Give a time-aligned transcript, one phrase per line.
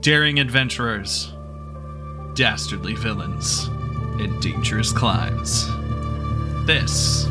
[0.00, 1.30] daring adventurers,
[2.32, 3.66] dastardly villains,
[4.18, 5.66] and dangerous climbs.
[6.66, 7.26] This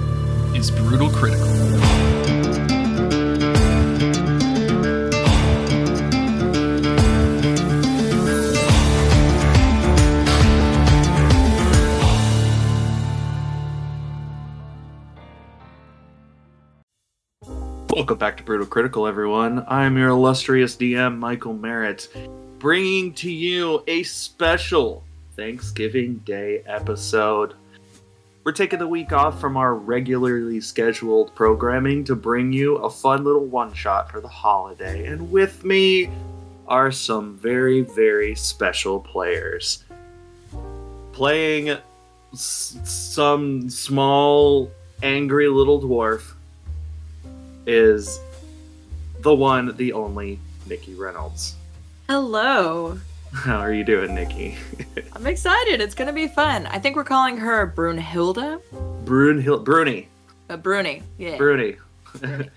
[0.53, 1.47] is Brutal Critical.
[17.89, 19.65] Welcome back to Brutal Critical, everyone.
[19.67, 22.07] I'm your illustrious DM, Michael Merritt,
[22.59, 25.03] bringing to you a special
[25.35, 27.53] Thanksgiving Day episode.
[28.43, 33.23] We're taking the week off from our regularly scheduled programming to bring you a fun
[33.23, 35.07] little one shot for the holiday.
[35.07, 36.09] And with me
[36.67, 39.83] are some very, very special players.
[41.13, 41.77] Playing
[42.33, 44.69] s- some small,
[45.01, 46.33] angry little dwarf
[47.65, 48.19] is
[49.21, 51.55] the one, the only Nikki Reynolds.
[52.09, 52.97] Hello.
[53.31, 54.57] How are you doing, Nikki?
[55.13, 55.79] I'm excited.
[55.79, 56.65] It's gonna be fun.
[56.65, 58.59] I think we're calling her Brunhilde.
[59.05, 60.07] Brunhil- Bruni.
[60.49, 61.03] Uh, Bruni.
[61.19, 61.37] Yeah.
[61.37, 61.75] Bruni.
[62.19, 62.49] Bruni.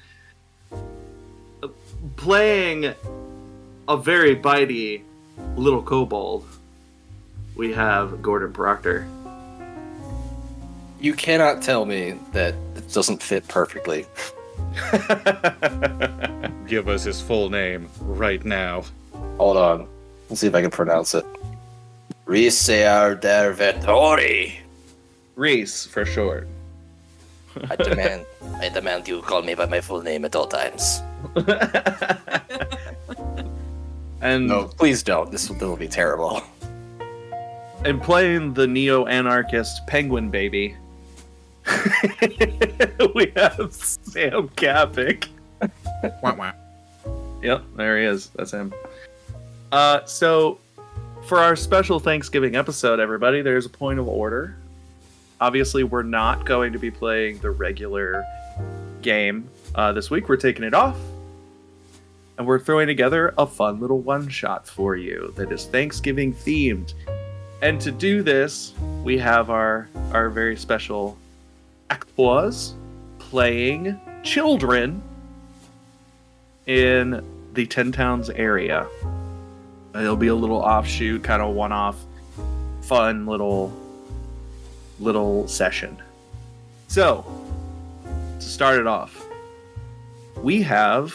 [2.17, 2.95] Playing
[3.89, 5.03] a very bitey
[5.57, 6.47] little kobold,
[7.55, 9.07] we have Gordon Proctor.
[10.99, 14.07] You cannot tell me that it doesn't fit perfectly.
[16.67, 18.85] Give us his full name right now.
[19.39, 19.89] Hold on.
[20.29, 21.25] Let's see if I can pronounce it.
[22.27, 24.55] Risear der Vettori.
[25.37, 26.47] Reese, for short.
[27.69, 28.25] I demand
[28.61, 31.01] I demand you call me by my full name at all times.
[34.23, 35.31] and No, please don't.
[35.31, 36.43] This will, this will be terrible.
[37.85, 40.77] and playing the neo anarchist penguin baby.
[43.15, 45.29] we have Sam Kapik.
[46.23, 46.53] Wah, wah.
[47.43, 48.31] Yep, there he is.
[48.37, 48.73] That's him.
[49.73, 50.59] Uh, so
[51.25, 54.55] for our special Thanksgiving episode, everybody, there's a point of order.
[55.41, 58.25] Obviously, we're not going to be playing the regular
[59.01, 60.29] game uh, this week.
[60.29, 60.97] We're taking it off,
[62.37, 66.93] and we're throwing together a fun little one shot for you that is Thanksgiving themed.
[67.63, 71.17] And to do this, we have our our very special
[71.89, 72.75] actors
[73.19, 75.03] playing children
[76.67, 77.25] in
[77.55, 78.87] the Ten Towns area.
[79.95, 81.97] It'll be a little offshoot, kind of one-off,
[82.83, 83.73] fun little
[85.01, 86.01] little session.
[86.89, 87.25] So,
[88.39, 89.27] to start it off,
[90.37, 91.15] we have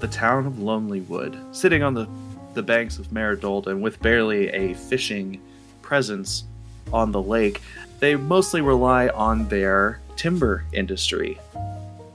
[0.00, 2.08] the town of Lonelywood sitting on the
[2.54, 5.40] the banks of Maer Dualdon with barely a fishing
[5.82, 6.44] presence
[6.92, 7.60] on the lake.
[7.98, 11.38] They mostly rely on their timber industry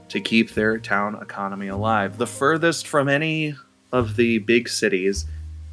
[0.08, 2.16] to keep their town economy alive.
[2.16, 3.54] The furthest from any
[3.92, 5.26] of the big cities,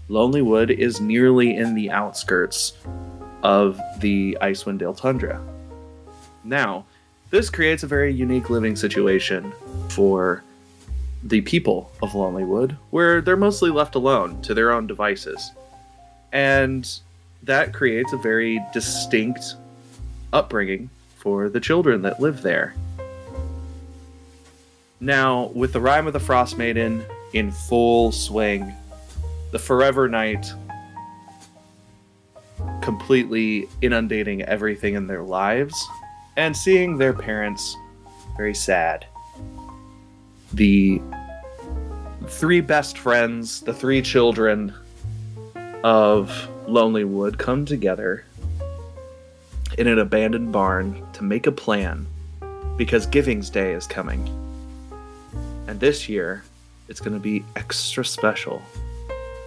[0.09, 2.73] Lonelywood is nearly in the outskirts
[3.43, 5.41] of the Icewind Dale tundra.
[6.43, 6.85] Now,
[7.29, 9.51] this creates a very unique living situation
[9.89, 10.43] for
[11.23, 15.51] the people of Lonelywood, where they're mostly left alone to their own devices.
[16.31, 16.89] And
[17.43, 19.55] that creates a very distinct
[20.31, 22.75] upbringing for the children that live there.
[24.99, 27.05] Now, with the Rime of the Frost Maiden
[27.37, 28.73] in full swing,
[29.51, 30.51] the Forever Night
[32.81, 35.87] completely inundating everything in their lives,
[36.37, 37.75] and seeing their parents
[38.37, 39.05] very sad.
[40.53, 41.01] The
[42.27, 44.73] three best friends, the three children
[45.83, 48.25] of Lonelywood come together
[49.77, 52.07] in an abandoned barn to make a plan
[52.77, 54.27] because Giving's Day is coming.
[55.67, 56.43] And this year,
[56.87, 58.61] it's going to be extra special.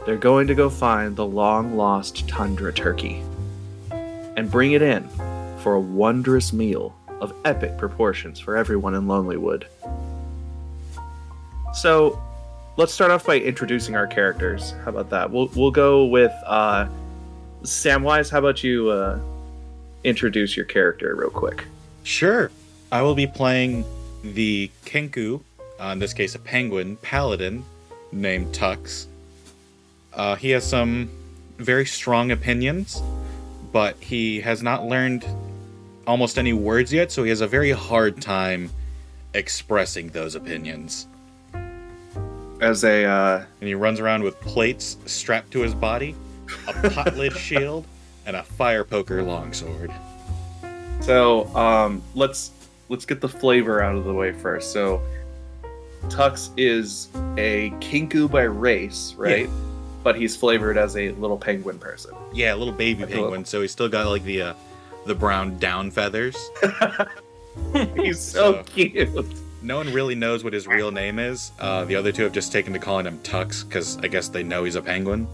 [0.06, 3.22] They're going to go find the long lost tundra turkey
[3.90, 5.08] and bring it in
[5.58, 9.64] for a wondrous meal of epic proportions for everyone in Lonelywood.
[11.74, 12.20] So,
[12.76, 14.72] let's start off by introducing our characters.
[14.84, 15.30] How about that?
[15.30, 16.88] We'll we'll go with uh,
[17.62, 18.30] Samwise.
[18.30, 19.20] How about you uh,
[20.03, 21.65] introduce your character real quick?
[22.03, 22.50] Sure.
[22.91, 23.84] I will be playing
[24.22, 25.42] the Kenku,
[25.80, 27.65] uh, in this case a penguin paladin
[28.12, 29.06] named Tux.
[30.12, 31.09] Uh, he has some
[31.59, 33.03] very strong opinions,
[33.72, 35.24] but he has not learned
[36.06, 38.71] almost any words yet, so he has a very hard time
[39.34, 41.06] expressing those opinions.
[42.60, 46.15] As a uh, And he runs around with plates strapped to his body,
[46.66, 47.86] a pot lid shield,
[48.27, 49.92] and a fire poker longsword.
[51.00, 52.50] So um, let's
[52.88, 54.72] let's get the flavor out of the way first.
[54.72, 55.00] So
[56.08, 59.48] Tux is a Kenku by race, right?
[60.02, 62.14] but he's flavored as a little penguin person.
[62.32, 64.54] Yeah, a little baby Like a little- penguin, so he's still got like the uh,
[65.06, 66.36] the brown down feathers.
[67.97, 69.08] He's so So- cute.
[69.62, 71.52] No one really knows what his real name is.
[71.60, 74.42] Uh, the other two have just taken to calling him Tux because I guess they
[74.42, 75.26] know he's a penguin.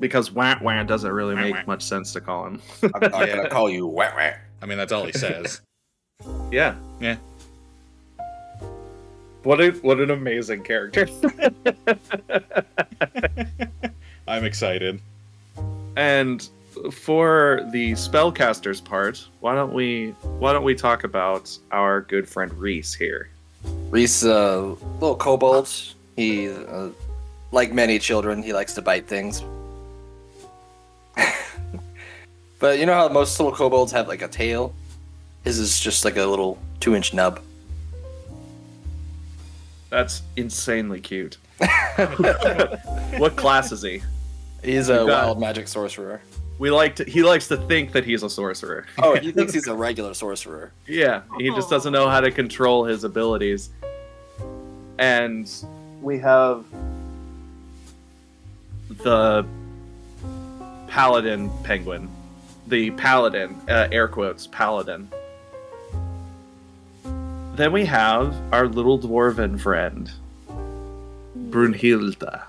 [0.00, 1.62] Because wah wah doesn't really Wah, make wah.
[1.68, 2.60] much sense to call him.
[2.94, 4.30] I'm not call you wah wah.
[4.60, 5.60] I mean, that's all he says.
[6.52, 6.74] Yeah.
[7.00, 7.16] Yeah.
[9.42, 11.08] What a what an amazing character.
[14.28, 15.00] I'm excited.
[15.96, 16.48] and
[16.90, 22.52] for the spellcaster's part, why don't we why don't we talk about our good friend
[22.54, 23.28] Reese here?
[23.90, 25.68] Reese, uh, little kobold.
[26.16, 26.88] He, uh,
[27.52, 29.42] like many children, he likes to bite things.
[32.58, 34.74] but you know how most little kobolds have like a tail?
[35.44, 37.40] His is just like a little two-inch nub.
[39.92, 41.36] That's insanely cute.
[43.18, 44.02] what class is he?
[44.64, 46.22] He's a got wild magic sorcerer.
[46.58, 48.86] We like to he likes to think that he's a sorcerer.
[49.02, 50.72] Oh, he thinks he's a regular sorcerer.
[50.86, 53.68] Yeah, he just doesn't know how to control his abilities.
[54.98, 55.46] And
[56.00, 56.64] we have
[58.88, 59.44] the
[60.88, 62.08] paladin penguin.
[62.66, 65.10] The paladin, uh, air quotes, paladin.
[67.54, 70.10] Then we have our little dwarven friend,
[71.50, 72.44] Brunhilda.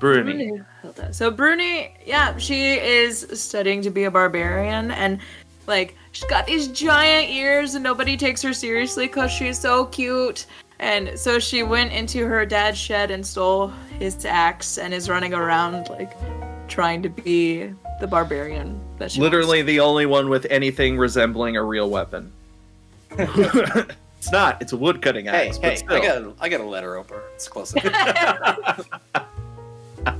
[0.00, 0.50] Bruni.
[0.82, 1.14] Brunhilde.
[1.14, 5.20] So Bruni, yeah, she is studying to be a barbarian, and
[5.68, 10.46] like she's got these giant ears, and nobody takes her seriously because she's so cute.
[10.80, 13.68] And so she went into her dad's shed and stole
[13.98, 16.12] his axe, and is running around like
[16.66, 21.62] trying to be the barbarian that she Literally the only one with anything resembling a
[21.62, 22.32] real weapon.
[24.18, 24.60] it's not.
[24.60, 25.56] It's a wood cutting Hey, axe.
[25.58, 25.92] hey, but still.
[25.92, 27.22] I got, I got a letter opener.
[27.34, 28.88] It's close enough.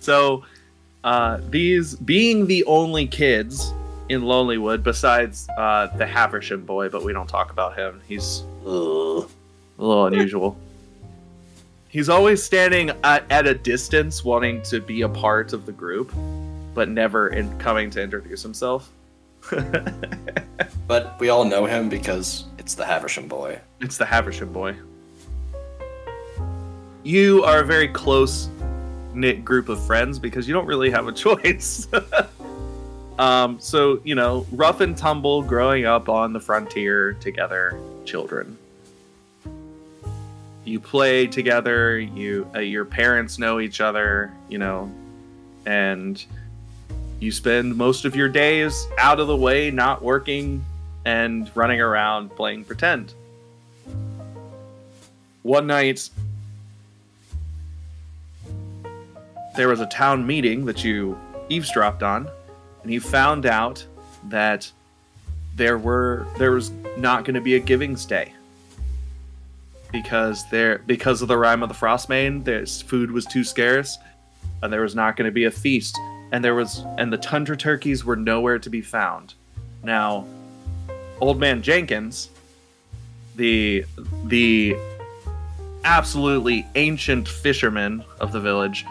[0.00, 0.42] So,
[1.04, 3.72] uh, these being the only kids
[4.08, 8.00] in Lonelywood, besides uh, the Haversham boy, but we don't talk about him.
[8.08, 9.28] He's a little
[9.78, 10.56] unusual.
[11.88, 16.12] He's always standing at, at a distance, wanting to be a part of the group,
[16.74, 18.90] but never in coming to introduce himself.
[20.92, 23.58] But we all know him because it's the Haversham boy.
[23.80, 24.76] It's the Haversham boy.
[27.02, 28.50] You are a very close
[29.14, 31.88] knit group of friends because you don't really have a choice.
[33.18, 38.58] um, so, you know, rough and tumble growing up on the frontier together, children.
[40.64, 44.92] You play together, you uh, your parents know each other, you know,
[45.64, 46.22] and
[47.22, 50.64] you spend most of your days out of the way, not working
[51.04, 53.14] and running around playing pretend.
[55.44, 56.10] One night
[59.54, 61.16] there was a town meeting that you
[61.48, 62.28] eavesdropped on
[62.82, 63.86] and you found out
[64.28, 64.70] that
[65.54, 68.32] there were there was not going to be a givings day
[69.92, 73.96] because there because of the Rime of the Frost Maiden there's food was too scarce
[74.62, 75.96] and there was not going to be a feast
[76.32, 79.34] and there was and the tundra turkeys were nowhere to be found
[79.82, 80.26] now
[81.20, 82.30] old man jenkins
[83.36, 83.84] the
[84.24, 84.76] the
[85.84, 88.86] absolutely ancient fisherman of the village,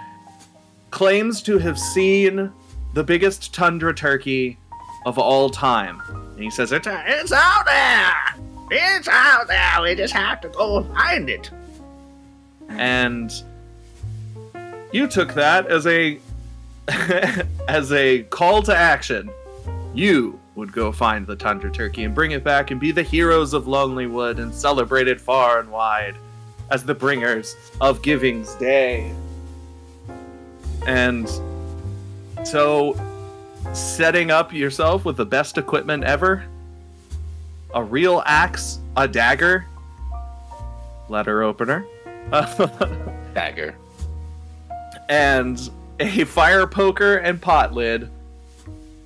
[0.90, 2.52] claims to have seen
[2.94, 4.58] the biggest tundra turkey
[5.06, 6.02] of all time.
[6.36, 8.36] And he says, it's, it's out there!
[8.72, 9.82] It's out there!
[9.82, 11.50] We just have to go find it.
[12.70, 13.32] And
[14.92, 16.20] you took that as a
[17.68, 19.30] as a call to action.
[19.94, 23.54] You would go find the tundra turkey and bring it back and be the heroes
[23.54, 26.16] of Lonelywood and celebrate it far and wide
[26.70, 29.12] as the bringers of Giving's Day.
[30.88, 31.30] And
[32.44, 32.96] so,
[33.74, 36.44] setting up yourself with the best equipment ever
[37.74, 39.66] a real axe, a dagger,
[41.08, 41.86] letter opener,
[43.34, 43.76] Dagger.
[45.08, 45.70] and
[46.02, 48.10] a fire poker and pot lid.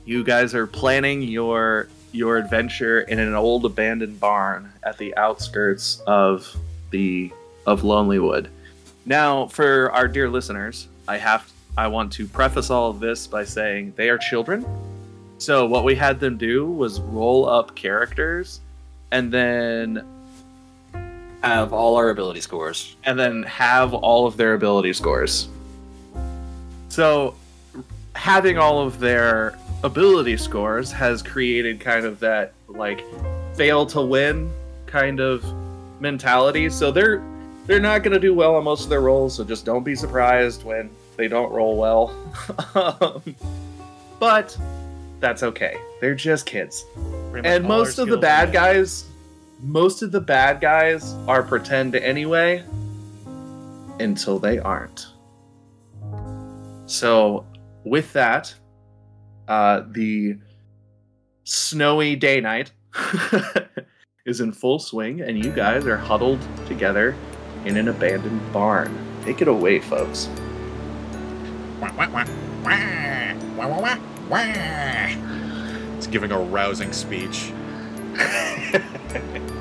[0.05, 6.01] You guys are planning your your adventure in an old abandoned barn at the outskirts
[6.07, 6.55] of
[6.91, 7.31] the
[7.65, 8.47] of Lonelywood.
[9.05, 13.43] Now, for our dear listeners, I have I want to preface all of this by
[13.43, 14.65] saying they are children.
[15.37, 18.61] So what we had them do was roll up characters
[19.11, 20.05] and then
[21.43, 22.95] Have all our ability scores.
[23.03, 25.49] and then have all of their ability scores.
[26.95, 27.35] So,
[28.13, 33.03] having all of their ability scores has created kind of that like
[33.53, 34.49] fail to win
[34.85, 35.43] kind of
[35.99, 36.69] mentality.
[36.69, 37.21] So they're
[37.65, 39.35] they're not going to do well on most of their rolls.
[39.35, 42.15] So just don't be surprised when They don't roll well.
[43.01, 43.35] Um,
[44.17, 44.57] but
[45.19, 45.77] that's okay.
[45.99, 46.85] They're just kids.
[47.43, 49.03] And most of the bad guys,
[49.61, 52.63] most of the bad guys are pretend anyway
[53.99, 55.07] until they aren't.
[56.87, 57.45] So,
[57.83, 58.53] with that,
[59.47, 60.37] uh, the
[61.43, 62.71] snowy day night
[64.25, 67.15] is in full swing, and you guys are huddled together
[67.65, 68.95] in an abandoned barn.
[69.23, 70.29] Take it away, folks.
[71.81, 72.25] Wah, wah, wah,
[72.63, 73.97] wah, wah, wah, wah,
[74.29, 75.97] wah.
[75.97, 77.51] It's giving a rousing speech.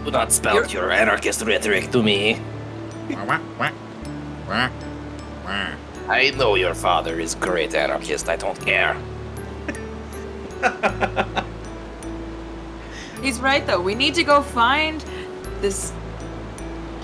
[0.05, 2.41] Do not spout your anarchist rhetoric to me.
[6.09, 8.29] I know your father is great anarchist.
[8.29, 8.97] I don't care.
[13.23, 13.81] He's right though.
[13.81, 15.01] We need to go find
[15.61, 15.93] this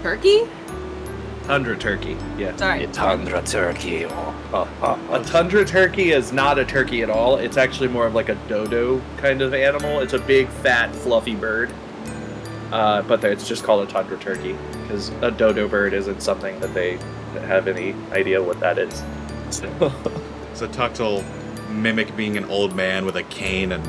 [0.02, 0.42] turkey.
[1.44, 2.58] Tundra turkey, yes.
[2.58, 2.84] Sorry.
[2.84, 4.04] A tundra turkey.
[4.04, 7.38] Oh, oh, oh, A tundra turkey is not a turkey at all.
[7.38, 10.00] It's actually more of like a dodo kind of animal.
[10.00, 11.72] It's a big, fat, fluffy bird.
[12.70, 16.72] Uh, but it's just called a tundra turkey because a dodo bird isn't something that
[16.72, 16.98] they
[17.46, 19.02] have any idea what that is.
[19.50, 19.68] So,
[20.54, 21.24] So Tux will
[21.70, 23.86] mimic being an old man with a cane and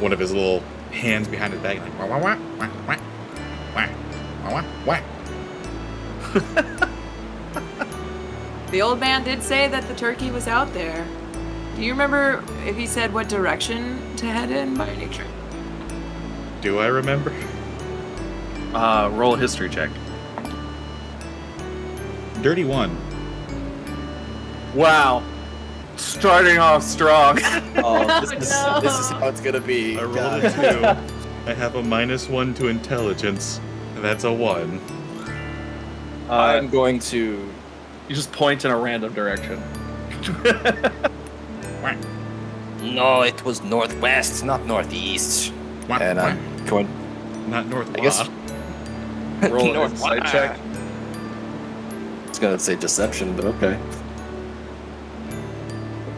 [0.00, 2.96] one of his little hands behind his back, like wah wah wah wah wah
[3.74, 3.88] wah
[4.44, 5.00] wah wah wah.
[8.70, 11.06] The old man did say that the turkey was out there.
[11.76, 15.30] Do you remember if he said what direction to head in by any chance?
[16.60, 17.32] Do I remember?
[18.74, 19.90] uh, roll a history check.
[22.44, 22.94] Dirty one.
[24.74, 25.22] Wow,
[25.96, 27.38] starting off strong.
[27.76, 28.80] oh, this, is, no.
[28.82, 29.98] this is how it's gonna be.
[29.98, 30.44] I rolled God.
[30.44, 30.84] a two.
[31.50, 33.62] I have a minus one to intelligence.
[33.94, 34.78] That's a one.
[36.28, 37.50] Uh, I'm going to.
[38.08, 39.58] you just point in a random direction.
[42.82, 45.50] No, it was northwest, not northeast.
[45.88, 46.20] And.
[46.20, 46.88] I'm going.
[47.48, 47.88] Not north.
[47.96, 48.28] I guess-
[49.50, 50.58] Roll an North- insight check.
[52.34, 53.78] It's gonna say deception, but okay.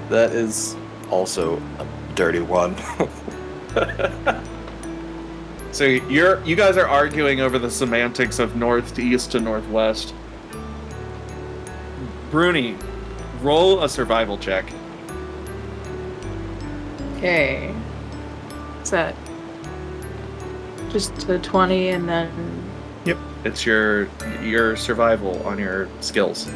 [0.09, 0.75] That is
[1.11, 2.75] also a dirty one.
[5.73, 10.15] So you're you guys are arguing over the semantics of north to east to northwest.
[12.31, 12.79] Bruni,
[13.43, 14.65] roll a survival check.
[17.19, 17.75] Okay.
[18.79, 19.15] What's that?
[20.89, 22.66] Just a 20 and then.
[23.47, 24.09] It's your
[24.43, 26.47] your survival on your skills.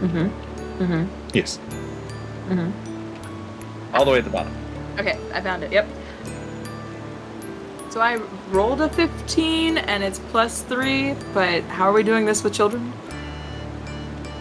[0.00, 0.82] Mm hmm.
[0.82, 1.56] Mm Yes.
[2.48, 2.70] hmm.
[3.92, 4.54] All the way at the bottom.
[4.98, 5.72] Okay, I found it.
[5.72, 5.88] Yep.
[7.90, 8.16] So I
[8.50, 12.92] rolled a 15 and it's plus 3, but how are we doing this with children?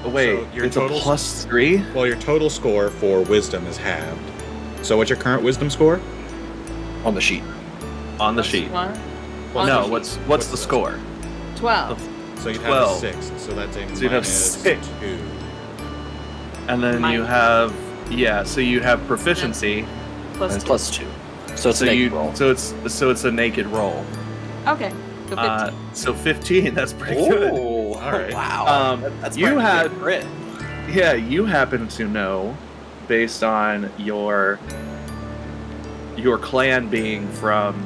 [0.03, 1.84] Oh, wait, So your it's total- a plus three?
[1.96, 4.20] Well, your total score for wisdom is halved.
[4.82, 6.00] So what's your current wisdom score?
[7.06, 7.44] On the sheet.
[8.20, 8.72] On the Plus sheet.
[8.72, 8.92] one?
[9.53, 11.00] Well, no, what's what's the score?
[11.57, 12.00] 12.
[12.39, 12.98] So you'd have Twelve.
[12.98, 13.31] a six.
[13.41, 14.88] So that's a So you'd have minus six.
[15.00, 15.17] two.
[16.67, 17.74] And then you have
[18.12, 19.86] yeah, so you have proficiency.
[20.33, 20.65] Plus two.
[20.65, 21.07] plus two.
[21.55, 22.36] So it's So a you naked roll.
[22.36, 24.03] so it's so it's a naked roll.
[24.67, 24.91] Okay.
[25.29, 25.38] So 15.
[25.38, 27.51] Uh, so 15, that's pretty good.
[27.53, 28.33] Oh, All right.
[28.33, 28.65] wow.
[28.93, 30.25] Um, that's you had- a crit.
[30.91, 32.55] Yeah, you happen to know,
[33.07, 34.60] based on your
[36.17, 37.83] your clan being from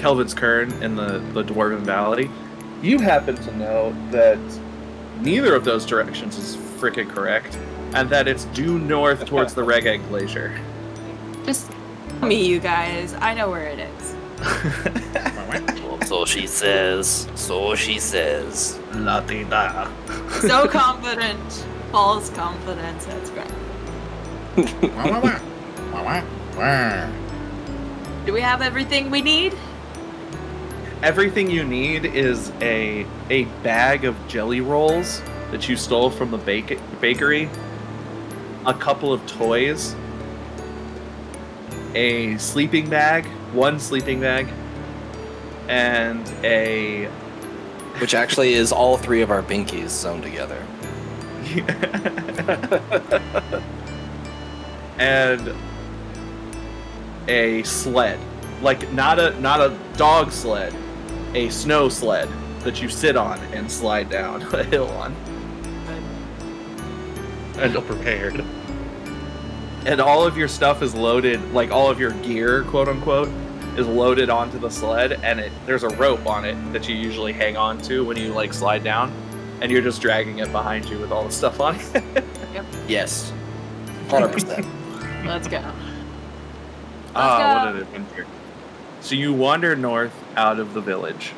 [0.00, 2.30] Kelvin's Cairn in the, the Dwarven Valley,
[2.82, 4.38] you happen to know that
[5.20, 7.58] neither of those directions is frickin' correct,
[7.92, 10.58] and that it's due north towards the Reghed Glacier.
[11.44, 11.70] Just
[12.22, 13.12] me, you guys.
[13.14, 14.16] I know where it is.
[16.06, 17.28] So she says.
[17.36, 18.80] So she says.
[18.94, 19.88] La di da.
[20.40, 21.66] So confident.
[21.92, 23.06] False confidence.
[23.06, 23.46] That's great.
[28.26, 29.54] Do we have everything we need?
[31.02, 36.36] Everything you need is a a bag of jelly rolls that you stole from the
[36.36, 37.48] bake- bakery,
[38.66, 39.96] a couple of toys,
[41.94, 44.48] a sleeping bag, one sleeping bag,
[45.68, 47.06] and a
[47.98, 50.62] Which actually is all three of our binkies sewn together.
[54.98, 55.54] and
[57.26, 58.20] a sled,
[58.60, 60.74] like not a not a dog sled,
[61.34, 62.28] a snow sled
[62.60, 65.14] that you sit on and slide down a hill on.
[67.56, 68.42] And all prepared.
[69.86, 73.28] and all of your stuff is loaded like all of your gear quote unquote
[73.76, 77.32] is loaded onto the sled, and it there's a rope on it that you usually
[77.32, 79.12] hang on to when you like slide down,
[79.60, 82.24] and you're just dragging it behind you with all the stuff on it.
[82.88, 83.32] Yes.
[84.08, 85.24] 100%.
[85.24, 85.62] Let's go.
[87.14, 87.70] Ah, go.
[87.70, 88.26] what an adventure!
[89.00, 91.32] So you wander north out of the village,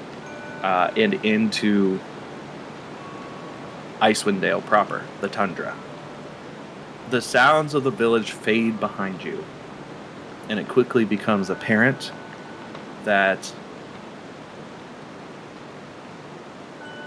[0.62, 2.00] uh, and into
[4.00, 5.76] Icewind Dale proper, the tundra.
[7.10, 9.44] The sounds of the village fade behind you,
[10.48, 12.10] and it quickly becomes apparent
[13.04, 13.54] that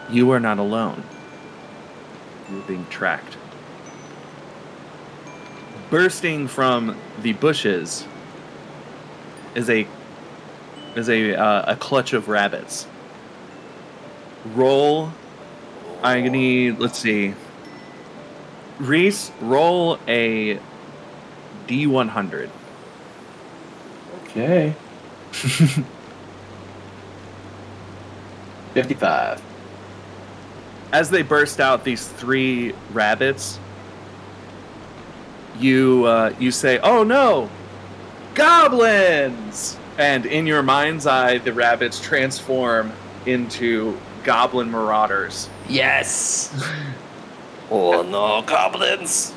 [0.10, 1.04] you are not alone.
[2.50, 3.38] You're being tracked.
[5.90, 8.06] Bursting from the bushes
[9.54, 9.88] is a
[10.96, 12.88] is a uh, a clutch of rabbits.
[14.54, 15.12] Roll.
[16.02, 16.80] I need.
[16.80, 17.34] Let's see.
[18.80, 20.60] Reese, roll a
[21.68, 22.50] D one hundred.
[24.26, 24.76] Okay.
[28.74, 29.42] 55.
[30.92, 33.60] As they burst out, these three rabbits.
[35.58, 37.50] You uh, you say, "Oh no,
[38.34, 42.92] goblins!" And in your mind's eye, the rabbits transform
[43.26, 45.50] into goblin marauders.
[45.70, 46.52] Yes.
[47.72, 49.34] oh no, goblins!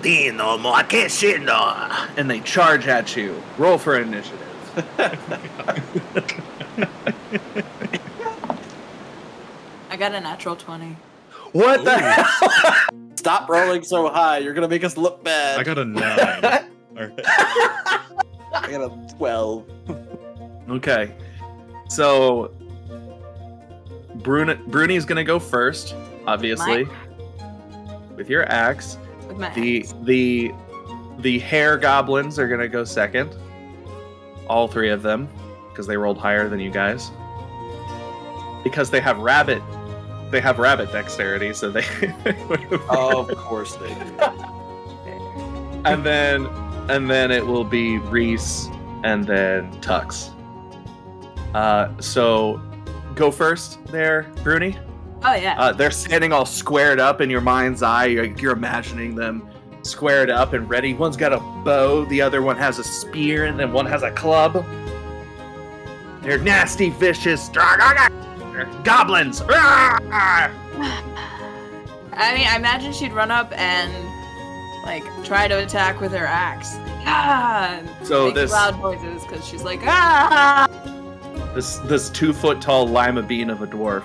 [0.00, 2.08] Dino Makishino!
[2.16, 3.42] And they charge at you.
[3.58, 4.48] Roll for initiative.
[9.90, 10.96] I got a natural 20.
[11.52, 11.84] What Ooh.
[11.84, 12.98] the hell?
[13.16, 14.38] Stop rolling so high.
[14.38, 15.60] You're going to make us look bad.
[15.60, 16.68] I got a 9.
[18.54, 19.64] I got a 12.
[20.70, 21.14] Okay.
[21.88, 22.52] So
[24.16, 25.94] Bruni Bruni's gonna go first,
[26.26, 26.86] obviously.
[28.16, 28.98] With your axe.
[29.26, 29.94] With my The axe.
[30.02, 30.52] the
[31.18, 33.34] the hare goblins are gonna go second.
[34.48, 35.28] All three of them,
[35.70, 37.10] because they rolled higher than you guys.
[38.64, 39.62] Because they have rabbit
[40.30, 41.84] they have rabbit dexterity, so they
[42.90, 44.18] of course they do.
[45.84, 46.44] and then
[46.88, 48.68] and then it will be Reese
[49.04, 50.30] and then Tux.
[51.54, 52.60] Uh, so
[53.14, 54.78] go first there, Bruni.
[55.24, 55.60] Oh, yeah.
[55.60, 58.06] Uh, they're standing all squared up in your mind's eye.
[58.06, 59.48] You're, you're imagining them
[59.82, 60.94] squared up and ready.
[60.94, 64.10] One's got a bow, the other one has a spear, and then one has a
[64.10, 64.64] club.
[66.22, 67.48] They're nasty, vicious
[68.84, 69.42] goblins.
[72.14, 73.92] I mean, I imagine she'd run up and,
[74.84, 76.74] like, try to attack with her axe.
[77.04, 77.78] Ah!
[77.78, 80.66] and So make this loud noises because she's like, ah!
[81.54, 84.02] this this two foot tall lima bean of a dwarf.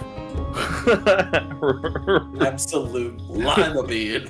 [2.42, 4.30] Absolute lima bean.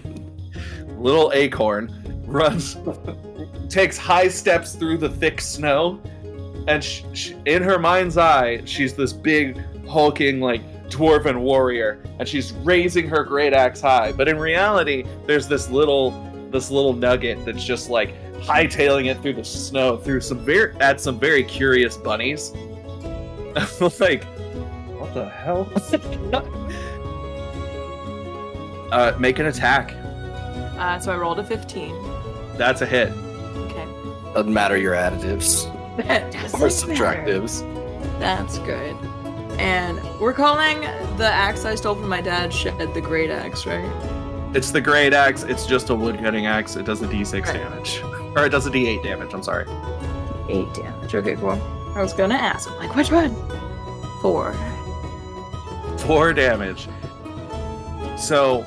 [0.98, 1.92] little acorn
[2.26, 2.78] runs
[3.70, 6.00] takes high steps through the thick snow
[6.68, 12.28] and sh- sh- in her mind's eye she's this big hulking like dwarven warrior and
[12.28, 16.12] she's raising her great axe high but in reality there's this little
[16.52, 21.00] this little nugget that's just like hightailing it through the snow through some very at
[21.02, 22.52] some very curious bunnies
[23.56, 23.68] I'm
[24.00, 24.24] like
[25.00, 25.68] what the hell
[28.92, 29.92] uh make an attack
[30.78, 31.96] Uh, so I rolled a 15.
[32.58, 33.86] that's a hit Okay.
[34.34, 35.66] Doesn't matter your additives
[36.08, 37.04] That doesn't or matter.
[37.04, 38.20] subtractives.
[38.20, 38.96] That's good.
[39.60, 40.82] And we're calling
[41.18, 43.84] the axe I stole from my dad Shed the Great Axe, right?
[44.54, 45.44] It's the great axe.
[45.44, 46.76] It's just a woodcutting axe.
[46.76, 47.54] It does a d6 Right.
[47.54, 48.02] damage.
[48.36, 49.34] Or it does a d8 damage.
[49.34, 49.66] I'm sorry.
[49.66, 51.14] D eight damage.
[51.14, 51.60] Okay, cool.
[51.96, 53.36] I was gonna ask, I'm like, which one?
[54.22, 54.56] Four.
[56.00, 56.88] Four damage.
[58.18, 58.66] So,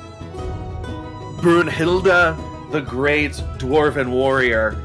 [1.37, 2.37] Brunhilda,
[2.71, 4.77] the great dwarven warrior,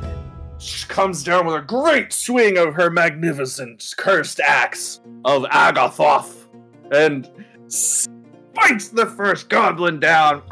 [0.88, 6.46] comes down with a great swing of her magnificent cursed axe of Agathoth
[6.92, 7.30] and
[7.68, 10.42] spikes the first goblin down.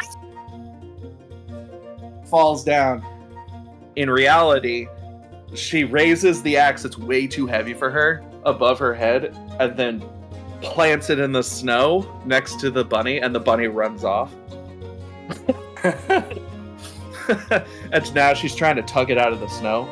[2.34, 3.06] Falls down.
[3.94, 4.88] In reality,
[5.54, 10.04] she raises the axe that's way too heavy for her above her head and then
[10.60, 14.34] plants it in the snow next to the bunny and the bunny runs off.
[17.92, 19.84] And now she's trying to tug it out of the snow.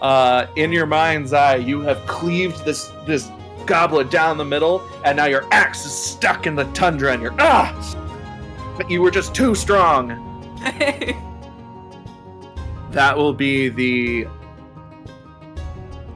[0.00, 3.30] Uh, in your mind's eye you have cleaved this this
[3.66, 7.34] goblet down the middle and now your axe is stuck in the tundra and you're
[7.38, 8.74] ah!
[8.78, 10.30] But you were just too strong
[12.92, 14.26] that will be the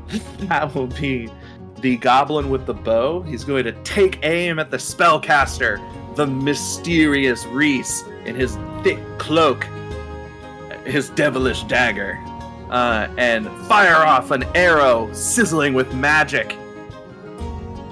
[0.49, 1.29] that will be
[1.81, 3.23] the goblin with the bow.
[3.23, 5.79] He's going to take aim at the spellcaster,
[6.17, 9.67] the mysterious Reese, in his thick cloak,
[10.85, 12.19] his devilish dagger.
[12.71, 16.57] uh, and fire off an arrow sizzling with magic.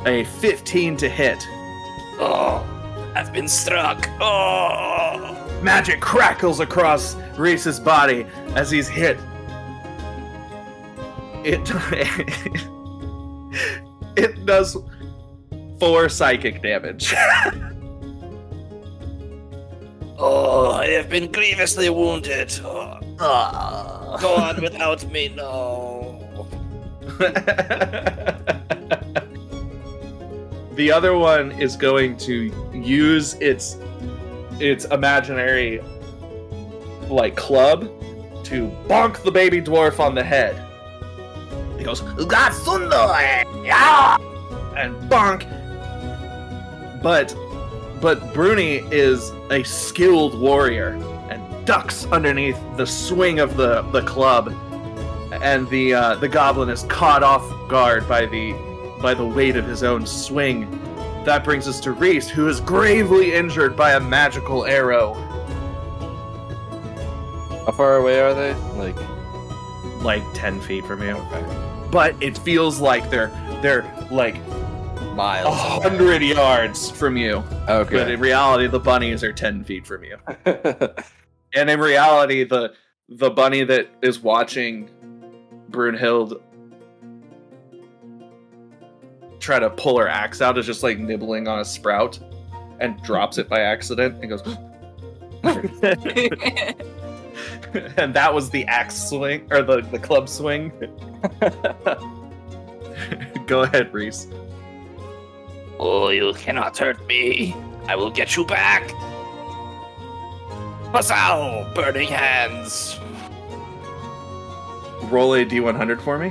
[0.06, 1.38] A 15 to hit.
[2.18, 2.64] Oh,
[3.14, 4.08] I've been struck.
[4.20, 5.60] Oh.
[5.62, 9.18] Magic crackles across Reese's body as he's hit.
[11.44, 11.60] It
[14.16, 14.76] it does
[15.78, 17.14] four psychic damage.
[20.16, 22.58] Oh, I have been grievously wounded.
[22.64, 24.16] Oh, Ah.
[24.20, 26.46] go on without me, no.
[30.74, 33.76] the other one is going to use its
[34.60, 35.80] its imaginary
[37.10, 37.82] like club
[38.44, 40.56] to bonk the baby dwarf on the head.
[41.78, 44.18] He goes, "Gatsundo!" Yeah!
[44.76, 45.42] and bonk.
[47.02, 47.34] But
[48.00, 50.90] but Bruni is a skilled warrior
[51.30, 54.48] and ducks underneath the swing of the, the club,
[55.32, 58.52] and the uh, the goblin is caught off guard by the
[59.00, 60.70] by the weight of his own swing.
[61.24, 65.14] That brings us to Reese, who is gravely injured by a magical arrow,
[67.66, 68.54] How far away are they?
[68.76, 68.96] Like,
[70.02, 71.12] like ten feet from you.
[71.12, 71.88] okay.
[71.90, 73.28] But it feels like they're
[73.62, 75.54] they're like a Miles.
[75.54, 75.88] away.
[75.88, 77.42] hundred yards from you.
[77.68, 77.96] Okay.
[77.96, 80.16] But in reality, the bunnies are ten feet from you.
[81.56, 82.74] And in reality, the
[83.08, 84.90] the bunny that is watching
[85.70, 86.40] Brunhild
[89.38, 92.18] try to pull her axe out is just like nibbling on a sprout
[92.80, 94.42] and drops it by accident and goes
[97.96, 100.70] and that was the axe swing or the, the club swing.
[103.46, 104.28] Go ahead, Reese.
[105.78, 107.54] oh, you cannot hurt me.
[107.86, 108.88] I will get you back.
[110.92, 112.98] Pasao, burning hands.
[115.10, 116.30] Roll a D100 for me.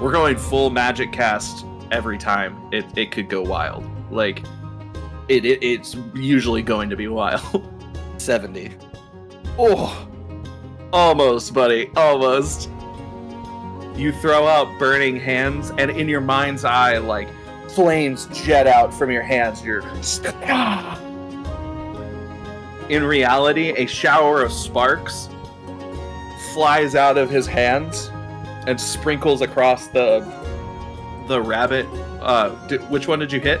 [0.00, 2.56] We're going full magic cast every time.
[2.72, 3.84] It it could go wild.
[4.10, 4.42] Like
[5.28, 7.69] it, it it's usually going to be wild.
[8.20, 8.72] 70.
[9.58, 10.06] oh.
[10.92, 11.88] Almost, buddy.
[11.96, 12.68] Almost.
[13.96, 17.28] You throw out burning hands and in your mind's eye like
[17.70, 19.64] flames jet out from your hands.
[19.64, 19.80] You're
[22.88, 25.28] In reality, a shower of sparks
[26.54, 28.10] flies out of his hands
[28.66, 30.20] and sprinkles across the
[31.28, 31.86] the rabbit.
[32.20, 33.60] Uh, d- which one did you hit?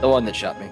[0.00, 0.70] The one that shot me.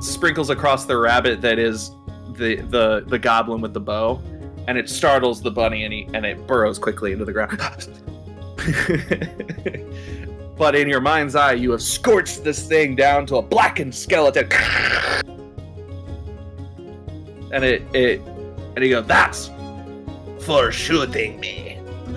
[0.00, 1.90] Sprinkles across the rabbit that is
[2.32, 4.20] the the the goblin with the bow,
[4.66, 7.58] and it startles the bunny and he and it burrows quickly into the ground.
[10.58, 14.48] but in your mind's eye, you have scorched this thing down to a blackened skeleton.
[17.52, 18.20] And it it
[18.76, 19.50] and he goes, "That's
[20.40, 21.78] for shooting me."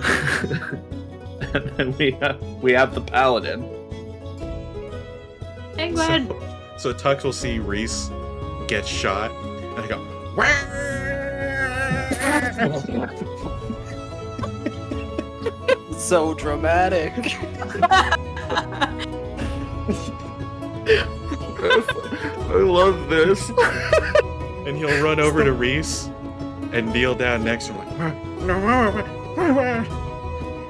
[1.54, 3.62] and then we have, we have the paladin.
[5.76, 6.28] Penguin.
[6.28, 6.53] So,
[6.84, 8.10] so Tux will see Reese
[8.68, 10.04] get shot, and I go,
[15.96, 17.14] so dramatic.
[22.36, 23.48] I love this.
[24.66, 26.10] and he'll run over to Reese
[26.72, 29.08] and kneel down next to him, like,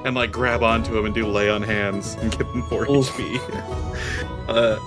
[0.05, 3.37] and like grab onto him and do lay on hands and give him 4 HP.
[4.47, 4.79] uh,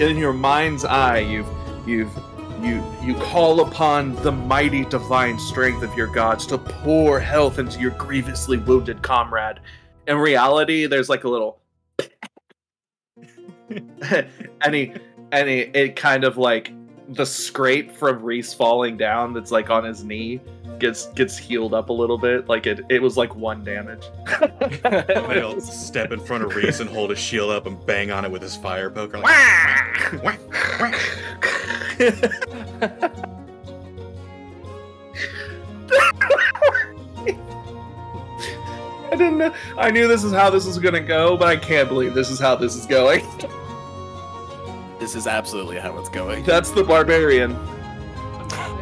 [0.00, 1.48] in your mind's eye, you've
[1.86, 2.10] you've
[2.60, 7.80] you you call upon the mighty divine strength of your gods to pour health into
[7.80, 9.60] your grievously wounded comrade.
[10.06, 11.60] In reality, there's like a little,
[13.70, 14.92] and he,
[15.32, 16.72] it kind of like
[17.10, 20.40] the scrape from Reese falling down that's like on his knee
[20.80, 22.48] gets gets healed up a little bit.
[22.48, 24.04] Like it it was like one damage.
[24.82, 28.24] And he'll step in front of Reese and hold his shield up and bang on
[28.24, 29.18] it with his fire poker.
[29.18, 31.60] Like, "Wah, wah."
[39.12, 39.54] I didn't know.
[39.76, 42.38] I knew this is how this was gonna go, but I can't believe this is
[42.38, 43.24] how this is going.
[45.00, 46.44] This is absolutely how it's going.
[46.44, 47.56] That's the barbarian.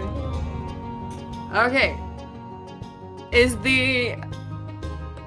[1.55, 1.99] Okay.
[3.33, 4.17] Is the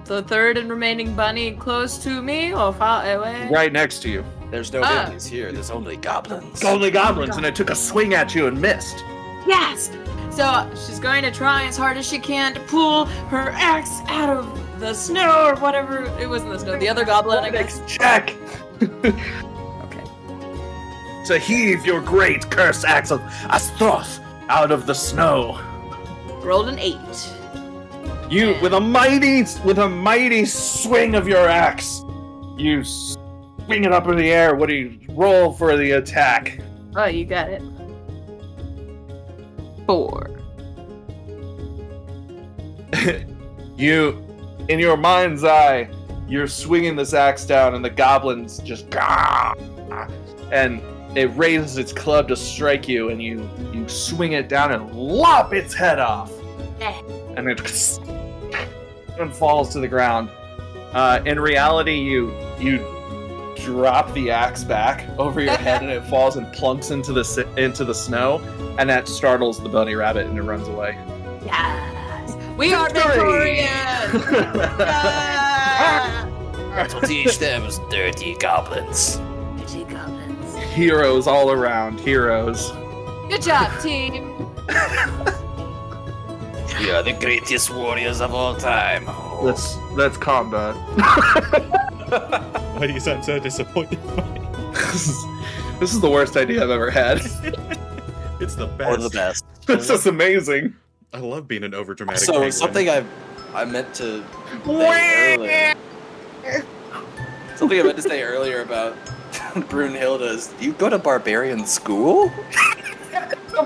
[0.06, 3.48] the third and remaining bunny close to me or far away?
[3.52, 4.26] Right next to you.
[4.50, 5.06] There's no Ah.
[5.06, 5.52] babies here.
[5.52, 6.64] There's only goblins.
[6.64, 9.04] Only goblins, and I took a swing at you and missed.
[9.48, 9.90] Yes.
[10.32, 14.30] So she's going to try as hard as she can to pull her axe out
[14.36, 16.04] of the snow or whatever.
[16.20, 16.78] It wasn't the snow.
[16.78, 17.82] The other goblin, I guess.
[17.88, 18.34] Check.
[19.84, 20.04] Okay.
[21.28, 25.60] To heave your great curse axe of Astroth out of the snow.
[26.44, 26.98] Rolled an eight.
[28.30, 32.02] You, with a mighty, with a mighty swing of your axe,
[32.58, 34.56] you swing it up in the air.
[34.56, 36.60] What do you roll for the attack?
[36.96, 37.62] Oh, you got it.
[39.86, 40.32] Four.
[43.78, 44.26] you,
[44.68, 45.90] in your mind's eye,
[46.28, 49.54] you're swinging this axe down, and the goblins just gah,
[50.52, 50.82] and
[51.16, 55.54] it raises its club to strike you, and you you swing it down and lop
[55.54, 56.32] its head off,
[56.80, 57.02] Eh.
[57.36, 57.60] and it
[59.20, 60.30] and falls to the ground.
[60.94, 62.78] Uh, in reality, you you
[63.58, 67.84] drop the axe back over your head, and it falls and plunks into the into
[67.86, 68.40] the snow,
[68.80, 70.98] and that startles the bunny rabbit, and it runs away.
[71.46, 72.36] Yes.
[72.58, 73.58] We are Victory!
[73.66, 74.62] victorious.
[76.72, 76.88] Yeah.
[76.88, 79.20] To teach them dirty goblins.
[80.74, 81.26] She goblins.
[81.26, 82.72] heroes all around, heroes.
[83.30, 84.48] Good job, team.
[86.82, 89.06] We are the greatest warriors of all time.
[89.08, 89.46] Oh.
[89.46, 90.76] That's that's combat.
[92.76, 94.00] Why do you sound so disappointed?
[94.74, 95.26] this, is,
[95.80, 97.18] this is the worst idea I've ever had.
[98.40, 98.90] it's the best.
[98.90, 99.46] Or the best.
[99.68, 100.76] this is amazing.
[101.14, 102.18] I love being an overdramatic.
[102.18, 102.52] So penguin.
[102.52, 103.06] something I
[103.54, 104.24] I meant to
[104.66, 105.74] say earlier.
[107.58, 108.98] Something I meant to say earlier about
[109.70, 112.32] Brunhilde is you go to barbarian school?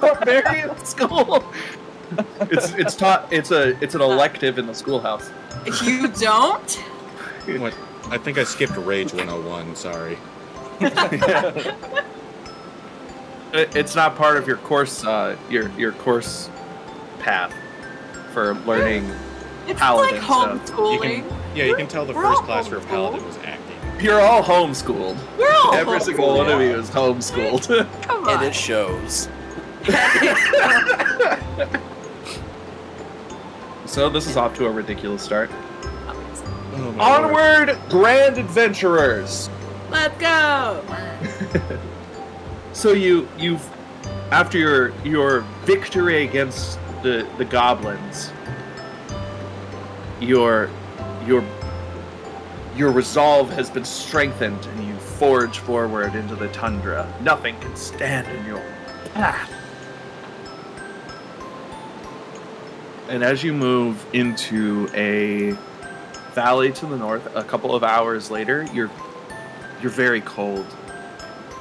[0.02, 1.44] Barbarian school.
[2.42, 3.32] It's it's taught.
[3.32, 5.30] It's a it's an elective in the schoolhouse.
[5.84, 6.72] You don't?
[7.60, 7.74] What?
[8.10, 9.76] I think I skipped Rage 101.
[9.76, 10.18] Sorry.
[13.54, 15.06] It- it's not part of your course.
[15.06, 16.50] Uh, your your course
[17.20, 17.54] path
[18.34, 19.10] for learning.
[19.68, 20.70] It's Paladin like stuff.
[20.70, 21.30] You homeschooling.
[21.30, 21.40] can.
[21.56, 22.88] Yeah, you can tell the We're first class for homeschooled.
[22.88, 23.65] Paladin was acting.
[24.00, 25.18] You're all homeschooled.
[25.38, 27.68] We're all Every single one of you is homeschooled.
[28.04, 29.30] Come And it shows.
[33.86, 35.50] so this is off to a ridiculous start.
[35.54, 37.70] Oh, my lord.
[37.70, 39.50] Onward, grand adventurers.
[39.90, 40.84] Let's go.
[42.76, 43.66] So you you've
[44.32, 48.34] after your your victory against the the goblins,
[50.20, 50.70] your
[51.26, 51.42] your
[52.76, 57.12] your resolve has been strengthened and you forge forward into the tundra.
[57.22, 58.62] Nothing can stand in your
[59.14, 59.50] path.
[63.08, 65.52] And as you move into a
[66.34, 68.92] valley to the north, a couple of hours later, you're
[69.82, 70.66] you're very cold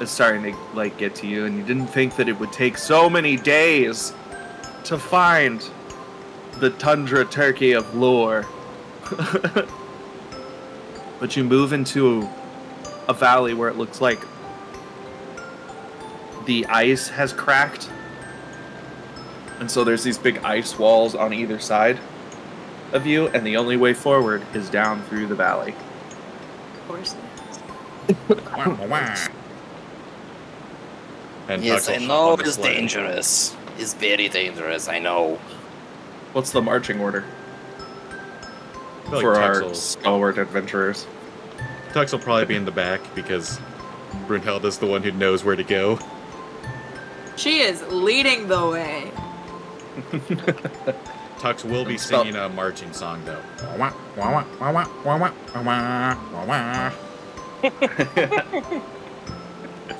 [0.00, 2.78] It's starting to like get to you and you didn't think that it would take
[2.78, 4.14] so many days
[4.84, 5.68] to find
[6.60, 8.46] the tundra turkey of lore
[11.24, 12.28] but you move into
[13.08, 14.20] a valley where it looks like
[16.44, 17.88] the ice has cracked
[19.58, 21.98] and so there's these big ice walls on either side
[22.92, 25.74] of you and the only way forward is down through the valley
[26.74, 27.16] Of course.
[31.48, 32.74] Yes, I know hop on the it's sled.
[32.74, 33.56] dangerous.
[33.78, 35.38] It's very dangerous, I know.
[36.34, 37.24] what's the marching order
[39.06, 41.06] I like for our stalwart adventurers
[41.94, 43.60] Tux will probably be in the back because
[44.26, 45.96] Brunhilde is the one who knows where to go.
[47.36, 49.12] She is leading the way.
[51.38, 53.40] Tux will be singing a marching song though.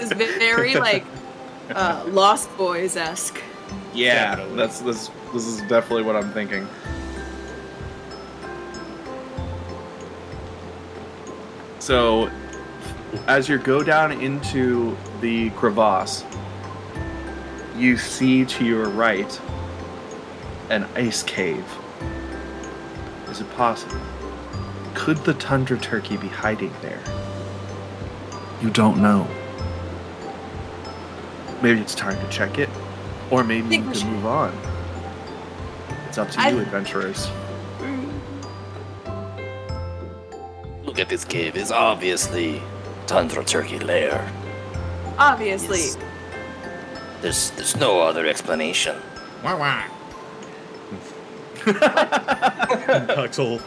[0.00, 1.04] it's very like
[1.70, 3.40] uh, Lost Boys esque.
[3.94, 5.12] Yeah, that's this.
[5.32, 6.66] This is definitely what I'm thinking.
[11.84, 12.30] So,
[13.26, 16.24] as you go down into the crevasse,
[17.76, 19.38] you see to your right
[20.70, 21.62] an ice cave.
[23.28, 24.00] Is it possible?
[24.94, 27.02] Could the tundra turkey be hiding there?
[28.62, 29.28] You don't know.
[31.60, 32.70] Maybe it's time to check it,
[33.30, 34.56] or maybe you we can should- move on.
[36.08, 37.28] It's up to you, adventurers.
[40.94, 41.56] Look at this cave.
[41.56, 42.62] It's obviously
[43.08, 44.30] Tundra Turkey Lair.
[45.18, 45.80] Obviously.
[45.80, 45.96] It's-
[47.20, 48.96] There's there's no other explanation.
[49.42, 49.82] Wah, wah.
[51.66, 53.60] And Tux will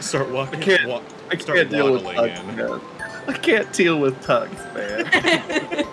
[0.00, 0.60] start walking.
[0.62, 2.56] I can't- wa- I can't deal with waddling Tux, in.
[2.56, 2.80] man.
[3.28, 5.84] I can't deal with Tux, man.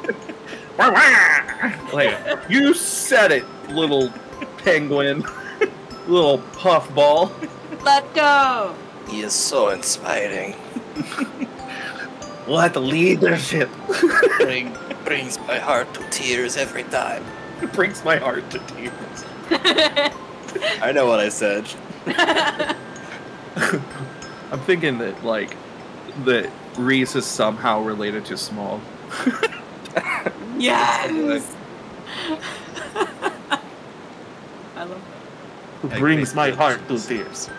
[0.78, 1.92] wah wah.
[1.94, 2.16] like
[2.48, 4.12] you said it, little
[4.60, 5.26] penguin,
[6.08, 7.32] little puffball.
[7.84, 8.76] Let's go.
[9.10, 10.56] He is so inspiring.
[12.48, 13.70] We'll have to lead the ship.
[14.40, 17.24] Bring, brings my heart to tears every time.
[17.62, 19.26] It brings my heart to tears.
[20.82, 21.66] I know what I said.
[24.52, 25.56] I'm thinking that like
[26.26, 28.82] that Reese is somehow related to Small.
[30.58, 31.56] yes.
[34.76, 35.02] I love
[35.82, 37.08] Who I brings my heart to cheese.
[37.08, 37.50] tears.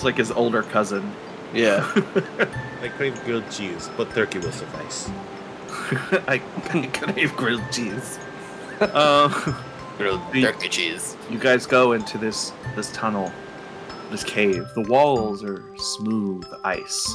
[0.00, 1.12] It's like his older cousin.
[1.52, 1.84] Yeah.
[2.82, 5.10] I crave grilled cheese, but turkey will suffice.
[6.26, 8.18] I, I crave grilled cheese.
[8.80, 9.28] Uh,
[9.98, 11.18] Grilled The- turkey cheese.
[11.28, 13.30] you guys go into this this tunnel,
[14.10, 14.66] this cave.
[14.74, 17.14] The walls are smooth ice.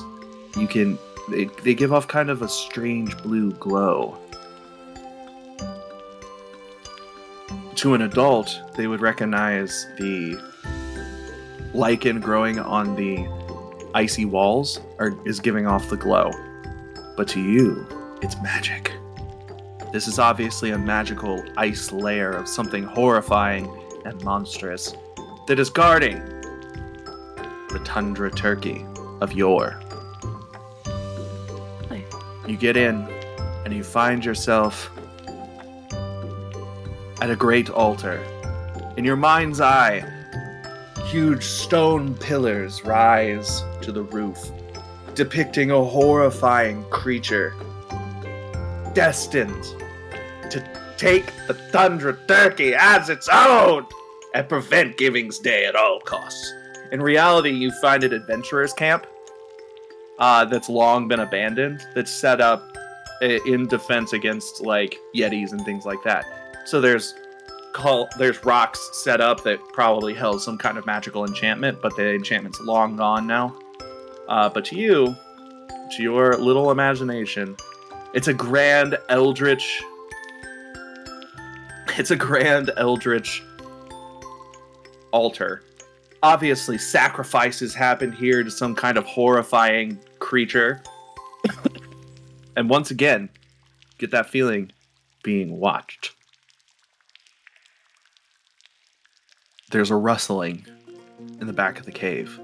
[0.56, 1.00] You can
[1.32, 4.16] they, they give off kind of a strange blue glow.
[7.78, 10.40] To an adult, they would recognize the
[11.76, 13.28] lichen growing on the
[13.94, 16.32] icy walls are, is giving off the glow.
[17.18, 17.86] But to you,
[18.22, 18.94] it's magic.
[19.92, 23.70] This is obviously a magical ice layer of something horrifying
[24.06, 24.96] and monstrous
[25.48, 26.18] that is guarding
[27.70, 28.86] the tundra turkey
[29.22, 29.82] of yore.
[32.48, 33.08] You get in
[33.66, 34.92] and you find yourself
[37.20, 38.24] at a great altar.
[38.98, 40.06] In your mind's eye,
[41.06, 44.52] huge stone pillars rise to the roof,
[45.14, 47.54] depicting a horrifying creature
[48.94, 49.64] destined
[50.50, 50.64] to
[50.98, 53.86] take the Tundra Turkey as its own
[54.34, 56.54] and prevent Giving's Day at all costs.
[56.92, 59.06] In reality, you find an adventurers camp
[60.18, 62.76] uh, that's long been abandoned, that's set up
[63.22, 66.26] in defense against like yetis and things like that.
[66.66, 67.14] So there's
[67.76, 72.14] call there's rocks set up that probably held some kind of magical enchantment, but the
[72.14, 73.56] enchantment's long gone now.
[74.30, 75.14] Uh, but to you,
[75.92, 77.56] to your little imagination,
[78.14, 79.84] it's a grand eldritch.
[81.98, 83.44] It's a grand eldritch
[85.12, 85.62] altar.
[86.24, 90.82] Obviously, sacrifices happened here to some kind of horrifying creature.
[92.56, 93.30] and once again,
[93.98, 94.72] get that feeling
[95.24, 96.16] being watched.
[99.72, 100.66] There's a rustling
[101.40, 102.40] in the back of the cave.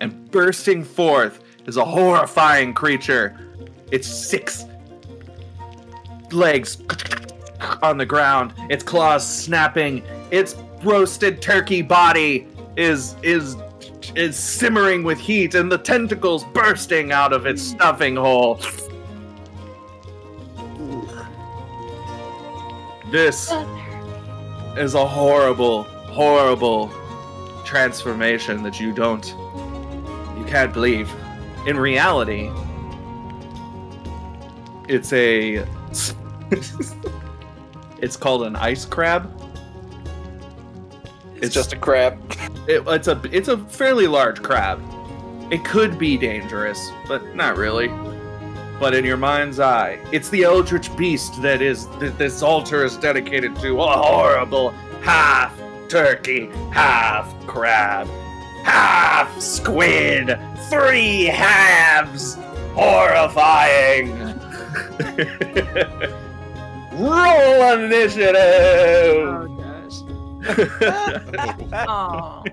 [0.00, 3.38] And bursting forth is a horrifying creature.
[3.90, 4.66] Its six
[6.30, 6.78] legs
[7.82, 13.56] on the ground, its claws snapping, its roasted turkey body is is
[14.14, 18.60] is simmering with heat and the tentacles bursting out of its stuffing hole.
[23.10, 23.52] This
[24.76, 26.90] is a horrible, horrible
[27.64, 29.34] transformation that you don't
[30.38, 31.12] you can't believe.
[31.66, 32.50] In reality,
[34.88, 35.66] it's a
[38.00, 39.32] it's called an ice crab.
[41.36, 42.20] It's just a crab.
[42.68, 44.82] It, it's a it's a fairly large crab.
[45.50, 47.88] It could be dangerous, but not really.
[48.78, 52.96] But in your mind's eye, it's the eldritch beast that is that this altar is
[52.98, 53.80] dedicated to.
[53.80, 54.70] A horrible
[55.02, 55.58] half
[55.88, 58.06] turkey, half crab,
[58.64, 62.36] half squid, three halves.
[62.74, 64.10] Horrifying.
[66.92, 68.36] Roll initiative.
[69.26, 70.02] Oh gosh.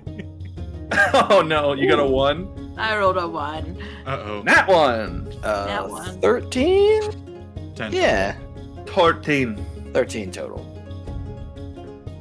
[0.96, 2.63] Oh, oh no, you got a one.
[2.76, 3.76] I rolled a one.
[4.06, 4.42] Uh oh.
[4.42, 5.32] That one.
[5.42, 6.20] Uh, That one.
[6.20, 7.72] 13?
[7.76, 7.92] Ten.
[7.92, 8.36] Yeah.
[8.86, 9.64] 14.
[9.92, 10.58] 13 total.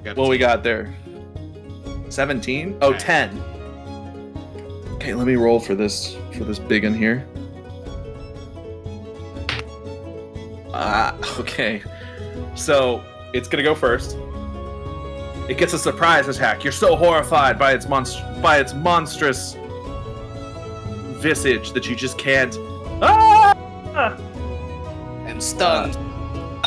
[0.03, 0.93] Got What a we got there?
[2.09, 2.77] 17?
[2.81, 2.99] Oh, Okay.
[2.99, 3.43] 10.
[4.95, 7.25] Okay, let me roll for this for this big one here.
[10.73, 11.81] Ah, okay.
[12.55, 14.17] So, it's going to go first.
[15.49, 16.63] It gets a surprise attack.
[16.63, 19.55] You're so horrified by its monst- by its monstrous
[21.23, 22.59] visage that you just can't
[23.01, 24.17] Ah!
[25.25, 25.95] I'm stunned.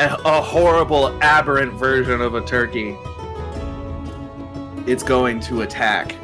[0.00, 2.96] a, a horrible, aberrant version of a turkey.
[4.86, 6.16] It's going to attack.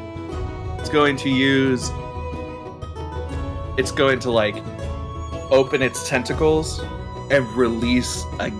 [0.79, 1.91] It's going to use.
[3.77, 4.55] It's going to like
[5.49, 6.81] open its tentacles
[7.31, 8.51] and release a,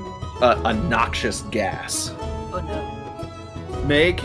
[0.41, 2.13] a, a noxious gas.
[2.53, 3.83] Oh no.
[3.85, 4.21] Make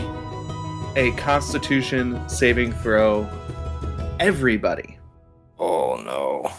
[0.95, 3.29] a Constitution saving throw.
[4.19, 4.97] Everybody.
[5.59, 6.51] Oh no.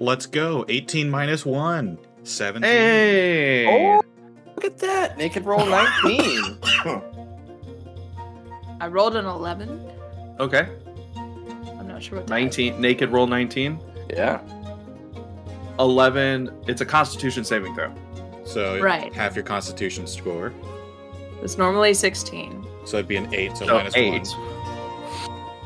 [0.00, 0.64] Let's go.
[0.68, 1.98] 18 minus 1.
[2.24, 2.62] 17.
[2.68, 3.66] Hey!
[3.66, 4.02] Oh,
[4.56, 5.16] look at that.
[5.18, 6.58] Naked roll 19.
[8.80, 9.90] I rolled an eleven.
[10.40, 10.68] Okay.
[11.16, 12.26] I'm not sure what.
[12.26, 12.80] that 19.
[12.80, 13.78] Naked roll 19.
[14.10, 14.40] yeah.
[15.80, 17.92] 11 it's a constitution saving throw
[18.44, 19.12] So Right.
[19.12, 20.52] half your Constitution score.
[21.42, 22.64] It's normally 16.
[22.84, 24.22] So it'd be an eight, so So minus eight.
[24.22, 24.53] one.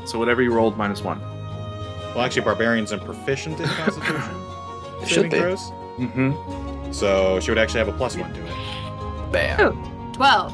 [0.09, 1.19] So whatever you rolled, minus one.
[2.15, 4.21] Well, actually, barbarians are proficient in Constitution
[5.01, 5.39] Should saving be.
[5.39, 5.59] throws.
[5.99, 6.91] Mm-hmm.
[6.91, 9.31] So she would actually have a plus one to it.
[9.31, 10.11] Bam.
[10.13, 10.53] 12.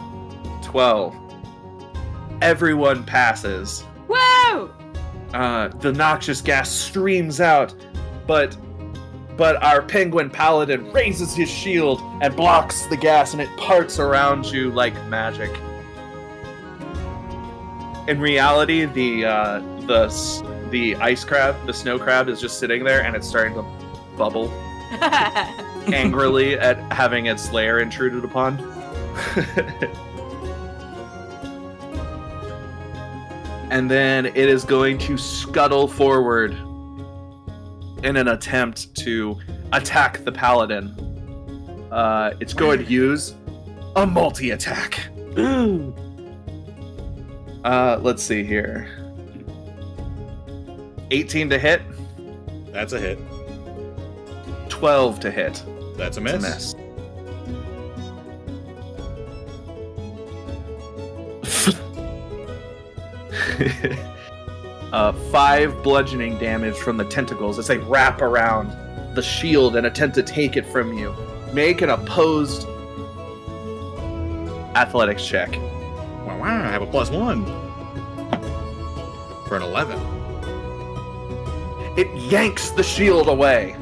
[0.62, 1.16] 12.
[2.42, 3.86] Everyone passes.
[4.10, 4.70] Woo!
[5.34, 7.74] Uh, the noxious gas streams out,
[8.28, 8.58] but
[9.38, 14.46] but our penguin paladin raises his shield and blocks the gas, and it parts around
[14.46, 15.52] you like magic.
[18.08, 20.08] In reality, the uh, the
[20.70, 23.66] the ice crab, the snow crab, is just sitting there, and it's starting to
[24.16, 24.52] bubble
[25.92, 28.60] angrily at having its lair intruded upon.
[33.72, 36.52] and then it is going to scuttle forward
[38.04, 39.36] in an attempt to
[39.74, 40.90] attack the paladin.
[41.92, 43.34] Uh, it's going to use
[43.96, 45.08] a multi attack.
[47.66, 48.88] Uh, let's see here
[51.10, 51.82] 18 to hit,
[52.72, 53.18] That's a hit.
[54.70, 55.64] 12 to hit.
[55.98, 56.36] That's a miss.
[56.36, 56.76] a miss.
[64.94, 68.70] uh, five bludgeoning damage from the tentacles as they wrap around
[69.16, 71.16] the shield and attempt to take it from you.
[71.52, 72.68] Make an opposed
[74.76, 75.58] athletics check.
[76.26, 77.46] Wow, wow, I have a plus one.
[79.48, 80.00] For an 11.
[81.98, 83.78] It yanks the shield away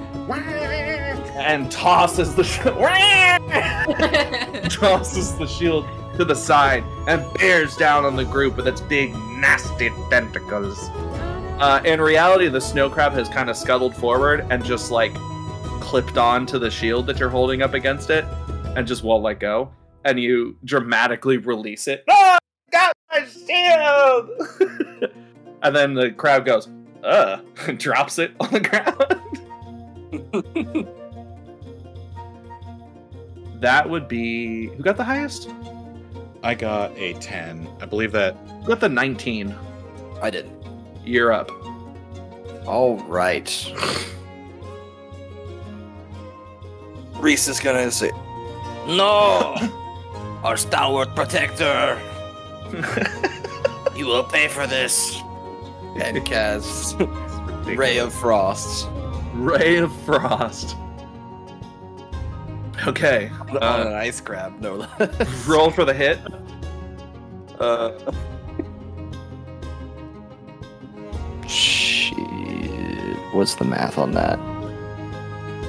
[1.44, 2.78] and tosses the shield.
[4.72, 5.86] tosses the shield
[6.18, 10.90] to the side and bears down on the group with its big, nasty tentacles.
[11.60, 15.14] Uh, in reality, the snow crab has kind of scuttled forward and just like
[15.80, 18.26] clipped on to the shield that you're holding up against it
[18.76, 19.72] and just won't let go.
[20.06, 22.04] And you dramatically release it.
[22.10, 22.38] Oh,
[22.72, 24.30] got my shield!
[25.64, 26.68] and then the crab goes,
[27.04, 27.38] uh,
[27.78, 28.98] drops it on the ground.
[33.62, 34.68] that would be.
[34.68, 35.50] Who got the highest?
[36.44, 37.68] I got a 10.
[37.80, 38.36] I believe that.
[38.62, 39.56] Who got the 19?
[40.22, 40.50] I did.
[41.06, 41.50] You're up.
[42.66, 43.50] All right.
[47.16, 48.12] Reese is gonna say,
[48.88, 49.56] "No,
[50.44, 52.00] our stalwart protector.
[53.96, 55.22] You will pay for this."
[55.98, 56.98] And cast
[57.66, 58.88] Ray of Frost
[59.34, 60.76] Ray of Frost.
[62.88, 63.30] Okay.
[63.50, 64.60] on Uh, an ice crab.
[64.60, 65.48] No less.
[65.48, 66.20] roll for the hit.
[67.60, 67.92] Uh,
[71.48, 72.18] shit.
[73.32, 74.40] What's the math on that?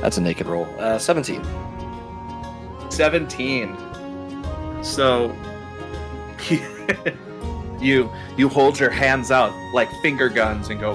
[0.00, 0.66] That's a naked roll.
[0.78, 1.42] Uh, 17.
[2.90, 3.76] 17.
[4.84, 5.34] So
[7.80, 10.94] you you hold your hands out like finger guns and go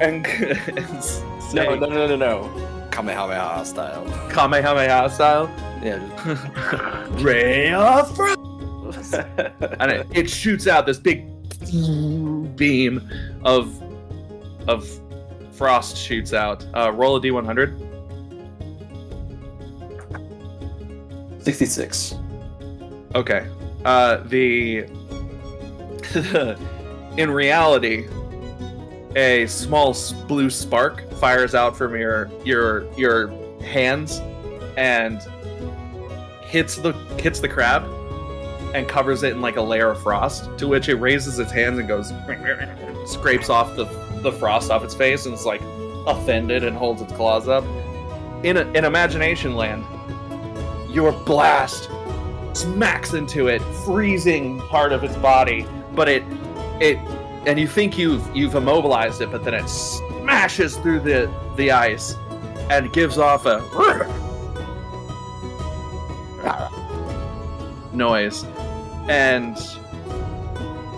[0.00, 1.22] and, and say
[1.52, 2.88] No, no, no, no, no.
[2.90, 4.04] Kamehameha style.
[4.30, 5.50] Kamehameha style.
[5.82, 7.06] Yeah.
[7.22, 9.14] Ray of Frost.
[9.80, 11.26] and it, it shoots out this big
[12.56, 13.08] beam
[13.44, 13.80] of
[14.66, 14.88] of
[15.52, 16.66] frost shoots out.
[16.74, 17.84] Uh, roll a d100.
[21.42, 22.17] 66.
[23.14, 23.46] Okay.
[23.84, 24.86] Uh, the
[27.16, 28.06] in reality,
[29.16, 29.96] a small
[30.26, 33.28] blue spark fires out from your your your
[33.62, 34.20] hands
[34.76, 35.20] and
[36.42, 37.84] hits the hits the crab
[38.74, 40.56] and covers it in like a layer of frost.
[40.58, 42.12] To which it raises its hands and goes
[43.10, 43.84] scrapes off the
[44.22, 45.62] the frost off its face and it's like
[46.06, 47.64] offended and holds its claws up.
[48.44, 49.84] In a, in imagination land,
[50.90, 51.90] your blast
[52.54, 55.66] smacks into it, freezing part of its body.
[55.94, 56.22] But it,
[56.80, 56.96] it,
[57.46, 62.14] and you think you've you've immobilized it, but then it smashes through the the ice
[62.70, 63.60] and gives off a
[67.92, 68.44] noise,
[69.08, 69.56] and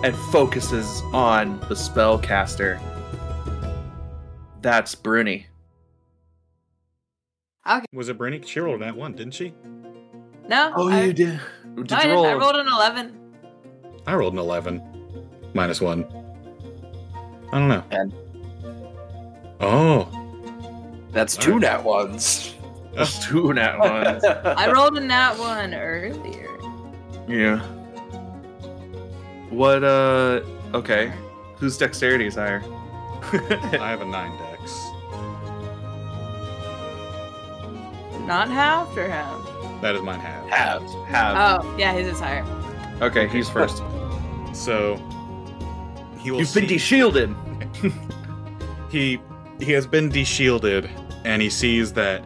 [0.03, 2.79] and focuses on the spellcaster.
[4.61, 5.47] That's Bruni.
[7.67, 7.85] Okay.
[7.93, 8.41] Was it Bruni?
[8.45, 9.53] She rolled that one, didn't she?
[10.51, 10.73] No.
[10.75, 11.39] Oh, I, you did.
[11.75, 12.15] Did I, you didn't.
[12.15, 12.25] roll?
[12.25, 13.19] I rolled an 11.
[14.05, 14.83] I rolled an 11.
[15.53, 16.05] Minus one.
[17.53, 17.83] I don't know.
[17.89, 18.13] Ten.
[19.61, 20.09] Oh.
[21.13, 22.53] That's two nat ones.
[22.93, 24.25] That's two nat ones.
[24.43, 26.59] I rolled a nat 1 earlier.
[27.29, 27.59] Yeah.
[29.51, 30.41] What, uh,
[30.73, 31.13] okay.
[31.59, 32.61] Whose dexterity is higher?
[33.31, 34.81] I have a 9 dex.
[38.27, 39.50] not halved or halved?
[39.81, 40.47] That is mine half.
[40.49, 40.83] Have.
[41.07, 41.63] Have.
[41.63, 42.45] Oh, yeah, his is higher.
[43.01, 43.77] okay, he's first.
[44.53, 44.95] So
[46.19, 47.35] he will You've been see- de-shielded.
[48.91, 49.19] he
[49.59, 50.89] he has been de-shielded
[51.25, 52.23] and he sees that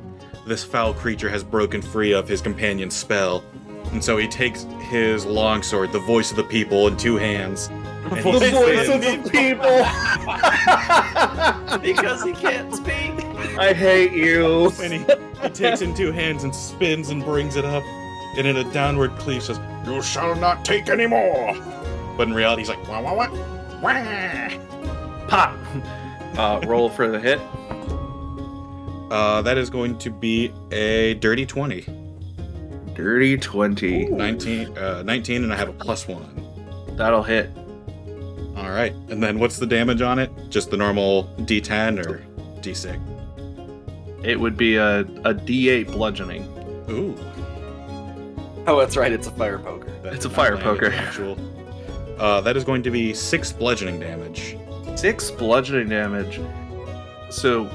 [0.47, 3.43] this foul creature has broken free of his companion's spell
[3.91, 7.67] and so he takes his longsword the voice of the people in two hands
[8.09, 9.85] The voice spins- of the people.
[11.81, 13.24] because he can't speak.
[13.57, 14.71] I hate you.
[14.81, 14.99] and he,
[15.41, 17.83] he takes in two hands and spins and brings it up
[18.37, 21.53] and in a downward cleave says you shall not take any more
[22.17, 23.29] but in reality he's like wah wah wah
[23.81, 24.49] wah
[25.27, 25.57] Pop.
[26.37, 27.39] Uh, roll for the hit.
[29.11, 31.85] uh, that is going to be a dirty 20
[32.93, 34.05] Dirty 20.
[34.07, 36.23] 19 uh, 19 and i have a plus one
[36.97, 37.49] That'll hit.
[38.55, 38.93] All right.
[39.09, 40.31] And then what's the damage on it?
[40.49, 42.23] Just the normal D10 or
[42.61, 42.97] D6?
[44.25, 46.43] It would be a, a D8 bludgeoning.
[46.89, 47.15] Ooh.
[48.65, 49.11] Oh, that's right.
[49.11, 49.91] It's a fire poker.
[50.01, 50.91] that It's a fire poker.
[50.91, 51.37] Actual.
[52.17, 54.57] Uh, that is going to be six bludgeoning damage.
[54.95, 56.41] Six bludgeoning damage.
[57.29, 57.65] So,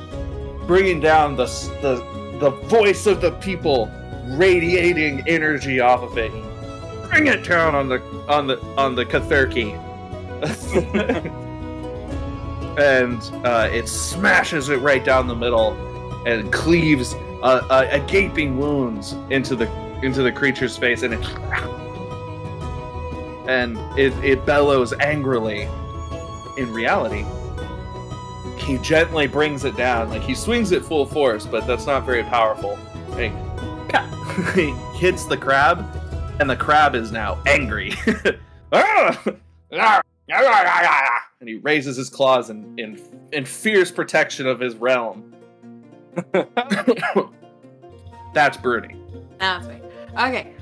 [0.67, 1.47] bringing down the
[1.83, 2.05] the
[2.41, 3.89] the voice of the people,
[4.27, 6.33] radiating energy off of it.
[7.11, 9.79] Bring it down on the on the on the Kathurki.
[12.79, 15.77] and uh, it smashes it right down the middle
[16.27, 19.71] and cleaves a, a, a gaping wounds into the
[20.03, 21.27] into the creature's face and it
[23.49, 25.69] and it, it bellows angrily.
[26.59, 27.25] In reality
[28.59, 32.25] he gently brings it down like he swings it full force but that's not very
[32.25, 32.79] powerful.
[34.55, 35.85] He hits the crab
[36.41, 37.93] and the crab is now angry.
[38.73, 39.21] Ah!
[41.41, 43.01] and he raises his claws in, in,
[43.33, 45.30] in fierce protection of his realm
[48.35, 48.97] that's Bruni.
[49.39, 49.81] That's me.
[50.19, 50.55] Okay.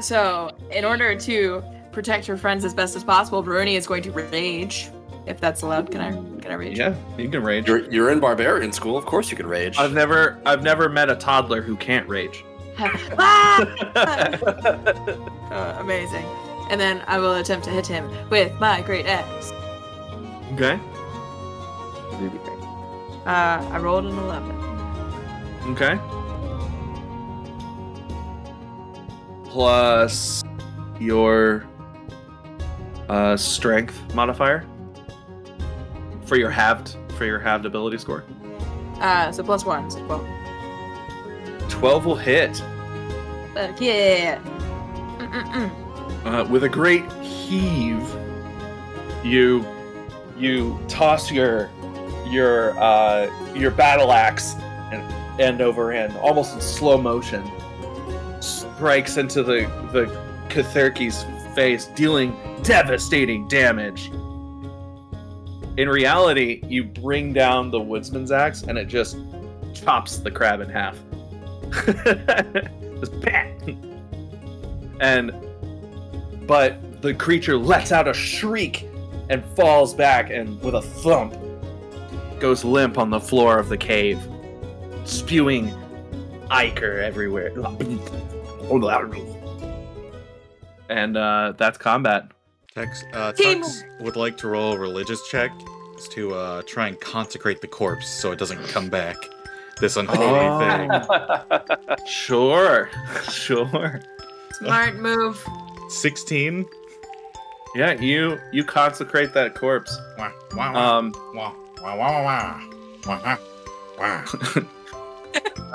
[0.00, 4.10] So, in order to protect her friends as best as possible, Bruni is going to
[4.12, 4.88] rage.
[5.26, 6.78] If that's allowed, can I can I rage?
[6.78, 8.96] yeah you can rage You're you're in barbarian school.
[8.96, 9.76] Of course you can rage.
[9.78, 12.44] I've never I've never met a toddler who can't rage.
[12.78, 13.64] ah!
[15.50, 16.24] Uh, amazing.
[16.70, 19.50] And then I will attempt to hit him with my great axe.
[20.54, 20.78] okay.
[23.26, 24.56] Uh, I rolled an eleven.
[25.72, 25.98] Okay.
[29.44, 30.42] Plus
[30.98, 31.66] your
[33.08, 34.64] uh, strength modifier
[36.24, 38.24] for your halved for your halved ability score.
[39.00, 40.26] Uh, so plus one, so twelve.
[41.68, 42.62] Twelve will hit
[43.54, 44.38] Fuck yeah.
[46.24, 48.02] Uh, with a great heave.
[49.24, 49.66] You
[50.36, 51.68] you toss your
[52.30, 54.54] your uh, your battle axe
[54.92, 55.02] and
[55.40, 57.48] end over end, almost in slow motion.
[58.40, 60.06] Strikes into the the
[60.48, 61.24] Kathurki's
[61.54, 64.10] face, dealing devastating damage.
[65.76, 69.16] In reality, you bring down the woodsman's axe and it just
[69.72, 70.98] chops the crab in half.
[73.00, 74.00] just bam!
[75.00, 75.32] And
[76.46, 78.86] but the creature lets out a shriek
[79.30, 81.34] and falls back and with a thump
[82.40, 84.18] goes limp on the floor of the cave,
[85.04, 85.72] spewing
[86.50, 87.52] ichor everywhere.
[90.88, 92.28] And uh, that's combat.
[92.74, 95.52] Tex, uh, Team- Tux would like to roll a religious check
[96.12, 99.16] to uh, try and consecrate the corpse so it doesn't come back.
[99.80, 100.58] This unholy Oh.
[101.48, 101.96] thing.
[102.06, 102.88] Sure,
[103.30, 104.00] sure.
[104.54, 105.44] Smart move.
[105.88, 106.66] 16.
[107.74, 109.96] Yeah, you you consecrate that corpse.
[110.18, 111.12] Wah, wah, wah, Um,
[111.82, 112.60] wah, wah, wah,
[113.06, 113.36] wah, wah,
[113.98, 114.62] wah.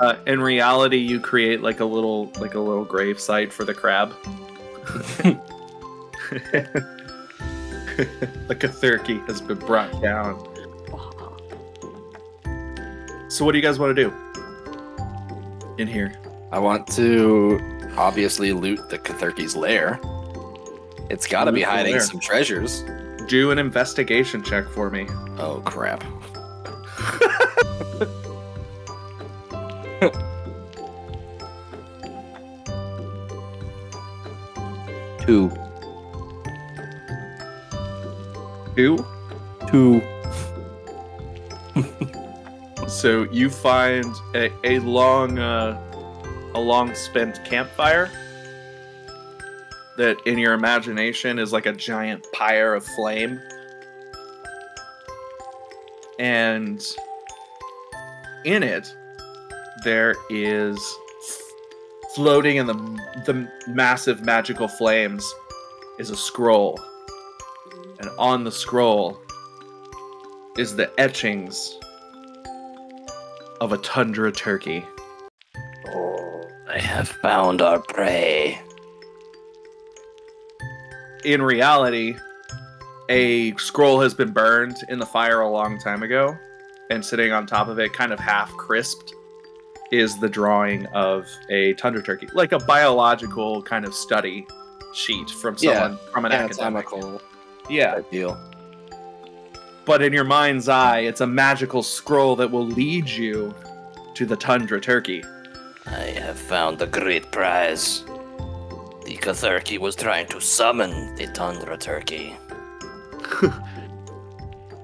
[0.00, 3.74] uh, in reality, you create like a little like a little grave site for the
[3.74, 4.12] crab.
[8.46, 10.38] the Kathurki has been brought down.
[13.28, 14.14] So, what do you guys want to do
[15.78, 16.14] in here?
[16.52, 17.60] I want to
[17.96, 20.00] obviously loot the Kathurki's lair.
[21.10, 22.84] It's got to be Loot the hiding some treasures.
[23.28, 25.06] Do an investigation check for me.
[25.38, 26.04] Oh crap!
[35.26, 35.50] Two.
[38.76, 39.04] Two.
[39.68, 40.02] Two.
[42.86, 45.76] So you find a, a long, uh,
[46.54, 48.10] a long spent campfire
[49.96, 53.40] that, in your imagination, is like a giant pyre of flame,
[56.18, 56.84] and
[58.44, 58.94] in it
[59.84, 60.78] there is
[62.14, 62.74] floating in the
[63.26, 65.34] the massive magical flames
[65.98, 66.80] is a scroll,
[68.00, 69.20] and on the scroll
[70.56, 71.78] is the etchings
[73.60, 74.84] of a tundra turkey.
[75.88, 78.58] Oh, I have found our prey.
[81.26, 82.16] In reality,
[83.08, 86.38] a scroll has been burned in the fire a long time ago,
[86.90, 89.12] and sitting on top of it, kind of half crisped,
[89.90, 94.46] is the drawing of a tundra turkey, like a biological kind of study
[94.94, 96.86] sheet from Yeah, someone from an academic.
[96.92, 97.20] Anatomical
[97.68, 98.38] Yeah, type deal.
[99.84, 103.52] but in your mind's eye, it's a magical scroll that will lead you
[104.14, 105.24] to the tundra turkey.
[105.86, 108.04] I have found the great prize.
[109.06, 112.34] The Kathurki was trying to summon the Tundra Turkey.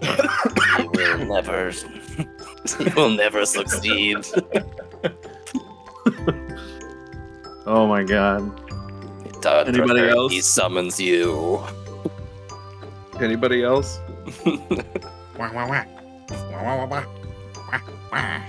[0.01, 1.73] he will never.
[2.79, 4.18] he will never succeed.
[7.66, 8.57] Oh my god!
[9.43, 10.47] Tundra Anybody Turkey else?
[10.47, 11.61] summons you.
[13.20, 13.99] Anybody else?
[14.47, 15.85] Wah, wah, wah.
[16.31, 17.05] Wah, wah, wah, wah.
[17.57, 17.81] Wah,
[18.12, 18.41] wah.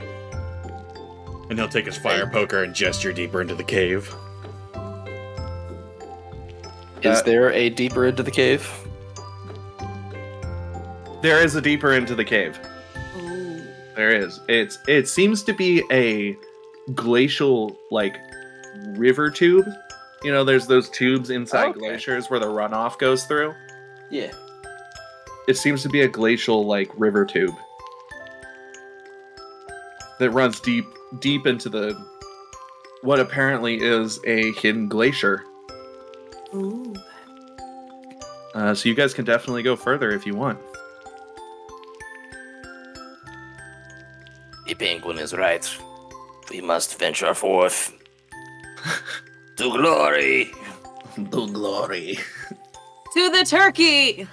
[1.49, 4.13] And he'll take his fire poker and gesture deeper into the cave.
[7.03, 8.67] Is Uh, there a deeper into the cave?
[11.21, 12.57] There is a deeper into the cave.
[13.17, 13.61] Ooh.
[13.95, 14.39] There is.
[14.47, 16.37] It's it seems to be a
[16.93, 18.17] glacial like
[18.95, 19.65] river tube.
[20.23, 21.79] You know, there's those tubes inside Okay.
[21.79, 23.53] glaciers where the runoff goes through.
[24.09, 24.31] Yeah.
[25.47, 27.53] It seems to be a glacial like river tube
[30.19, 30.85] that runs deep
[31.19, 31.93] deep into the
[33.01, 35.43] what apparently is a hidden glacier.
[36.53, 36.93] Ooh.
[38.53, 40.59] Uh, so you guys can definitely go further if you want.
[44.67, 45.67] The penguin is right.
[46.49, 47.93] We must venture forth.
[49.57, 50.51] to glory.
[51.15, 52.19] to glory.
[53.13, 54.27] To the turkey!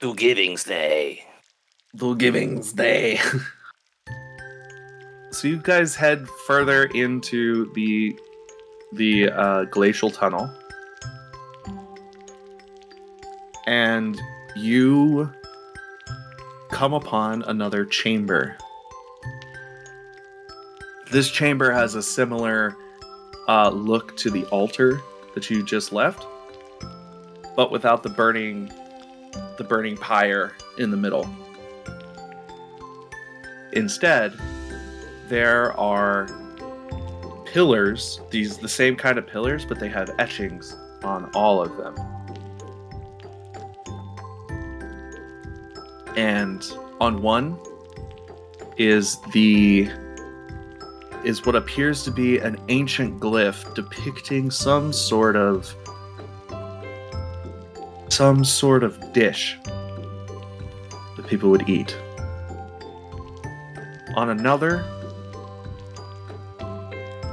[0.00, 1.26] To Giving's Day.
[1.98, 3.20] To Givings Day.
[5.30, 8.18] so you guys head further into the
[8.92, 10.50] the uh, glacial tunnel,
[13.66, 14.20] and
[14.56, 15.30] you
[16.70, 18.56] come upon another chamber.
[21.10, 22.76] This chamber has a similar
[23.48, 25.00] uh, look to the altar
[25.34, 26.24] that you just left,
[27.56, 28.72] but without the burning
[29.56, 31.28] the burning pyre in the middle.
[33.72, 34.32] Instead,
[35.28, 36.28] there are
[37.52, 41.94] pillars, these the same kind of pillars, but they have etchings on all of them.
[46.16, 46.64] And
[47.00, 47.58] on one
[48.76, 49.90] is the
[51.24, 55.74] is what appears to be an ancient glyph depicting some sort of
[58.08, 61.96] some sort of dish that people would eat.
[64.16, 64.84] On another,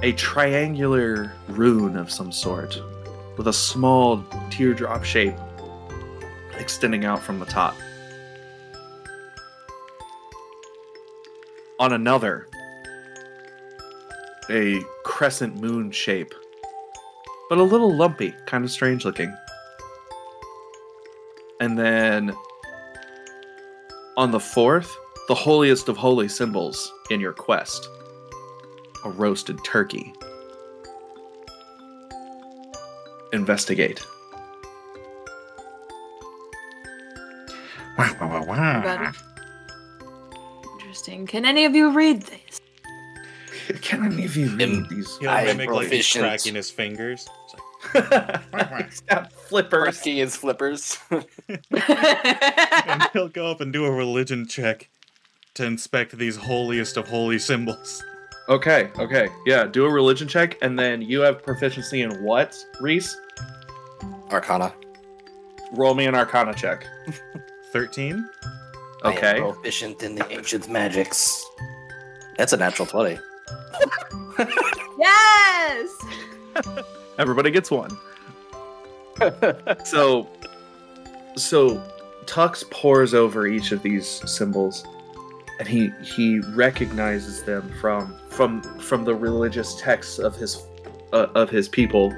[0.03, 2.79] a triangular rune of some sort
[3.35, 5.35] with a small teardrop shape
[6.59, 7.75] extending out from the top.
[11.79, 12.47] On another,
[14.51, 16.33] a crescent moon shape,
[17.49, 19.35] but a little lumpy, kind of strange looking.
[21.59, 22.35] And then
[24.15, 24.95] on the fourth,
[25.27, 27.89] the holiest of holy symbols in your quest
[29.03, 30.13] a roasted turkey.
[33.33, 34.01] Investigate.
[37.97, 38.81] Wow, wah, wah, wah.
[38.81, 39.21] Got it.
[40.79, 41.25] Interesting.
[41.27, 42.61] Can any of you read this?
[43.81, 45.17] Can any of you read read these?
[45.17, 46.23] He'll I am mimic like he's proficient.
[46.23, 47.27] cracking his fingers.
[47.93, 49.95] It's Got flippers.
[49.97, 50.97] Cracking his flippers.
[51.09, 54.89] and he'll go up and do a religion check
[55.55, 58.03] to inspect these holiest of holy symbols.
[58.49, 59.27] Okay, okay.
[59.45, 63.19] Yeah, do a religion check, and then you have proficiency in what, Reese?
[64.31, 64.73] Arcana.
[65.73, 66.85] Roll me an arcana check.
[67.73, 68.27] 13?
[69.03, 69.39] I am Okay.
[69.39, 71.45] proficient in the ancient magics.
[72.37, 73.19] That's a natural 20.
[74.97, 75.97] yes!
[77.19, 77.97] Everybody gets one.
[79.83, 80.27] so
[81.35, 81.81] so
[82.25, 84.85] Tux pores over each of these symbols
[85.59, 90.65] and he he recognizes them from from from the religious texts of his
[91.13, 92.11] uh, of his people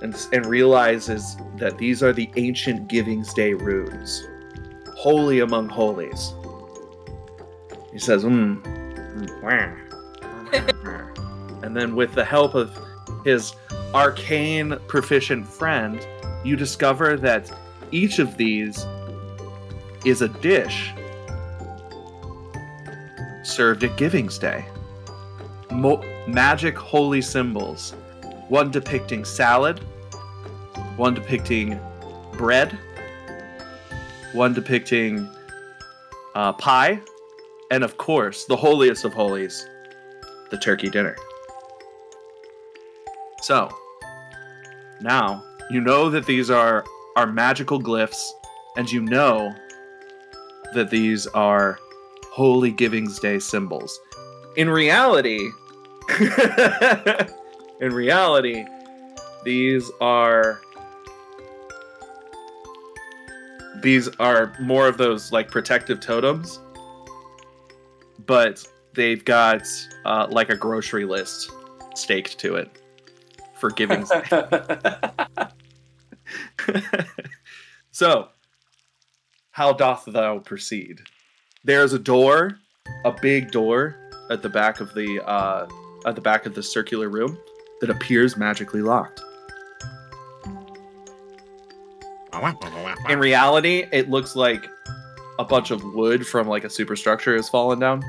[0.00, 4.26] and and realizes that these are the ancient givings day runes.
[4.96, 6.34] Holy among holies.
[7.92, 8.64] He says, mm,
[11.62, 12.76] and then with the help of
[13.24, 13.54] his
[13.94, 16.06] arcane proficient friend,
[16.44, 17.50] you discover that
[17.90, 18.86] each of these
[20.04, 20.92] is a dish
[23.52, 24.64] served at Giving's Day.
[25.70, 27.92] Mo- magic holy symbols.
[28.48, 29.78] One depicting salad,
[30.96, 31.78] one depicting
[32.32, 32.78] bread,
[34.32, 35.28] one depicting
[36.34, 37.00] uh, pie,
[37.70, 39.66] and of course, the holiest of holies,
[40.50, 41.16] the turkey dinner.
[43.42, 43.70] So,
[45.00, 46.84] now you know that these are
[47.16, 48.30] are magical glyphs,
[48.76, 49.54] and you know
[50.74, 51.78] that these are
[52.32, 54.00] Holy Givings Day symbols.
[54.56, 55.50] In reality,
[57.80, 58.64] in reality,
[59.44, 60.62] these are
[63.82, 66.58] these are more of those like protective totems,
[68.24, 69.68] but they've got
[70.06, 71.50] uh, like a grocery list
[71.94, 72.70] staked to it
[73.58, 74.22] for Givings Day.
[77.90, 78.28] so,
[79.50, 81.02] how doth thou proceed?
[81.64, 82.58] There's a door,
[83.04, 83.96] a big door
[84.30, 85.68] at the back of the uh,
[86.06, 87.38] at the back of the circular room
[87.80, 89.20] that appears magically locked.
[93.08, 94.66] In reality, it looks like
[95.38, 98.02] a bunch of wood from like a superstructure has fallen down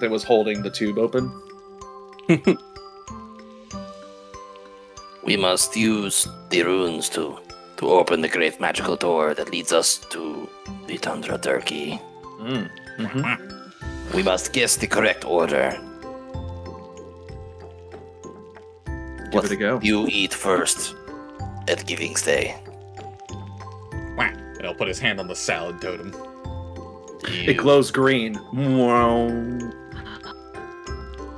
[0.00, 1.30] that was holding the tube open.
[5.26, 7.36] We must use the runes to
[7.78, 10.48] to open the great magical door that leads us to
[10.86, 12.00] the Tundra Turkey.
[12.40, 12.70] Mm.
[12.98, 14.14] mhm.
[14.14, 15.76] We must guess the correct order.
[19.32, 19.80] Give it a go.
[19.82, 20.94] You eat first
[21.68, 22.54] at Giving's Day.
[24.18, 26.14] And he'll put his hand on the salad totem.
[27.28, 28.38] It glows green.
[28.54, 29.28] Wow.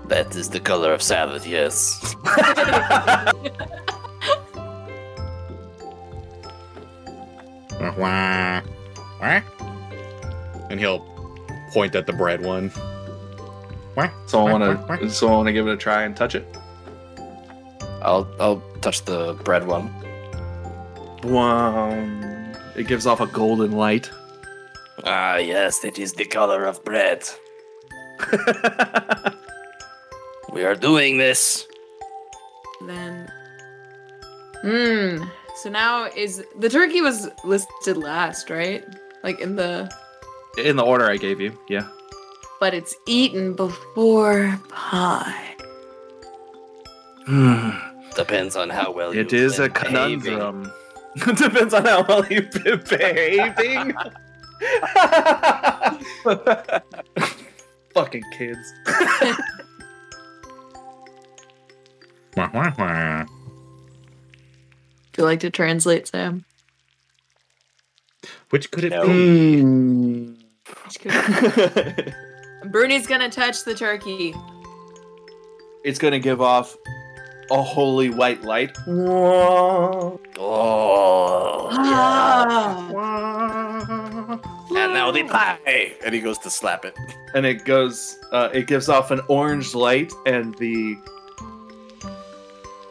[0.07, 2.15] That is the color of salad, yes.
[10.71, 11.01] And he'll
[11.73, 12.71] point at the bread one.
[14.27, 15.11] So I want to.
[15.11, 16.47] So I want to give it a try and touch it.
[18.03, 19.93] I'll I'll touch the bread one.
[21.25, 21.91] Wow.
[22.77, 24.09] It gives off a golden light.
[25.05, 27.29] Ah, yes, it is the color of bread.
[30.53, 31.67] We are doing this.
[32.87, 33.31] Then.
[34.63, 35.25] Hmm.
[35.57, 38.85] So now is the turkey was listed last, right?
[39.23, 39.91] Like in the.
[40.59, 41.89] In the order I gave you, yeah.
[42.61, 45.55] But it's eaten before pie.
[48.17, 50.21] Depends on how well It you've is a been behaving.
[50.23, 50.73] conundrum.
[51.37, 53.95] Depends on how well you've been behaving.
[57.95, 58.73] Fucking kids.
[62.35, 62.43] Do
[65.19, 66.45] you like to translate, Sam?
[68.51, 69.07] Which could it No.
[69.07, 69.61] be?
[69.61, 70.33] Hmm.
[72.67, 74.35] Bruni's gonna touch the turkey.
[75.85, 76.77] it's gonna give off
[77.51, 78.77] a holy white light.
[78.89, 80.21] Oh,
[81.71, 82.79] Ah.
[84.71, 85.95] and now the pie.
[86.05, 86.97] And he goes to slap it.
[87.35, 90.97] and it goes uh, it gives off an orange light and the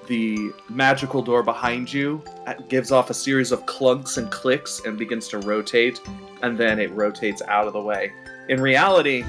[0.07, 4.97] the magical door behind you uh, gives off a series of clunks and clicks and
[4.97, 6.01] begins to rotate
[6.41, 8.11] and then it rotates out of the way
[8.49, 9.23] in reality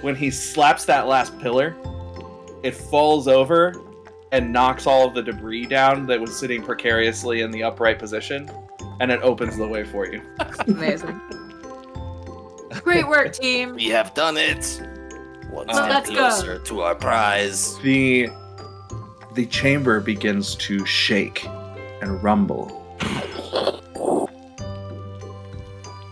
[0.00, 1.76] when he slaps that last pillar
[2.62, 3.74] it falls over
[4.32, 8.50] and knocks all of the debris down that was sitting precariously in the upright position
[9.00, 10.20] and it opens the way for you
[10.66, 11.20] Amazing.
[12.82, 13.74] Great work, team.
[13.74, 14.82] We have done it.
[15.50, 16.16] One step let's go.
[16.16, 17.78] closer to our prize.
[17.78, 18.28] the
[19.38, 21.46] the chamber begins to shake
[22.02, 22.66] and rumble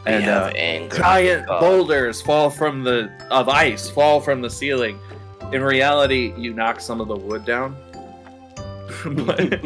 [0.07, 0.53] and uh,
[0.97, 1.59] giant God.
[1.59, 4.97] boulders fall from the of ice fall from the ceiling
[5.53, 7.75] in reality you knock some of the wood down
[9.05, 9.51] but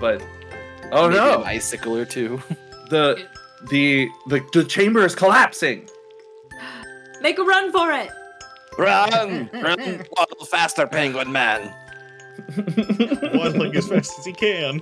[0.00, 0.22] but
[0.92, 2.40] oh Maybe no an icicle or two.
[2.88, 3.26] the
[3.68, 5.88] the the the chamber is collapsing
[7.20, 8.10] Make a run for it.
[8.78, 9.50] Run!
[9.52, 9.80] Run!
[9.80, 11.74] A little faster, penguin man.
[13.34, 14.80] Waddling as fast as he can.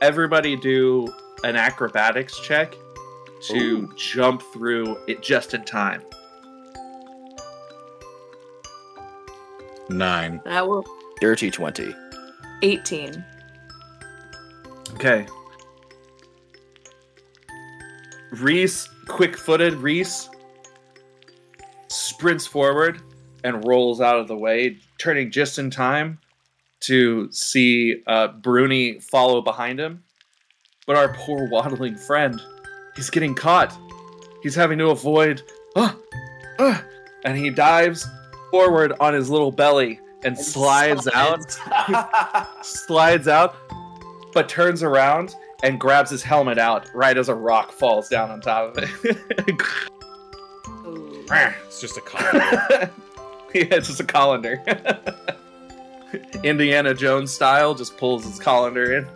[0.00, 1.12] everybody do
[1.44, 2.74] an acrobatics check
[3.42, 3.92] to Ooh.
[3.96, 6.02] jump through it just in time.
[9.88, 10.40] Nine.
[10.44, 10.84] That will
[11.20, 11.94] Dirty 20.
[12.62, 13.24] 18.
[14.94, 15.26] Okay.
[18.32, 20.28] Reese, quick-footed Reese,
[21.88, 23.00] sprints forward
[23.44, 26.18] and rolls out of the way, turning just in time
[26.80, 30.02] to see uh, Bruni follow behind him.
[30.86, 32.40] But our poor waddling friend,
[32.94, 33.76] he's getting caught.
[34.42, 35.42] He's having to avoid.
[35.76, 35.96] Ah,
[36.58, 36.84] ah,
[37.24, 38.06] and he dives
[38.50, 41.58] forward on his little belly and slides out,
[42.62, 43.56] slides out,
[44.32, 48.40] but turns around and grabs his helmet out right as a rock falls down on
[48.40, 48.90] top of it.
[51.66, 52.60] It's just a colander.
[53.54, 54.62] yeah, it's just a colander.
[56.44, 59.08] Indiana Jones style, just pulls his colander in.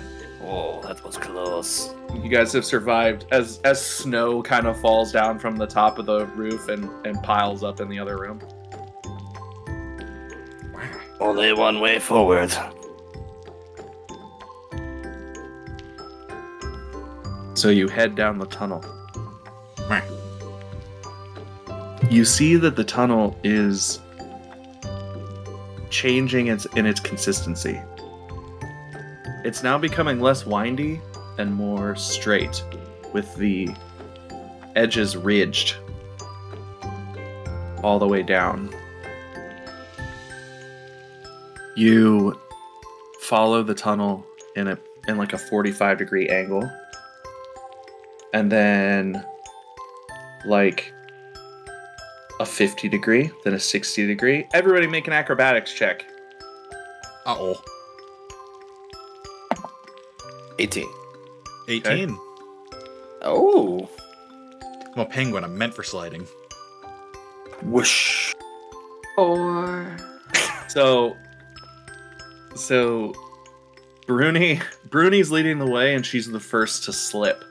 [0.46, 1.94] Oh, that was close.
[2.22, 6.04] you guys have survived as as snow kind of falls down from the top of
[6.04, 8.40] the roof and and piles up in the other room.
[11.18, 12.54] Only one way forward.
[17.54, 18.84] So you head down the tunnel.
[22.10, 23.98] You see that the tunnel is
[25.90, 27.80] changing its in its consistency.
[29.44, 31.00] It's now becoming less windy
[31.38, 32.62] and more straight,
[33.12, 33.74] with the
[34.76, 35.76] edges ridged
[37.82, 38.72] all the way down.
[41.76, 42.38] You
[43.20, 44.24] follow the tunnel
[44.56, 44.78] in a
[45.08, 46.70] in like a 45 degree angle
[48.34, 49.24] and then
[50.44, 50.92] like
[52.40, 54.46] a 50 degree, then a 60 degree.
[54.52, 56.04] Everybody make an acrobatics check.
[57.24, 57.62] Uh oh.
[60.58, 60.84] 18.
[61.68, 62.18] 18.
[63.22, 63.88] Oh.
[64.94, 65.44] I'm a penguin.
[65.44, 66.26] I'm meant for sliding.
[67.62, 68.34] Whoosh.
[69.16, 69.96] Or
[70.68, 71.16] So
[72.56, 73.14] so
[74.06, 74.60] Bruni
[74.90, 77.44] Bruni's leading the way and she's the first to slip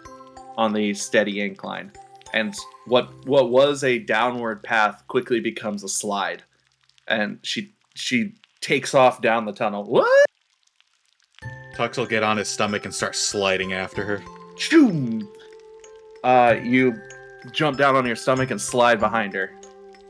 [0.58, 1.92] on the steady incline.
[2.34, 6.44] And what what was a downward path quickly becomes a slide.
[7.08, 9.84] And she she takes off down the tunnel.
[9.84, 10.26] What?
[11.76, 14.24] Tux will get on his stomach and start sliding after her.
[14.56, 15.28] Choom!
[16.24, 16.94] Uh, you
[17.52, 19.52] jump down on your stomach and slide behind her.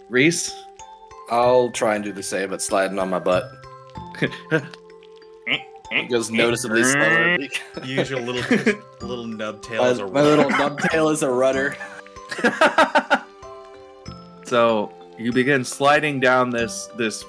[0.10, 0.54] Reese?
[1.32, 3.50] I'll try and do the same, but sliding on my butt.
[5.92, 7.38] It goes noticeably slower.
[7.84, 11.30] Use your little little nub tail My, as a my little nub tail is a
[11.30, 11.76] rudder.
[14.44, 17.24] so you begin sliding down this this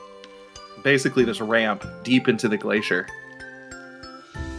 [0.83, 3.07] basically this ramp deep into the glacier.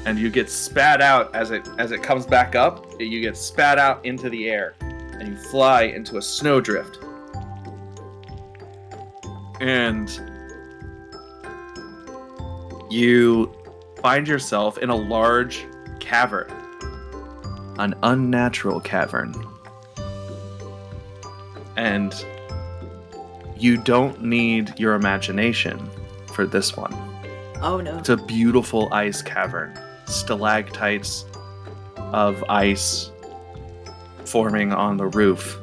[0.05, 3.79] And you get spat out as it as it comes back up, you get spat
[3.79, 6.99] out into the air and you fly into a snowdrift.
[9.61, 10.09] And
[12.91, 13.51] you
[14.05, 15.65] find yourself in a large
[15.99, 16.53] cavern.
[17.79, 19.33] An unnatural cavern.
[21.75, 22.13] And
[23.57, 25.89] you don't need your imagination
[26.27, 26.93] for this one.
[27.63, 27.97] oh no.
[27.97, 29.75] It's a beautiful ice cavern.
[30.05, 31.25] Stalactites
[31.97, 33.09] of ice
[34.23, 35.57] forming on the roof.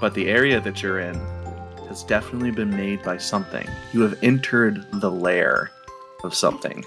[0.00, 1.14] But the area that you're in
[1.86, 3.68] has definitely been made by something.
[3.92, 5.70] You have entered the lair
[6.24, 6.84] of something.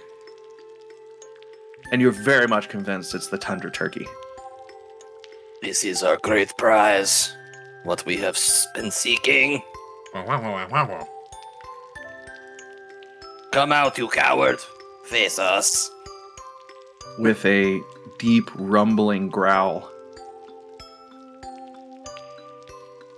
[1.91, 4.05] And you're very much convinced it's the tundra turkey.
[5.61, 7.33] This is our great prize.
[7.83, 8.37] What we have
[8.75, 9.61] been seeking.
[13.51, 14.59] Come out, you coward.
[15.05, 15.89] Face us.
[17.17, 17.81] with a
[18.19, 19.89] deep rumbling growl.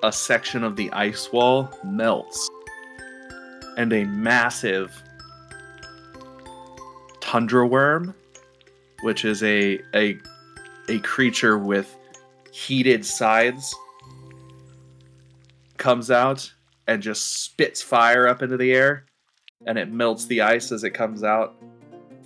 [0.04, 2.50] A section of the ice wall melts,
[3.78, 5.04] and a massive
[7.20, 8.16] tundra worm,
[9.02, 10.18] which is a a
[10.88, 11.96] a creature with
[12.52, 13.76] heated sides,
[15.78, 16.52] comes out
[16.88, 19.06] and just spits fire up into the air,
[19.66, 21.56] and it melts the ice as it comes out,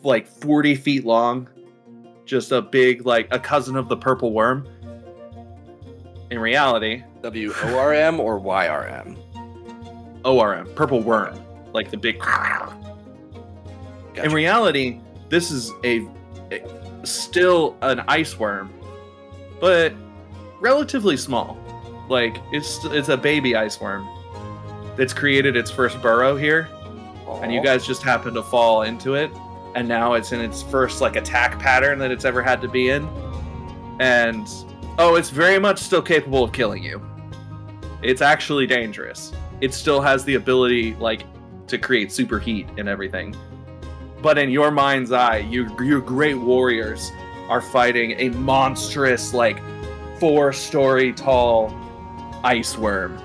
[0.04, 1.48] like forty feet long,
[2.26, 4.68] just a big like a cousin of the purple worm.
[6.32, 9.18] In reality, W O R M or Y R M?
[10.26, 11.38] ORM, purple worm,
[11.74, 12.20] like the big.
[12.20, 12.74] Gotcha.
[14.24, 15.00] In reality,
[15.30, 16.08] this is a-
[17.04, 18.72] still an ice worm,
[19.60, 19.94] but
[20.60, 21.58] relatively small.
[22.10, 24.08] Like it's it's a baby ice worm
[24.98, 26.70] that's created its first burrow here,
[27.42, 29.32] and you guys just happen to fall into it,
[29.76, 32.90] and now it's in its first like attack pattern that it's ever had to be
[32.90, 33.08] in,
[34.00, 34.48] and
[34.98, 37.02] oh, it's very much still capable of killing you.
[38.02, 39.32] It's actually dangerous.
[39.62, 41.26] It still has the ability like
[41.68, 43.36] to create super heat and everything.
[44.24, 47.12] But in your mind's eye, you you're great warriors.
[47.50, 49.62] are fighting a monstrous, like
[50.18, 51.76] four story tall
[52.44, 53.20] ice worm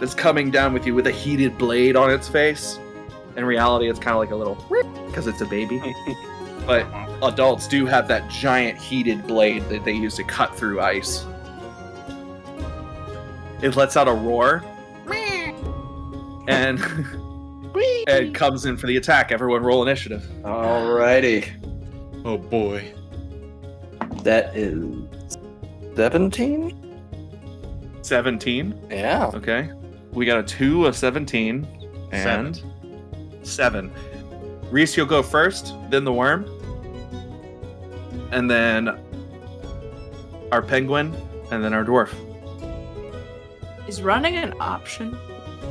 [0.00, 2.80] that's coming down with you with a heated blade on its face.
[3.36, 4.56] In reality, it's kind of like a little
[5.06, 5.80] because it's a baby.
[6.66, 6.84] but
[7.22, 11.24] adults do have that giant heated blade that they use to cut through ice.
[13.62, 14.64] It lets out a roar
[16.50, 16.80] and
[18.06, 19.32] and comes in for the attack.
[19.32, 20.22] Everyone roll initiative.
[20.42, 21.48] Alrighty.
[22.24, 22.92] Oh boy.
[24.22, 25.08] That is
[25.96, 26.76] 17?
[28.02, 28.88] 17.
[28.90, 29.30] Yeah.
[29.34, 29.70] Okay.
[30.12, 31.66] We got a 2, a 17,
[32.12, 32.62] and
[33.42, 33.92] 7.
[34.70, 36.44] Reese, you'll go first, then the worm.
[38.32, 38.98] And then
[40.52, 41.14] our penguin,
[41.50, 42.12] and then our dwarf.
[43.88, 45.16] Is running an option?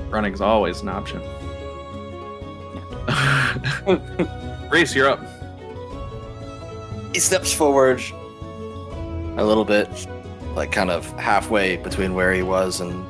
[0.10, 1.22] Running's always an option.
[4.70, 5.20] Reese, you're up.
[7.14, 8.02] He steps forward
[9.38, 9.90] a little bit,
[10.56, 13.04] like kind of halfway between where he was and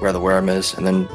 [0.00, 1.08] where the worm is, and then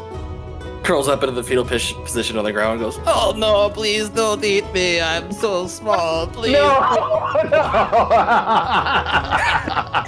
[0.84, 4.10] curls up into the fetal pis- position on the ground and goes, Oh no, please
[4.10, 5.00] don't eat me.
[5.00, 6.28] I'm so small.
[6.28, 6.54] Please.
[6.54, 6.80] No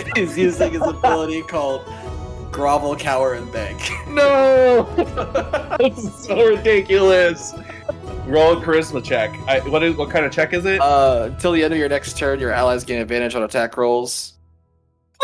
[0.15, 1.85] He's using his ability called
[2.51, 3.75] Grovel, Cower, and Beg.
[4.07, 4.83] No!
[5.79, 7.53] this is so ridiculous.
[8.27, 9.29] Roll a charisma check.
[9.47, 10.81] I, what is what kind of check is it?
[10.81, 14.33] Uh, until the end of your next turn, your allies gain advantage on attack rolls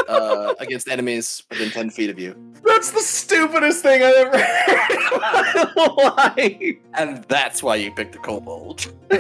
[0.07, 2.35] uh, against enemies within 10 feet of you.
[2.63, 6.75] That's the stupidest thing I've ever heard in my life.
[6.93, 8.91] And that's why you picked the kobold.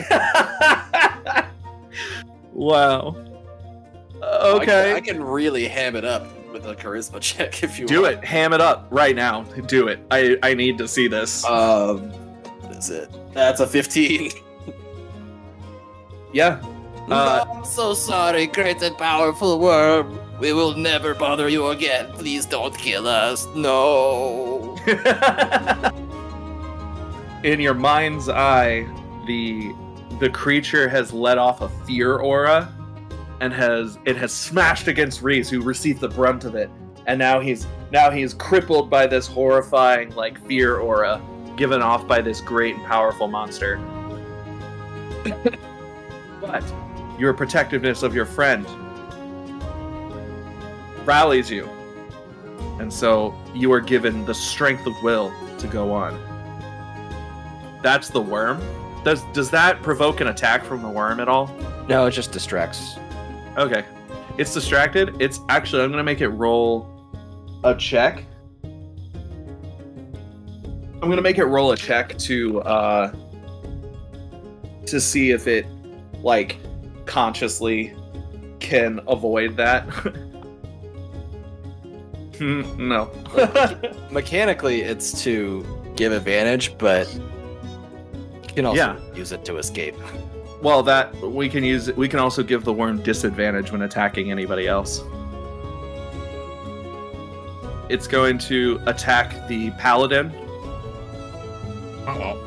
[2.53, 3.15] wow.
[4.23, 4.93] I can, Okay.
[4.93, 8.15] I can really ham it up with a charisma check if you Do want.
[8.19, 8.23] it.
[8.25, 9.41] Ham it up right now.
[9.65, 9.99] Do it.
[10.11, 11.43] I I need to see this.
[11.45, 12.09] Um,
[12.61, 13.09] what is it?
[13.33, 14.31] That's a 15.
[16.33, 16.61] yeah.
[17.09, 20.17] Uh, I'm so sorry, great and powerful worm.
[20.39, 22.11] We will never bother you again.
[22.13, 23.47] Please don't kill us.
[23.55, 24.77] No.
[27.43, 28.87] In your mind's eye,
[29.27, 29.73] the
[30.19, 32.71] the creature has let off a fear aura
[33.39, 36.69] and has it has smashed against Reese, who received the brunt of it.
[37.07, 41.21] And now he's now he's crippled by this horrifying like fear aura
[41.61, 43.77] given off by this great and powerful monster.
[46.41, 46.63] but
[47.19, 48.65] your protectiveness of your friend
[51.05, 51.69] rallies you.
[52.79, 56.19] And so you are given the strength of will to go on.
[57.83, 58.59] That's the worm.
[59.03, 61.55] Does does that provoke an attack from the worm at all?
[61.87, 62.97] No, it just distracts.
[63.55, 63.85] Okay.
[64.39, 65.15] It's distracted.
[65.21, 66.89] It's actually I'm gonna make it roll
[67.63, 68.25] a check.
[71.01, 73.11] I'm gonna make it roll a check to uh
[74.85, 75.65] to see if it
[76.21, 76.57] like
[77.05, 77.93] consciously
[78.59, 79.87] can avoid that.
[82.39, 83.11] No.
[84.09, 85.63] Mechanically, it's to
[85.95, 87.21] give advantage, but you
[88.55, 88.97] can also Yeah.
[89.13, 89.93] use it to escape.
[90.63, 91.91] well, that we can use.
[91.93, 95.03] We can also give the worm disadvantage when attacking anybody else.
[97.89, 100.31] It's going to attack the paladin.
[102.07, 102.37] Uh-oh.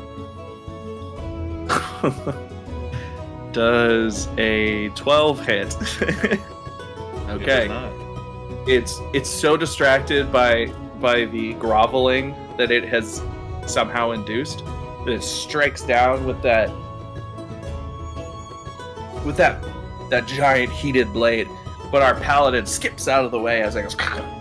[3.51, 5.75] Does a 12 hit?
[7.29, 7.67] Okay.
[7.67, 7.91] not.
[8.67, 10.67] It's it's so distracted by
[10.99, 13.21] by the groveling that it has
[13.65, 14.63] somehow induced
[15.05, 16.69] that it strikes down with that
[19.25, 19.63] with that
[20.09, 21.49] that giant heated blade.
[21.91, 23.95] But our paladin skips out of the way as it goes.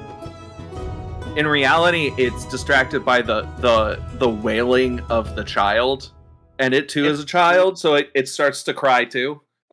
[1.37, 6.13] In reality, it's distracted by the the the wailing of the child,
[6.59, 9.41] and it too is a child, so it, it starts to cry too.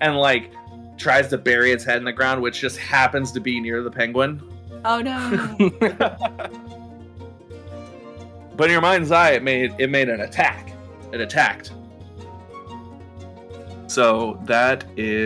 [0.00, 0.52] and like
[0.96, 3.90] tries to bury its head in the ground, which just happens to be near the
[3.90, 4.42] penguin.
[4.84, 5.70] Oh no.
[8.58, 10.72] But in your mind's eye, it made it made an attack.
[11.12, 11.70] It attacked.
[13.88, 15.24] So that is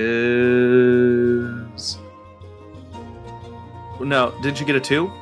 [4.00, 4.34] no.
[4.42, 5.12] Did you get a two?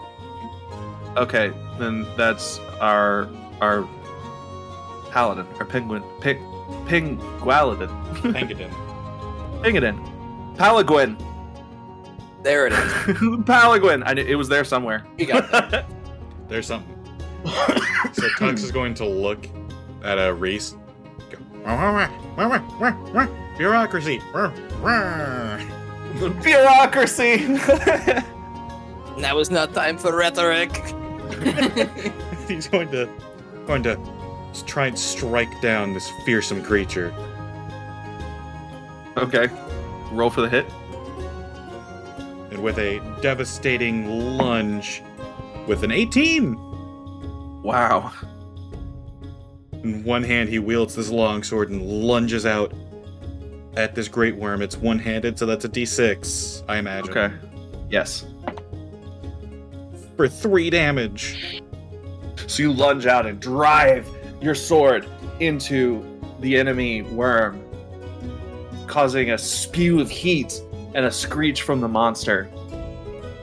[1.16, 3.28] Okay, then that's our
[3.60, 3.88] our
[5.10, 6.38] paladin, our penguin, pig,
[6.86, 7.88] pingualadin,
[8.20, 8.70] Pangadin.
[9.62, 11.16] pingadin, palaguin,
[12.42, 12.78] there it is.
[13.44, 14.02] palaguin.
[14.06, 15.06] I knew, it was there somewhere.
[15.18, 15.86] You got that.
[16.48, 16.96] There's something.
[17.44, 19.46] so Tux is going to look
[20.02, 20.74] at a Reese.
[23.56, 24.20] Bureaucracy.
[24.34, 24.52] Wah,
[24.82, 25.60] wah."
[26.42, 27.46] Bureaucracy.
[29.16, 30.74] Now is not time for rhetoric.
[32.48, 33.08] He's going to
[33.66, 33.96] going to
[34.52, 37.14] to try and strike down this fearsome creature.
[39.16, 39.48] Okay.
[40.12, 40.66] Roll for the hit.
[42.50, 45.02] And with a devastating lunge,
[45.66, 46.58] with an 18!
[47.62, 48.12] Wow.
[49.82, 52.72] In one hand, he wields this longsword and lunges out
[53.76, 54.62] at this great worm.
[54.62, 57.10] It's one handed, so that's a d6, I imagine.
[57.10, 57.34] Okay.
[57.88, 58.26] Yes.
[60.16, 61.62] For three damage.
[62.46, 64.08] So you lunge out and drive
[64.40, 65.06] your sword
[65.40, 66.04] into
[66.40, 67.62] the enemy worm,
[68.86, 70.60] causing a spew of heat
[70.94, 72.50] and a screech from the monster.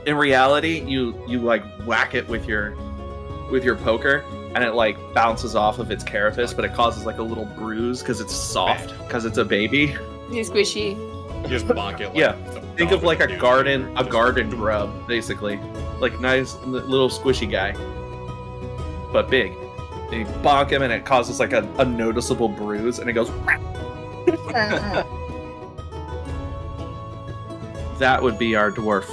[0.05, 2.75] In reality, you you like whack it with your
[3.49, 4.23] with your poker
[4.55, 8.01] and it like bounces off of its carapace, but it causes like a little bruise
[8.01, 9.95] because it's soft because it's a baby.
[10.31, 10.95] He's squishy.
[11.43, 12.07] You just bonk it.
[12.09, 12.33] Like Yeah.
[12.75, 13.37] Think of like a do.
[13.37, 15.57] garden a garden grub basically,
[15.99, 17.73] like nice little squishy guy,
[19.11, 19.53] but big.
[20.11, 23.29] And you bonk him and it causes like a, a noticeable bruise and it goes.
[27.99, 29.05] that would be our dwarf.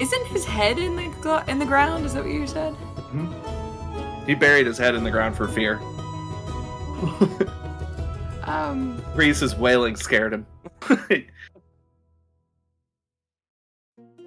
[0.00, 2.04] Isn't his head in the gl- in the ground?
[2.04, 2.74] Is that what you said?
[2.74, 3.32] Hmm?
[4.26, 5.80] He buried his head in the ground for fear.
[8.46, 9.02] Um.
[9.16, 10.46] Reese's wailing scared him.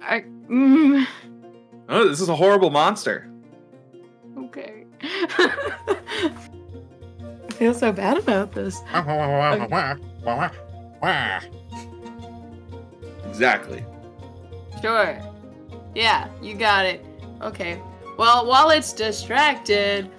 [0.02, 0.20] I.
[0.50, 1.06] Mm,
[1.88, 3.30] oh, this is a horrible monster.
[4.36, 4.84] okay.
[5.02, 6.32] I
[7.54, 8.82] feel so bad about this.
[13.26, 13.84] Exactly.
[14.82, 15.18] Sure.
[15.94, 17.04] Yeah, you got it.
[17.40, 17.80] Okay.
[18.20, 20.10] Well, while it's distracted,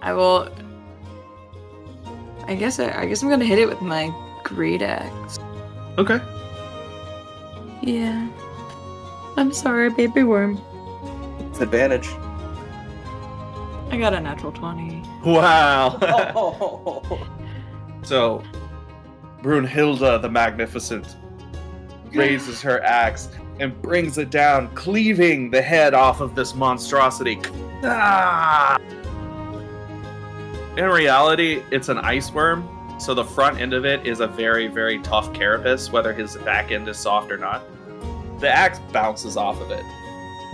[0.00, 0.48] I will.
[2.46, 5.40] I guess I, I guess I'm gonna hit it with my great axe.
[5.98, 6.20] Okay.
[7.82, 8.28] Yeah.
[9.36, 10.60] I'm sorry, baby worm.
[11.50, 12.06] It's advantage.
[13.90, 15.02] I got a natural twenty.
[15.24, 15.98] Wow.
[16.36, 17.26] oh.
[18.04, 18.44] So,
[19.42, 21.16] Brunhilde the Magnificent
[22.12, 23.28] raises her axe
[23.60, 27.40] and brings it down, cleaving the head off of this monstrosity.
[27.84, 28.78] Ah!
[30.76, 34.66] In reality, it's an ice worm, so the front end of it is a very,
[34.66, 37.62] very tough carapace, whether his back end is soft or not.
[38.40, 39.84] The axe bounces off of it,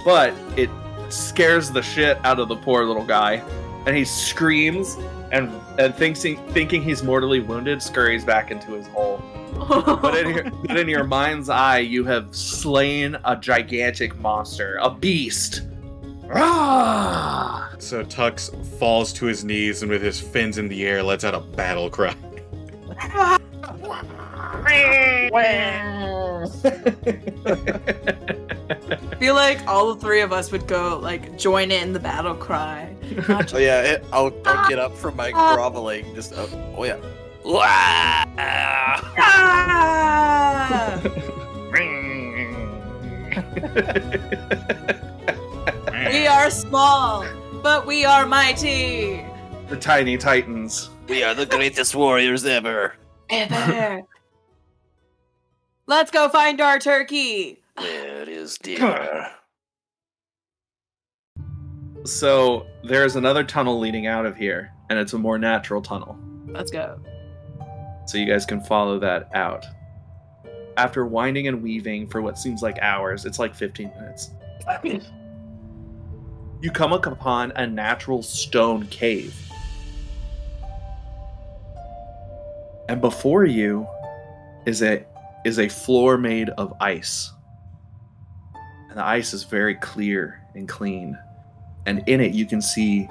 [0.04, 0.68] but it
[1.08, 3.42] scares the shit out of the poor little guy,
[3.86, 4.98] and he screams
[5.32, 9.22] and and thinks he, thinking he's mortally wounded, scurries back into his hole.
[9.54, 14.90] But in your but in your mind's eye, you have slain a gigantic monster, a
[14.90, 15.62] beast.
[16.32, 17.72] Ah!
[17.78, 21.34] So Tux falls to his knees and with his fins in the air lets out
[21.34, 22.14] a battle cry.
[22.98, 23.38] I
[29.18, 32.94] feel like all the three of us would go like join in the battle cry.
[33.28, 36.14] Not Oh yeah, it, I'll, I'll get up from my groveling.
[36.14, 36.46] Just uh,
[36.76, 36.98] oh yeah.
[37.44, 38.24] Wah!
[38.38, 39.00] Ah!
[46.10, 47.24] we are small,
[47.62, 49.24] but we are mighty.
[49.68, 50.90] the tiny titans.
[51.08, 52.94] We are the greatest warriors ever.
[53.30, 54.02] Ever.
[55.86, 57.58] Let's go find our turkey.
[57.76, 59.28] Where is dear?
[62.04, 66.18] So there's another tunnel leading out of here, and it's a more natural tunnel.
[66.46, 66.98] Let's go.
[68.06, 69.66] So you guys can follow that out.
[70.76, 74.30] After winding and weaving for what seems like hours, it's like 15 minutes.
[76.62, 79.34] You come upon a natural stone cave.
[82.88, 83.86] And before you
[84.66, 85.06] is a
[85.44, 87.32] is a floor made of ice.
[88.88, 91.16] And the ice is very clear and clean.
[91.86, 93.08] And in it you can see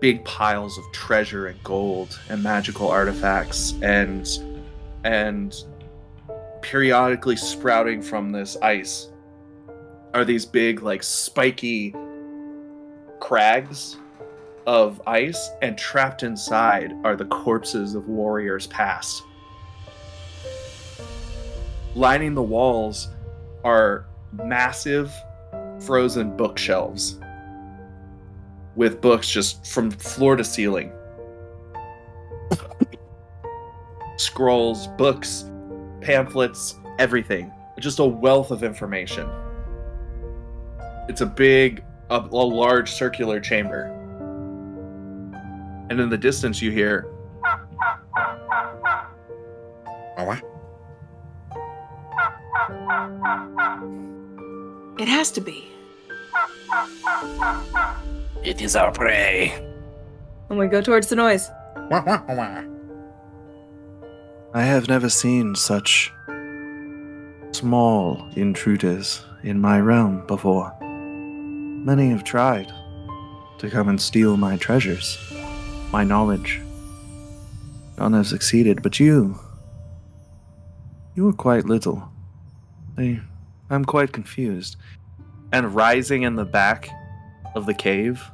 [0.00, 4.28] big piles of treasure and gold and magical artifacts and
[5.04, 5.64] and
[6.62, 9.10] periodically sprouting from this ice
[10.14, 11.94] are these big like spiky
[13.20, 13.96] crags
[14.66, 19.22] of ice and trapped inside are the corpses of warriors past.
[21.94, 23.08] Lining the walls
[23.64, 25.12] are massive
[25.80, 27.18] frozen bookshelves
[28.78, 30.92] with books just from floor to ceiling.
[34.16, 35.50] Scrolls, books,
[36.00, 37.52] pamphlets, everything.
[37.80, 39.28] Just a wealth of information.
[41.08, 43.86] It's a big, a, a large circular chamber.
[45.90, 47.08] And in the distance, you hear
[55.00, 55.68] It has to be.
[58.44, 59.52] It is our prey.
[60.48, 61.50] And we go towards the noise.
[64.54, 66.12] I have never seen such
[67.52, 70.74] small intruders in my realm before.
[70.80, 72.72] Many have tried
[73.58, 75.18] to come and steal my treasures,
[75.92, 76.60] my knowledge.
[77.98, 79.38] None have succeeded, but you.
[81.14, 82.08] You are quite little.
[82.96, 83.20] I,
[83.70, 84.76] I'm quite confused.
[85.52, 86.88] And rising in the back
[87.58, 88.30] of the cave,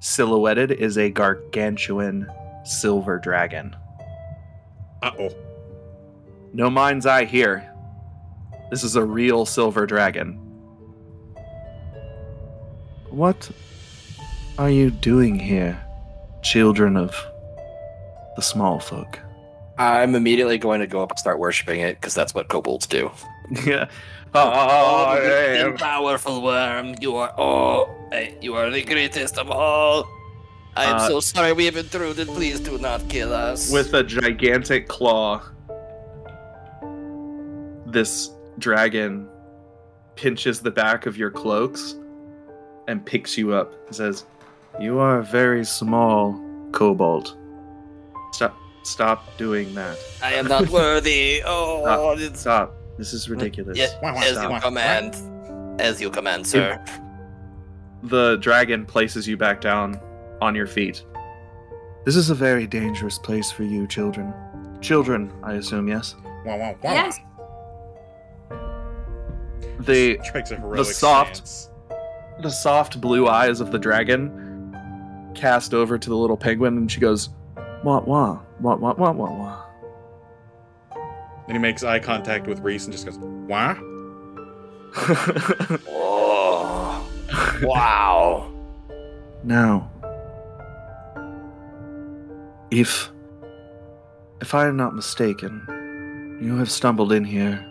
[0.00, 2.26] silhouetted, is a gargantuan
[2.64, 3.76] silver dragon.
[5.02, 5.34] Uh-oh.
[6.54, 7.70] No mind's eye here.
[8.70, 10.38] This is a real silver dragon.
[13.10, 13.50] What
[14.58, 15.78] are you doing here,
[16.42, 17.14] children of
[18.36, 19.18] the small folk?
[19.76, 23.10] I'm immediately going to go up and start worshiping it because that's what kobolds do.
[23.66, 23.88] yeah.
[24.34, 25.66] Oh, great yeah.
[25.66, 27.88] and powerful worm, you are oh,
[28.40, 30.06] you are the greatest of all.
[30.76, 32.28] I am Uh, so sorry we have intruded.
[32.28, 33.72] Please do not kill us.
[33.72, 35.40] With a gigantic claw,
[37.86, 39.28] this dragon
[40.16, 41.94] pinches the back of your cloaks
[42.88, 44.24] and picks you up and says,
[44.80, 46.38] You are very small,
[46.72, 47.36] kobold.
[48.32, 49.96] Stop stop doing that.
[50.22, 51.42] I am not worthy.
[51.44, 52.74] Oh, it's Stop.
[52.98, 53.76] This is ridiculous.
[53.78, 54.52] Yeah, Wah, wah, as Stop.
[54.52, 55.80] you command.
[55.80, 56.82] As you command, sir.
[58.04, 60.00] The dragon places you back down
[60.40, 61.04] on your feet.
[62.04, 64.32] This is a very dangerous place for you, children.
[64.80, 66.14] Children, I assume, yes?
[66.44, 66.92] Wah, wah, wah.
[66.92, 67.18] Yes.
[69.80, 71.70] The Strikes a heroic soft- stance.
[72.42, 74.72] the soft blue eyes of the dragon
[75.34, 77.28] cast over to the little penguin and she goes,
[77.84, 79.65] Wah wah, wah wah wah wah wah.
[81.46, 83.76] Then he makes eye contact with Reese and just goes, wah?
[85.88, 87.08] Oh,
[87.62, 88.50] wow.
[89.44, 89.90] now,
[92.70, 93.10] if
[94.40, 97.64] if I am not mistaken, you have stumbled in here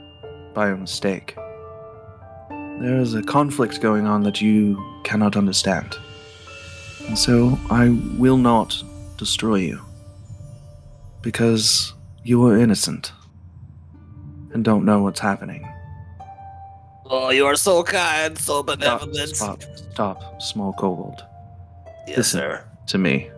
[0.53, 1.35] by a mistake.
[2.79, 5.97] There is a conflict going on that you cannot understand.
[7.07, 8.81] And so I will not
[9.17, 9.81] destroy you.
[11.21, 11.93] Because
[12.23, 13.11] you are innocent
[14.55, 15.67] and don't know what's happening.
[17.07, 19.35] Oh, you are so kind, so benevolent.
[19.35, 19.61] stop,
[19.91, 21.23] stop, small kobold.
[22.07, 22.39] Yes, Listen.
[22.39, 22.63] sir.
[22.87, 23.29] To me.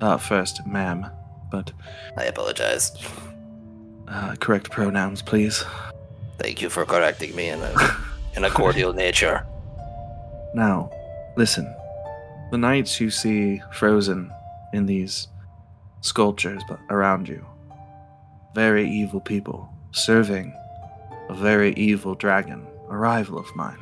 [0.00, 1.06] Uh, first, ma'am,
[1.52, 1.72] but
[2.16, 2.90] I apologize.
[4.08, 5.64] uh, correct pronouns, please.
[6.38, 7.72] Thank you for correcting me in a
[8.36, 9.46] in a cordial nature.
[10.54, 10.90] Now,
[11.36, 11.72] listen.
[12.50, 14.30] The knights you see frozen
[14.74, 15.28] in these
[16.00, 17.46] sculptures but around you,
[18.54, 20.54] very evil people, serving
[21.28, 23.78] a very evil dragon, a rival of mine,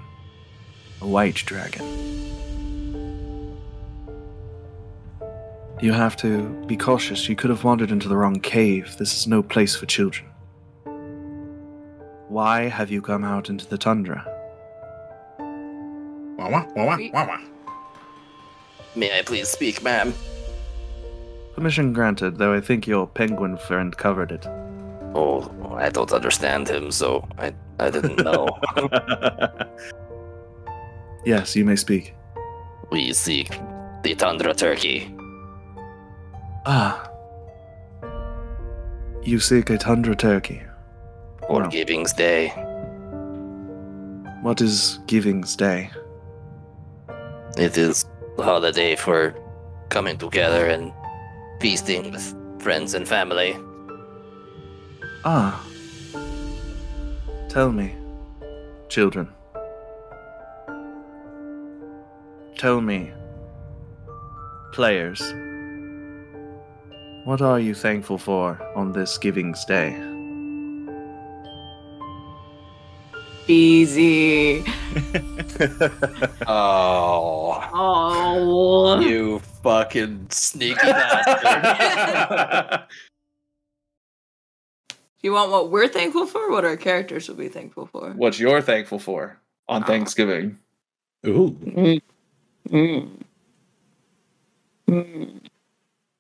[1.01, 1.85] a white dragon.
[5.81, 7.29] You have to be cautious.
[7.29, 8.97] You could have wandered into the wrong cave.
[8.99, 10.29] This is no place for children.
[12.29, 14.23] Why have you come out into the tundra?
[15.39, 17.41] Wah, wah, wah, wah, wah, wah.
[18.95, 20.13] May I please speak, ma'am?
[21.55, 24.47] Permission granted, though I think your penguin friend covered it.
[25.15, 28.49] Oh, I don't understand him, so I I didn't know.
[31.25, 32.15] yes, you may speak.
[32.91, 33.59] we seek
[34.03, 35.15] the tundra turkey.
[36.67, 37.07] Ah.
[39.23, 40.63] You seek a tundra turkey.
[41.47, 41.67] for.
[41.69, 42.49] Giving's Day.
[44.43, 45.91] What is Giving's Day?
[47.57, 48.07] It is
[48.37, 49.35] the holiday for
[49.91, 50.93] coming together and
[51.61, 53.57] feasting with friends and family.
[55.25, 55.65] Ah.
[57.49, 57.95] Tell me,
[58.89, 59.29] children.
[62.57, 63.11] Tell me,
[64.73, 65.21] players.
[67.25, 69.97] What are you thankful for on this Giving's Day?
[73.47, 74.65] Easy.
[76.47, 78.99] Oh, Oh.
[79.01, 82.83] you fucking sneaky bastard.
[85.23, 86.51] You want what we're thankful for?
[86.51, 88.11] What our characters will be thankful for?
[88.13, 89.39] what you're thankful for
[89.69, 90.59] on Thanksgiving?
[91.27, 91.51] Ooh.
[91.63, 92.01] Mm.
[92.69, 93.09] Mm.
[94.89, 95.41] Mm.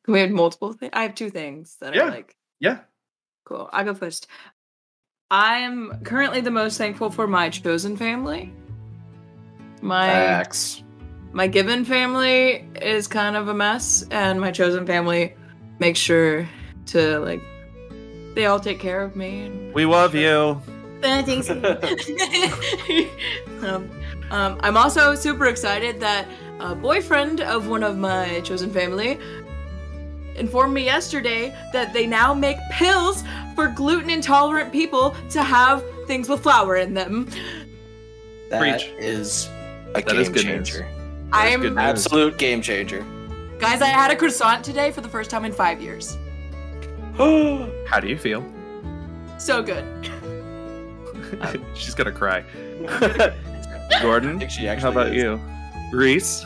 [0.04, 0.90] Can we have multiple things?
[0.94, 2.04] I have two things that Yeah.
[2.04, 2.36] I like.
[2.60, 2.78] Yeah.
[3.44, 3.68] Cool.
[3.72, 4.26] I'll go first.
[5.30, 8.52] I am currently the most thankful for my chosen family.
[9.80, 10.82] My Facts.
[11.32, 15.34] my given family is kind of a mess, and my chosen family
[15.78, 16.46] makes sure
[16.86, 17.40] to like
[18.34, 19.46] they all take care of me.
[19.46, 20.60] And We love you.
[21.02, 21.48] Thanks.
[23.62, 23.90] um,
[24.30, 26.26] um, I'm also super excited that
[26.60, 29.18] a boyfriend of one of my chosen family
[30.36, 33.24] informed me yesterday that they now make pills
[33.54, 37.28] for gluten intolerant people to have things with flour in them.
[38.50, 38.84] That Preach.
[38.98, 40.68] is a That game is good news.
[40.68, 40.88] changer.
[41.32, 41.78] I'm good news.
[41.78, 43.04] Absolute game changer.
[43.58, 43.82] guys.
[43.82, 46.16] I had a croissant today for the first time in five years.
[47.86, 48.42] How do you feel?
[49.38, 49.84] So good.
[51.74, 52.44] She's gonna cry.
[52.88, 55.16] I Gordon, she how about is.
[55.22, 55.40] you?
[55.92, 56.44] Reese?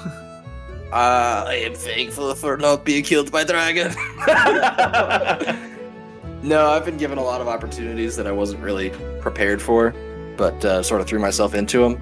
[0.93, 3.95] Uh, I am thankful for not being killed by dragon.
[6.43, 8.91] no, I've been given a lot of opportunities that I wasn't really
[9.21, 9.95] prepared for,
[10.37, 12.01] but uh, sort of threw myself into them,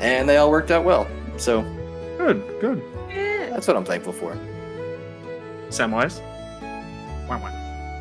[0.00, 1.06] and they all worked out well.
[1.36, 1.62] So
[2.18, 2.82] Good, good.
[3.10, 3.50] Yeah.
[3.50, 4.36] that's what I'm thankful for.
[5.68, 6.20] Samwise?
[7.28, 7.50] Wah, wah.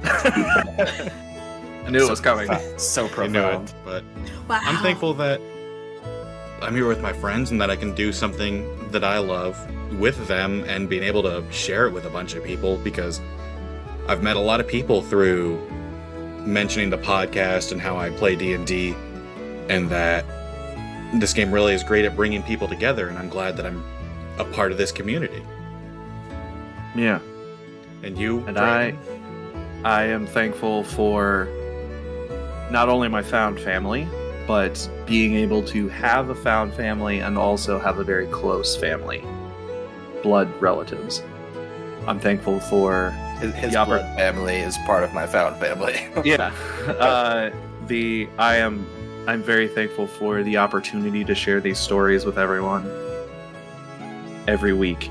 [0.06, 2.50] I knew it was coming.
[2.78, 3.38] So profound.
[3.38, 3.70] I knew profound.
[3.70, 4.04] it, but
[4.48, 4.60] Wow.
[4.64, 5.42] I'm thankful that
[6.62, 9.58] I'm here with my friends and that I can do something that I love
[10.00, 13.20] with them and being able to share it with a bunch of people because
[14.08, 15.60] I've met a lot of people through
[16.46, 18.96] mentioning the podcast and how I play D&D
[19.70, 20.26] and that
[21.20, 23.84] this game really is great at bringing people together and I'm glad that I'm
[24.38, 25.44] a part of this community.
[26.96, 27.20] Yeah.
[28.04, 29.00] And you And Dragon?
[29.00, 29.15] I
[29.86, 31.48] am thankful for
[32.72, 34.08] not only my found family,
[34.48, 39.24] but being able to have a found family and also have a very close family,
[40.24, 41.22] blood relatives.
[42.08, 46.08] I'm thankful for His, his The blood family is part of my found family.
[46.24, 46.52] yeah
[46.88, 47.52] uh,
[47.88, 48.88] the I am
[49.28, 52.90] I'm very thankful for the opportunity to share these stories with everyone
[54.48, 55.10] every week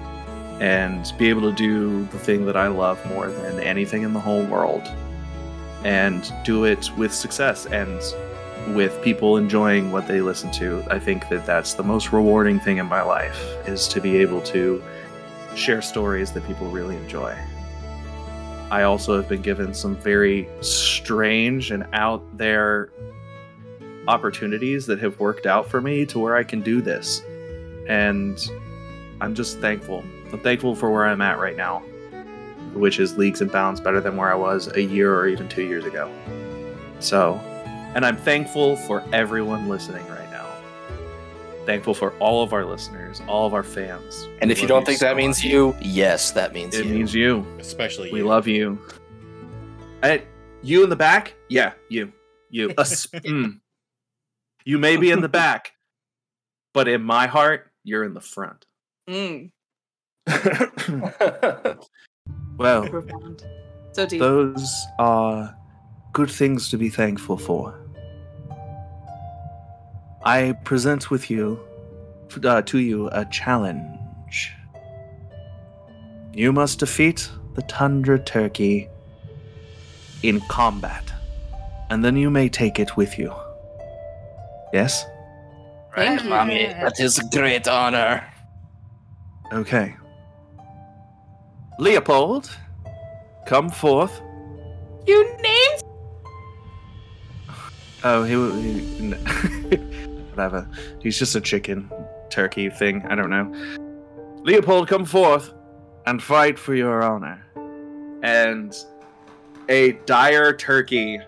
[0.60, 4.20] and be able to do the thing that I love more than anything in the
[4.20, 4.82] whole world
[5.84, 8.00] and do it with success and
[8.74, 10.82] with people enjoying what they listen to.
[10.90, 14.40] I think that that's the most rewarding thing in my life is to be able
[14.42, 14.82] to
[15.54, 17.36] share stories that people really enjoy.
[18.70, 22.90] I also have been given some very strange and out there
[24.08, 27.22] opportunities that have worked out for me to where I can do this.
[27.88, 28.38] And
[29.20, 30.02] I'm just thankful.
[30.34, 31.78] I'm thankful for where I'm at right now,
[32.72, 35.62] which is leagues and bounds better than where I was a year or even two
[35.62, 36.10] years ago.
[36.98, 37.34] So,
[37.94, 40.44] and I'm thankful for everyone listening right now.
[41.66, 44.26] Thankful for all of our listeners, all of our fans.
[44.40, 45.52] and We if you don't think that means much.
[45.52, 46.92] you, yes, that means it you.
[46.92, 47.46] means you.
[47.60, 48.14] especially you.
[48.14, 48.26] We you.
[48.26, 48.76] love you.
[50.02, 50.24] Hey,
[50.64, 51.36] you in the back?
[51.48, 52.12] Yeah, you.
[52.50, 52.74] You.
[52.78, 53.60] Us- mm.
[54.64, 55.74] You may be in the back,
[56.72, 58.66] but in my heart, you're in the front.
[59.08, 59.52] Mm,
[62.56, 63.44] well, profound.
[63.92, 64.20] So deep.
[64.20, 65.54] those are
[66.12, 67.78] good things to be thankful for.
[70.24, 71.60] I present with you,
[72.42, 74.52] uh, to you, a challenge.
[76.32, 78.88] You must defeat the Tundra Turkey
[80.22, 81.12] in combat,
[81.90, 83.32] and then you may take it with you.
[84.72, 85.04] Yes?
[85.94, 86.66] Thank Right, mommy.
[86.66, 88.24] That is a great honor.
[89.52, 89.94] Okay.
[91.78, 92.50] Leopold,
[93.46, 94.20] come forth.
[95.06, 95.82] you named
[98.06, 99.76] Oh, he, he
[100.30, 100.68] whatever.
[101.00, 101.90] He's just a chicken
[102.28, 103.02] turkey thing.
[103.06, 103.52] I don't know.
[104.42, 105.54] Leopold, come forth
[106.06, 107.44] and fight for your honor.
[108.22, 108.76] And
[109.68, 111.18] a dire turkey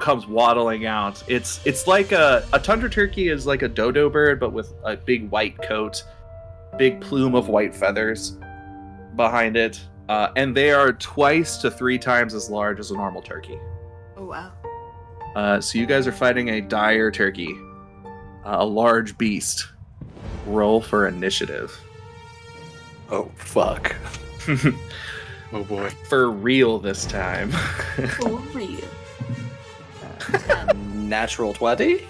[0.00, 1.22] comes waddling out.
[1.28, 4.96] It's it's like a a tundra turkey is like a dodo bird, but with a
[4.96, 6.02] big white coat,
[6.78, 8.36] big plume of white feathers
[9.16, 13.22] behind it, uh, and they are twice to three times as large as a normal
[13.22, 13.58] turkey.
[14.16, 14.52] Oh wow.
[15.34, 17.54] Uh, so you guys are fighting a dire turkey,
[18.44, 19.68] uh, a large beast.
[20.46, 21.78] Roll for initiative.
[23.10, 23.94] Oh fuck.
[25.54, 25.90] Oh boy.
[26.08, 27.50] for real this time.
[27.50, 28.80] For real.
[30.94, 32.06] Natural twenty.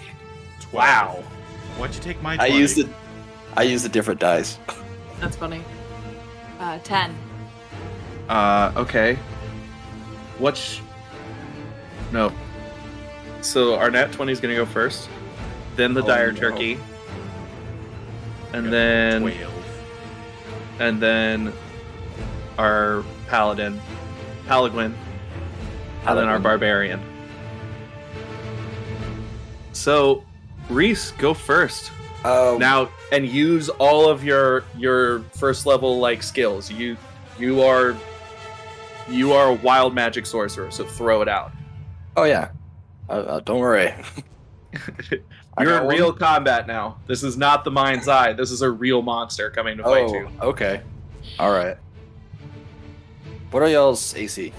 [0.71, 1.21] wow.
[1.77, 2.51] Why'd you take my 20?
[2.53, 2.87] I used it.
[3.55, 4.57] I use the different dice.
[5.19, 5.63] That's funny.
[6.59, 7.15] Uh, ten.
[8.29, 9.17] Uh, okay.
[10.39, 10.79] What's
[12.11, 12.31] no?
[13.41, 15.09] So our nat twenty is gonna go first,
[15.75, 16.39] then the Oh, dire no.
[16.39, 16.79] turkey,
[18.53, 19.53] and then 12.
[20.79, 21.53] and then
[22.57, 23.79] our paladin,
[24.45, 24.95] Paladin,
[26.05, 27.01] and then our barbarian.
[29.73, 30.23] So,
[30.69, 31.91] Reese, go first
[32.25, 36.71] Oh, now, and use all of your your first level like skills.
[36.71, 36.95] You
[37.37, 37.95] you are
[39.09, 41.51] you are a wild magic sorcerer, so throw it out.
[42.15, 42.49] oh yeah.
[43.09, 43.93] Uh, uh, don't worry.
[45.11, 45.19] You're
[45.69, 45.95] got in one.
[45.95, 46.97] real combat now.
[47.05, 48.33] This is not the mind's eye.
[48.33, 50.29] This is a real monster coming to fight Oh, you.
[50.41, 50.81] okay.
[51.37, 51.77] All right.
[53.51, 54.51] What are y'all's AC?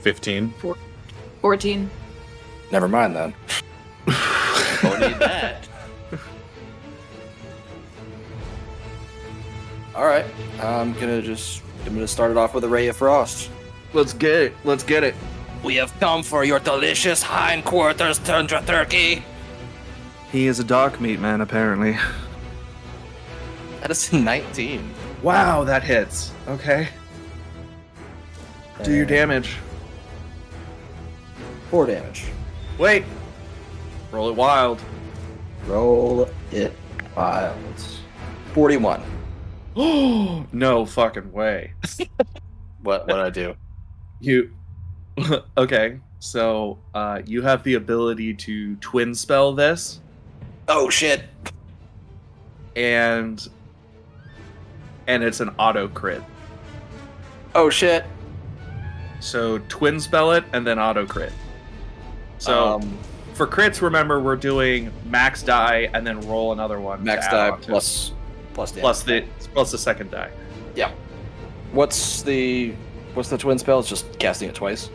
[0.00, 0.54] 15.
[1.40, 1.90] 14.
[2.70, 3.34] Never mind then.
[4.82, 5.67] Don't need that.
[9.98, 10.24] All right.
[10.62, 13.50] I'm gonna just I'm gonna start it off with a ray of frost.
[13.92, 14.52] Let's get it.
[14.62, 15.16] Let's get it.
[15.64, 19.24] We have come for your delicious hindquarters, tundra turkey.
[20.30, 21.96] He is a dark meat man, apparently.
[23.80, 24.88] That is 19.
[25.24, 26.30] Wow, that hits.
[26.46, 26.90] Okay.
[28.84, 29.56] Do your damage.
[31.70, 32.26] Four damage.
[32.78, 33.04] Wait.
[34.12, 34.80] Roll it wild.
[35.66, 36.72] Roll it
[37.16, 37.56] wild.
[38.54, 39.17] 41.
[40.52, 41.72] no fucking way.
[42.82, 43.54] What what I do?
[44.20, 44.52] You.
[45.58, 50.00] okay, so uh, you have the ability to twin spell this,
[50.68, 51.24] Oh shit.
[52.76, 53.46] and
[55.08, 56.22] and it's an auto crit.
[57.54, 58.04] Oh shit.
[59.20, 61.32] So twin spell it and then auto crit.
[62.38, 62.98] So um,
[63.34, 67.02] for crits, remember we're doing max die and then roll another one.
[67.02, 67.70] max die on to it.
[67.70, 68.12] plus
[68.58, 68.82] plus damage.
[68.82, 69.24] plus the
[69.54, 70.30] plus the second die.
[70.74, 70.90] Yeah.
[71.72, 72.74] What's the
[73.14, 73.78] what's the twin spell?
[73.78, 74.90] It's just casting it twice.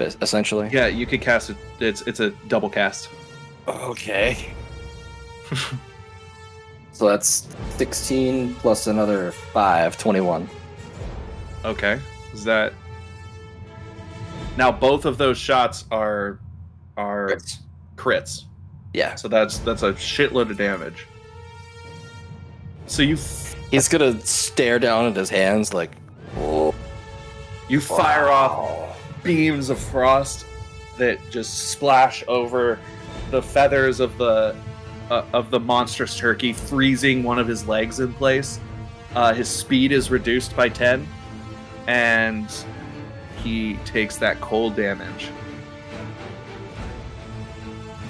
[0.00, 0.68] Essentially.
[0.72, 1.56] Yeah, you could cast it.
[1.78, 3.10] It's it's a double cast.
[3.68, 4.52] Okay.
[6.92, 7.46] so that's
[7.76, 10.48] 16 plus another 5, 21.
[11.64, 12.00] Okay,
[12.32, 12.72] is that
[14.56, 14.72] now?
[14.72, 16.40] Both of those shots are
[16.96, 17.58] are Crits.
[17.96, 18.44] crits.
[18.94, 19.14] Yeah.
[19.14, 21.06] So that's that's a shitload of damage.
[22.90, 23.16] So you
[23.70, 25.92] He's gonna stare down at his hands like,
[26.36, 26.74] oh,
[27.68, 30.44] you fire off beams of frost
[30.98, 32.80] that just splash over
[33.30, 34.56] the feathers of the
[35.08, 38.58] uh, of the monstrous turkey, freezing one of his legs in place.
[39.14, 41.06] Uh, his speed is reduced by ten,
[41.86, 42.52] and
[43.44, 45.28] he takes that cold damage.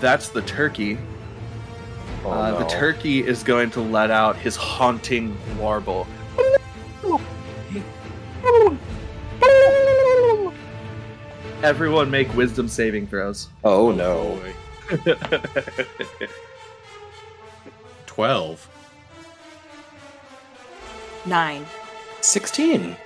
[0.01, 0.97] That's the turkey.
[2.25, 6.07] Oh, uh, The turkey is going to let out his haunting warble.
[11.63, 13.49] Everyone make wisdom saving throws.
[13.65, 14.41] Oh no.
[15.07, 15.15] boy.
[18.07, 18.69] 12.
[21.27, 21.67] Nine.
[22.23, 22.97] 16.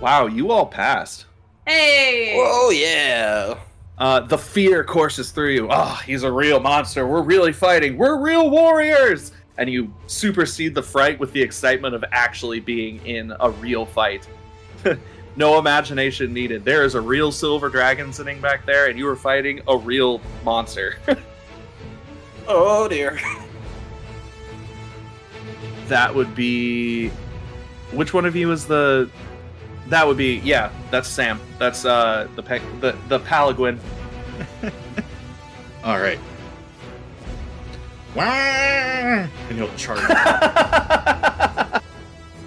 [0.00, 1.26] wow, you all passed.
[1.66, 2.34] Hey!
[2.36, 3.58] Oh yeah.
[4.00, 5.68] Uh, the fear courses through you.
[5.70, 7.06] Oh, he's a real monster.
[7.06, 7.98] We're really fighting.
[7.98, 9.32] We're real warriors.
[9.58, 14.26] And you supersede the fright with the excitement of actually being in a real fight.
[15.36, 16.64] no imagination needed.
[16.64, 20.20] There is a real silver dragon sitting back there, and you are fighting a real
[20.44, 20.96] monster.
[22.52, 23.20] Oh dear.
[25.86, 27.10] that would be.
[27.92, 29.08] Which one of you is the?
[29.90, 30.70] That would be yeah.
[30.90, 31.38] That's Sam.
[31.58, 33.78] That's uh the pe- the the Palaguin.
[35.84, 36.18] All right.
[38.14, 38.22] Wah!
[38.24, 40.00] And he'll charge.
[40.08, 41.82] it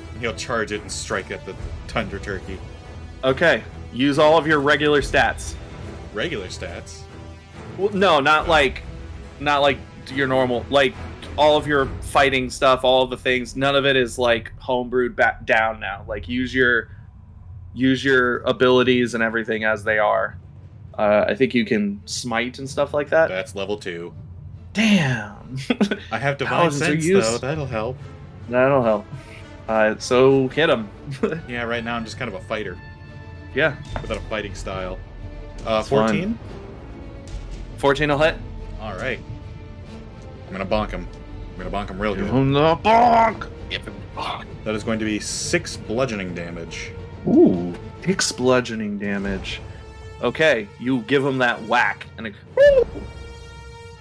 [0.19, 1.55] he'll charge it and strike at the
[1.87, 2.59] tundra turkey.
[3.23, 3.63] okay,
[3.93, 5.55] use all of your regular stats.
[6.13, 7.01] Regular stats.
[7.77, 8.83] Well, no, not like,
[9.39, 9.77] not like
[10.13, 10.93] your normal, like
[11.37, 13.55] all of your fighting stuff, all of the things.
[13.55, 16.03] None of it is like homebrewed back down now.
[16.07, 16.89] Like use your,
[17.73, 20.37] use your abilities and everything as they are.
[20.97, 23.27] Uh, I think you can smite and stuff like that.
[23.29, 24.13] That's level two.
[24.73, 25.57] Damn,
[26.11, 27.37] I have divine sense though.
[27.37, 27.97] That'll help.
[28.49, 29.05] that'll help.
[29.67, 30.89] Uh, so hit him.
[31.47, 32.77] Yeah, right now I'm just kind of a fighter
[33.55, 34.97] yeah, without a fighting style.
[35.65, 36.07] Uh, It's fine.
[36.37, 36.39] 14.
[37.77, 38.35] fourteen will hit.
[38.81, 39.19] All right.
[40.47, 41.07] I'm gonna bonk him.
[41.51, 42.25] I'm gonna bonk him real good.
[42.27, 42.75] the
[44.15, 44.45] bonk.
[44.63, 46.91] That is going to be six bludgeoning damage.
[47.27, 47.73] Ooh,
[48.03, 49.61] six bludgeoning damage.
[50.21, 52.33] Okay, you give him that whack, and a,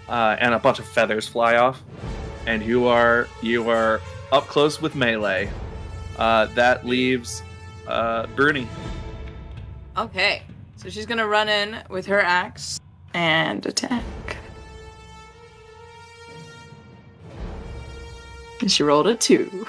[0.08, 1.82] uh, and a bunch of feathers fly off,
[2.46, 4.00] and you are you are
[4.30, 5.50] up close with melee.
[6.16, 7.42] Uh, that leaves
[7.86, 8.68] uh, Bruni.
[9.96, 10.42] Okay.
[10.76, 12.80] So she's gonna run in with her axe
[13.14, 14.02] and attack.
[18.60, 19.66] And she rolled a two.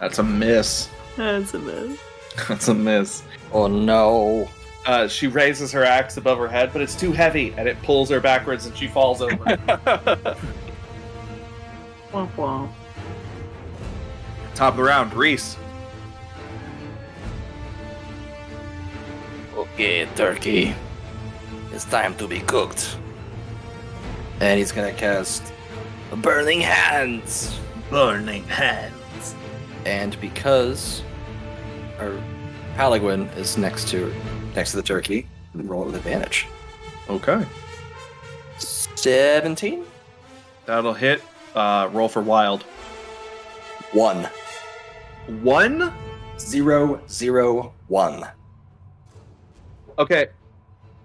[0.00, 0.88] That's a miss.
[1.16, 1.98] That's a miss.
[2.48, 3.22] That's a miss.
[3.52, 4.48] Oh no.
[4.86, 8.10] Uh, she raises her axe above her head, but it's too heavy, and it pulls
[8.10, 9.34] her backwards, and she falls over.
[12.12, 12.70] Womp womp.
[14.54, 15.56] Top of the round, Reese.
[19.56, 20.74] Okay, turkey.
[21.72, 22.96] It's time to be cooked.
[24.40, 25.52] and he's gonna cast
[26.16, 27.58] Burning Hands.
[27.90, 29.34] Burning hands.
[29.84, 31.02] And because
[31.98, 32.12] our
[32.76, 34.12] Paladin is next to
[34.54, 36.46] next to the turkey, and roll with advantage.
[37.08, 37.44] Okay.
[38.58, 39.84] Seventeen.
[40.66, 41.22] That'll hit.
[41.54, 42.64] Uh, roll for wild.
[43.92, 44.28] One.
[45.42, 45.92] One?
[46.38, 47.00] Zero.
[47.08, 47.72] Zero.
[47.86, 48.26] One.
[49.98, 50.28] Okay.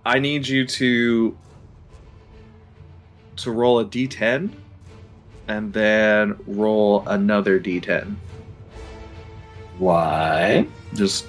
[0.05, 1.37] I need you to
[3.35, 4.51] to roll a d10
[5.47, 8.15] and then roll another d10.
[9.77, 10.67] Why?
[10.93, 11.27] Just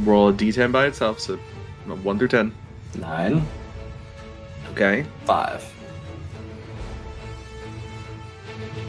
[0.00, 1.36] roll a d10 by itself, so
[1.86, 2.54] 1 through 10.
[2.98, 3.46] Nine.
[4.72, 5.04] Okay.
[5.24, 5.64] Five.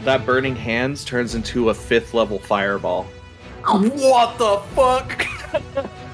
[0.04, 3.06] That burning hands turns into a 5th level fireball.
[3.66, 3.88] Oh.
[3.88, 5.90] What the fuck?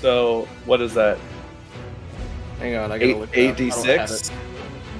[0.00, 1.18] So, what is that?
[2.58, 3.36] Hang on, I gotta Eight, look.
[3.36, 3.58] it up.
[3.58, 4.32] I don't have 8d6?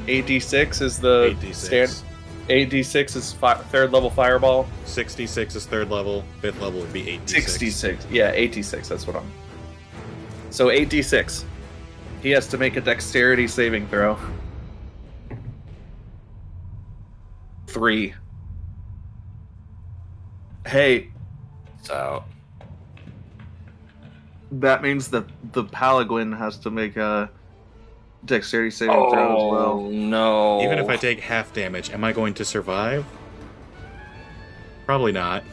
[0.06, 1.55] 8d6 is the 8d6.
[1.55, 2.02] stand
[2.51, 4.66] 8d6 is fi- third level fireball.
[4.85, 6.24] 66 is third level.
[6.40, 7.52] Fifth level would be 86.
[7.52, 8.06] 66.
[8.10, 8.89] Yeah, 86.
[8.89, 9.31] That's what I'm.
[10.51, 11.44] So 8d6.
[12.22, 14.18] He has to make a dexterity saving throw.
[17.68, 18.14] Three.
[20.66, 21.10] Hey,
[21.82, 22.24] So
[24.52, 27.31] that means that the Paladin has to make a
[28.25, 29.81] dexterity saving throw as Oh well.
[29.91, 30.63] no!
[30.63, 33.05] Even if I take half damage, am I going to survive?
[34.87, 35.45] Probably not.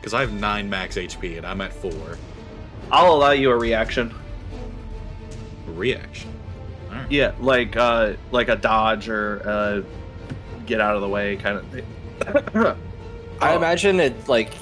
[0.00, 1.90] Because I have 9 max HP and I'm at 4.
[2.92, 4.12] I'll allow you a reaction.
[5.66, 6.30] Reaction.
[6.90, 7.10] Alright.
[7.10, 9.82] Yeah, like uh, like a dodge or uh,
[10.66, 11.86] get out of the way kind of thing.
[13.40, 13.56] I Oh.
[13.56, 14.52] imagine it like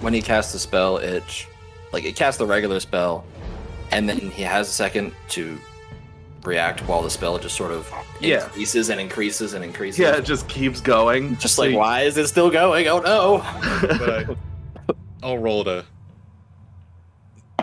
[0.00, 1.46] when he casts a spell, it
[1.92, 3.24] like it casts the regular spell,
[3.92, 5.58] and then he has a second to
[6.44, 8.44] react while the spell just sort of Yeah.
[8.44, 9.98] increases and increases and increases.
[9.98, 11.36] Yeah, it just keeps going.
[11.38, 12.86] just So like you- why is it still going?
[12.88, 13.38] Oh no!
[13.98, 14.26] But I,
[15.22, 15.84] I'll roll to.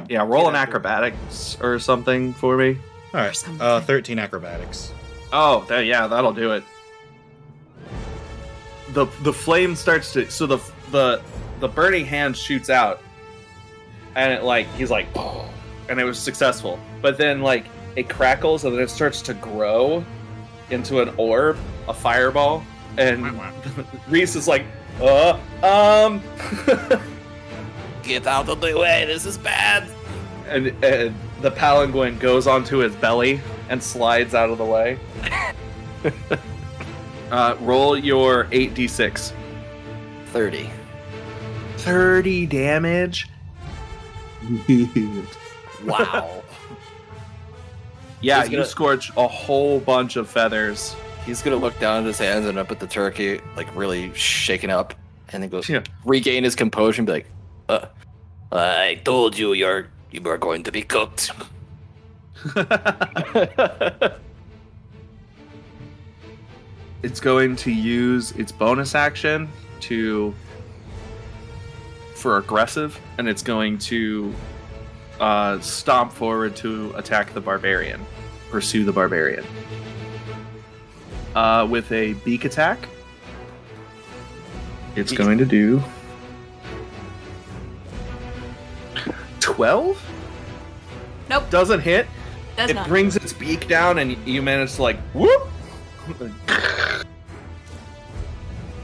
[0.09, 0.49] Yeah, roll Yeah.
[0.49, 2.77] an acrobatics or something for me.
[3.13, 3.43] Alright.
[3.59, 4.91] Uh, 13 acrobatics.
[5.31, 6.63] Oh, that, yeah, that'll do it.
[8.89, 10.59] the The flame starts to so the
[10.91, 11.21] the
[11.59, 13.01] the burning hand shoots out,
[14.15, 15.07] and it like he's like,
[15.89, 16.79] and it was successful.
[17.01, 17.65] But then like
[17.95, 20.03] it crackles and then it starts to grow
[20.69, 21.57] into an orb,
[21.87, 22.63] a fireball,
[22.97, 23.39] and
[24.09, 24.65] Reese is like,
[25.01, 26.21] uh, um,
[28.03, 29.05] Get out of the way!
[29.05, 29.89] This is bad.
[30.47, 34.99] and, and the palaguin goes onto his belly and slides out of the way.
[37.31, 39.33] uh, roll your 8d6.
[40.27, 40.69] Thirty.
[41.77, 43.27] 30 damage.
[45.83, 46.43] Wow.
[48.21, 50.95] Yeah, He's you gonna- scorch a whole bunch of feathers.
[51.25, 54.69] He's gonna look down at his hands and up at the turkey, like really shaken
[54.69, 54.93] up,
[55.29, 55.81] and then goes Yeah.
[56.05, 57.27] regain his composure and be like,
[57.67, 57.85] Uh,
[58.51, 61.31] I told you you're you were going to be cooked.
[67.03, 69.49] it's going to use its bonus action
[69.81, 70.33] to
[72.15, 74.33] for aggressive and it's going to
[75.19, 78.05] uh, stomp forward to attack the barbarian
[78.49, 79.45] pursue the barbarian
[81.35, 82.87] uh, with a beak attack
[84.95, 85.19] it's Beak.
[85.19, 85.81] going to do
[89.39, 90.01] 12
[91.29, 91.49] Nope.
[91.49, 92.07] doesn't hit
[92.57, 92.87] Does it not.
[92.87, 95.47] brings its beak down and you manage to like whoop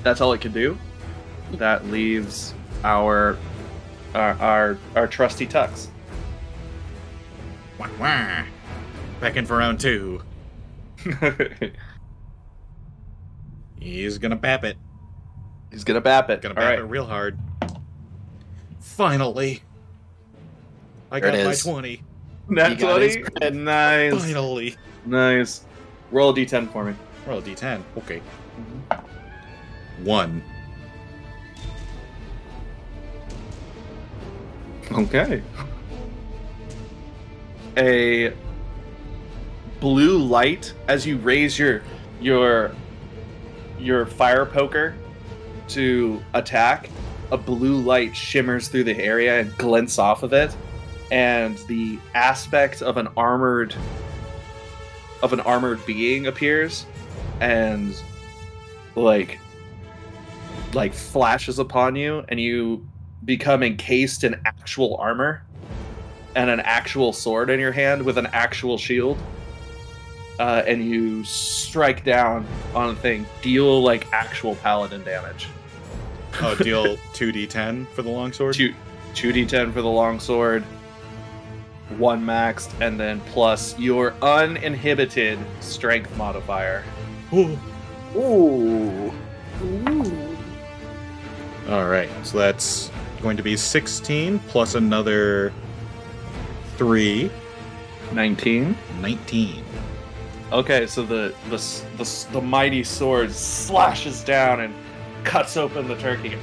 [0.03, 0.77] that's all it can do
[1.53, 2.53] that leaves
[2.83, 3.37] our
[4.15, 5.87] our our, our trusty tux
[7.81, 8.45] Wah, wah.
[9.19, 10.21] Back in for round two.
[13.79, 14.77] He's gonna bap it.
[15.71, 17.39] he's gonna bap it Gonna bap right it real hard.
[18.79, 19.63] Finally.
[21.09, 22.03] I There got it my 20.
[22.49, 24.75] Nat He got his 20 nice Finally.
[25.07, 25.65] nice
[26.11, 26.93] roll a d10 for me
[27.25, 27.81] Roll a d10.
[27.97, 28.21] Okay.
[28.59, 30.05] Mm-hmm.
[30.05, 30.43] One.
[34.91, 35.41] Okay.
[37.77, 38.33] A
[39.79, 41.81] blue light as you raise your
[42.19, 42.71] your
[43.79, 44.95] your fire poker
[45.69, 46.89] to attack.
[47.31, 50.55] A blue light shimmers through the area and glints off of it,
[51.11, 53.73] and the aspect of an armored
[55.23, 56.85] of an armored being appears,
[57.39, 57.95] and
[58.95, 59.39] like
[60.73, 62.85] like flashes upon you, and you
[63.23, 65.43] become encased in actual armor
[66.35, 69.17] and an actual sword in your hand with an actual shield
[70.41, 73.27] uh, and you strike down on a thing.
[73.43, 75.47] Deal like actual paladin damage.
[76.41, 78.55] Oh, deal 2d10 for the longsword?
[78.55, 78.73] Two,
[79.13, 80.63] two d10 for the longsword,
[81.97, 86.83] one maxed, and then plus your uninhibited strength modifier.
[87.33, 87.59] Ooh.
[88.15, 89.13] Ooh.
[89.61, 90.37] Ooh.
[91.69, 92.89] All right, so that's
[93.21, 95.53] going to be 16 plus another
[96.81, 97.29] 3,
[98.11, 98.75] 19.
[99.01, 99.63] 19.
[100.51, 101.57] Okay, so the the
[101.97, 104.73] the, the mighty sword slashes down and
[105.23, 106.35] cuts open the turkey.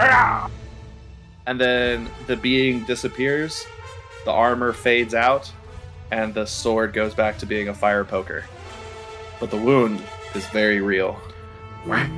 [1.48, 3.66] And then the being disappears,
[4.24, 5.50] the armor fades out,
[6.12, 8.44] and the sword goes back to being a fire poker.
[9.40, 10.00] But the wound
[10.36, 11.20] is very real.
[11.84, 12.14] like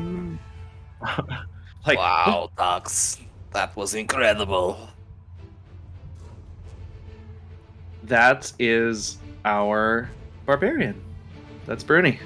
[1.97, 3.19] wow, Tux.
[3.55, 4.90] That was incredible.
[8.11, 10.11] That is our
[10.45, 11.01] barbarian.
[11.65, 12.19] That's Bruni.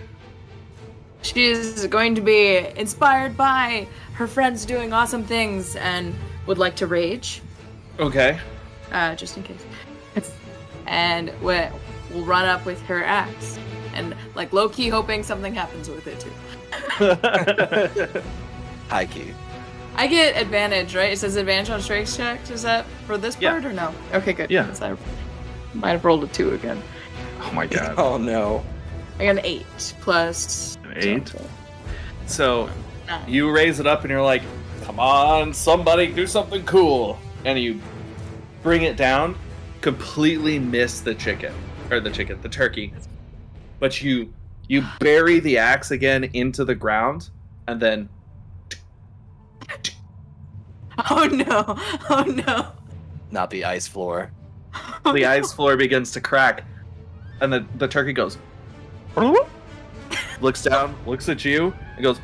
[1.22, 6.14] She's going to be inspired by her friends doing awesome things and
[6.46, 7.40] would like to rage,
[7.98, 8.38] Okay.
[8.92, 9.62] uh, just in case.
[10.86, 11.68] and we-
[12.12, 13.58] we'll run up with her axe.
[13.94, 16.32] And like low key hoping something happens with it too.
[18.88, 19.32] High key.
[19.96, 21.12] I get advantage, right?
[21.12, 22.50] It says advantage on strength checks.
[22.50, 23.52] Is that for this Yeah.
[23.52, 23.94] part or no?
[24.12, 24.50] Okay, good.
[24.50, 24.68] Yeah.
[25.74, 26.82] 'Cause I might have rolled a two again.
[27.40, 27.94] oh my god.
[27.98, 28.64] Oh no.
[29.18, 29.66] I got an eight
[30.00, 31.28] plus An eight?
[31.28, 31.48] something.
[32.26, 32.68] So
[33.06, 33.22] Nine.
[33.28, 34.42] you raise it up and you're like,
[34.82, 37.18] come on, somebody do something cool.
[37.44, 37.80] And you
[38.62, 39.36] bring it down,
[39.82, 41.52] completely miss the chicken.
[41.90, 42.92] Or the chicken, the turkey.
[43.78, 44.32] But you
[44.68, 47.28] you bury the axe again into the ground
[47.68, 48.08] and then
[51.10, 51.64] Oh no!
[52.08, 52.68] Oh no!
[53.30, 54.30] Not the ice floor.
[55.12, 56.64] The ice floor begins to crack.
[57.40, 58.38] And the, the turkey goes
[60.40, 62.20] looks down, looks at you, and goes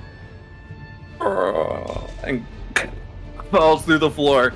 [2.25, 2.45] and
[3.51, 4.53] falls through the floor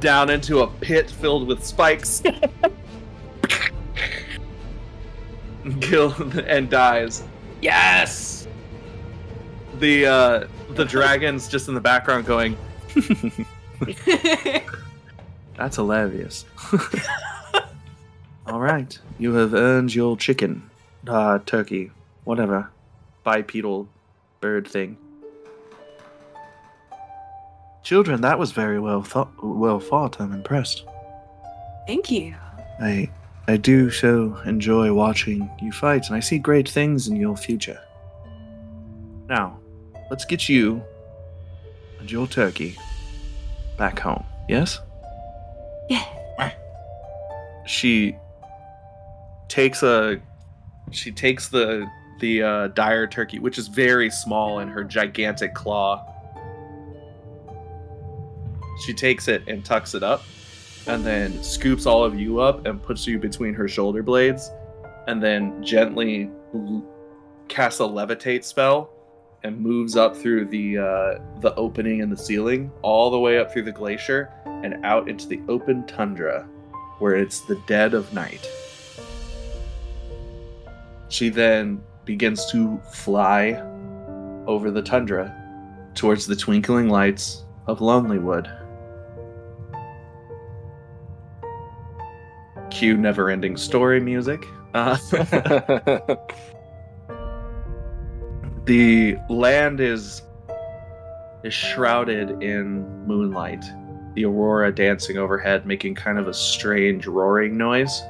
[0.00, 2.22] down into a pit filled with spikes.
[5.80, 6.14] Kill
[6.46, 7.24] and dies.
[7.60, 8.48] Yes!
[9.80, 12.56] The uh, the dragon's just in the background going,
[15.56, 16.44] "That's hilarious."
[18.48, 20.70] All right, you have earned your chicken,
[21.06, 21.90] uh, turkey,
[22.24, 22.70] whatever,
[23.22, 23.88] bipedal
[24.40, 24.96] bird thing.
[27.82, 30.18] Children, that was very well thought, well fought.
[30.18, 30.84] I'm impressed.
[31.86, 32.34] Thank you.
[32.80, 33.10] I,
[33.46, 37.80] I do so enjoy watching you fight, and I see great things in your future.
[39.28, 39.58] Now,
[40.10, 40.82] let's get you
[42.00, 42.78] and your turkey
[43.76, 44.24] back home.
[44.48, 44.80] Yes?
[45.90, 46.04] Yeah.
[47.66, 48.16] She
[49.48, 50.20] takes a
[50.90, 51.86] she takes the
[52.20, 56.04] the uh, dire turkey, which is very small in her gigantic claw.
[58.84, 60.22] She takes it and tucks it up,
[60.86, 64.50] and then scoops all of you up and puts you between her shoulder blades,
[65.06, 66.84] and then gently l-
[67.48, 68.90] casts a levitate spell
[69.44, 73.52] and moves up through the uh, the opening in the ceiling, all the way up
[73.52, 76.48] through the glacier and out into the open tundra,
[76.98, 78.46] where it's the dead of night.
[81.08, 83.62] She then begins to fly
[84.46, 85.34] over the tundra
[85.94, 88.54] towards the twinkling lights of Lonelywood.
[92.70, 94.46] Cue never ending story music.
[94.74, 94.96] Uh,
[98.64, 100.22] the land is
[101.44, 103.64] is shrouded in moonlight
[104.14, 108.02] the aurora dancing overhead making kind of a strange roaring noise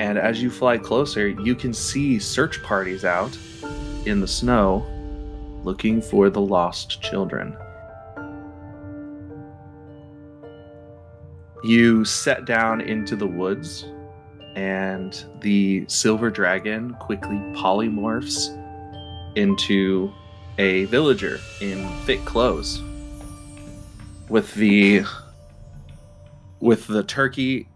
[0.00, 3.36] and as you fly closer you can see search parties out
[4.06, 4.82] in the snow
[5.62, 7.54] looking for the lost children.
[11.62, 13.84] You set down into the woods
[14.56, 18.56] and the silver dragon quickly polymorphs
[19.36, 20.10] into
[20.56, 22.82] a villager in thick clothes.
[24.30, 25.04] With the
[26.60, 27.68] with the turkey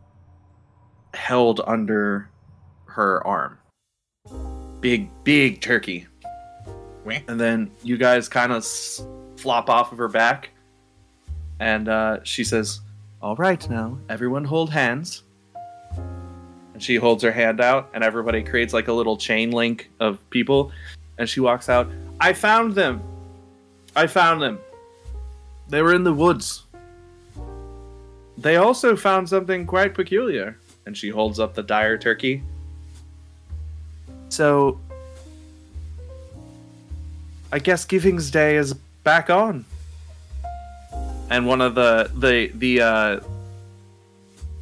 [1.15, 2.29] held under
[2.87, 3.59] her arm.
[4.81, 6.07] Big big turkey.
[7.05, 7.19] Wah.
[7.29, 9.05] and then you guys kind of s-
[9.37, 10.51] flop off of her back.
[11.61, 12.81] And uh, she says
[13.21, 15.23] all right now everyone hold hands.
[16.73, 20.19] And she holds her hand out and everybody creates like a little chain link of
[20.31, 20.73] people.
[21.19, 21.91] And she walks out.
[22.21, 23.03] I found them.
[23.95, 24.59] I found them.
[25.69, 26.65] They were in the woods.
[28.37, 32.43] They also found something quite peculiar and she holds up the dire turkey
[34.29, 34.81] So,
[37.53, 38.75] I guess Giving's Day is
[39.05, 39.65] back on.
[41.31, 43.21] And one of the the the uh,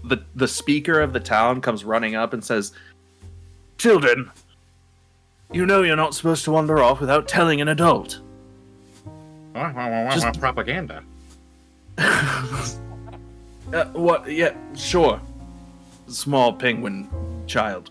[0.05, 2.73] the the speaker of the town comes running up and says,
[3.79, 4.31] "Children,
[5.53, 8.21] you know you're not supposed to wander off without telling an adult."
[10.15, 11.03] Just- propaganda.
[13.73, 14.31] Uh, what?
[14.31, 15.19] Yeah, sure.
[16.13, 17.09] Small penguin
[17.47, 17.91] child.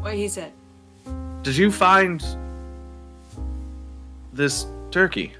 [0.00, 0.52] What he said.
[1.42, 2.24] Did you find
[4.32, 5.32] this turkey?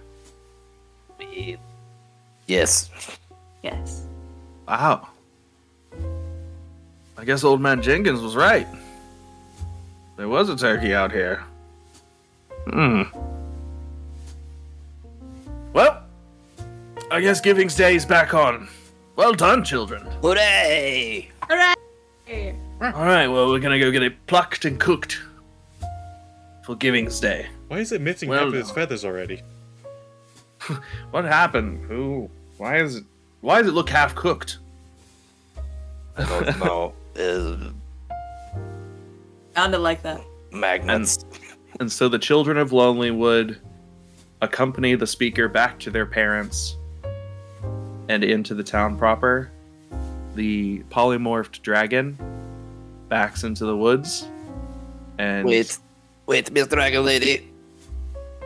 [2.46, 2.90] Yes.
[3.62, 4.04] Yes.
[4.66, 5.08] Wow.
[7.16, 8.66] I guess old man Jenkins was right.
[10.16, 11.44] There was a turkey out here.
[12.64, 13.02] Hmm.
[15.72, 16.02] Well,
[17.10, 18.68] I guess Giving's Day is back on.
[19.16, 20.02] Well done, children.
[20.22, 21.30] Hooray!
[21.48, 22.54] Hooray!
[22.80, 25.20] All right, well, we're gonna go get it plucked and cooked
[26.64, 27.46] for Giving's Day.
[27.68, 29.42] Why is it missing Well half of its feathers already?
[31.10, 31.84] What happened?
[31.86, 32.30] Who?
[32.58, 33.04] Why is it?
[33.40, 34.58] Why does it look half cooked?
[36.16, 36.92] I don't know.
[37.18, 37.70] Uh,
[39.54, 40.20] Sounded like that.
[40.52, 41.24] magnets.
[41.80, 43.56] And so the children of Lonelywood
[44.42, 46.76] accompany the speaker back to their parents
[48.10, 49.50] and into the town proper.
[50.34, 52.18] The polymorphed dragon
[53.08, 54.26] backs into the woods.
[55.18, 55.78] And Wait,
[56.26, 57.48] wait, Miss Dragon Lady.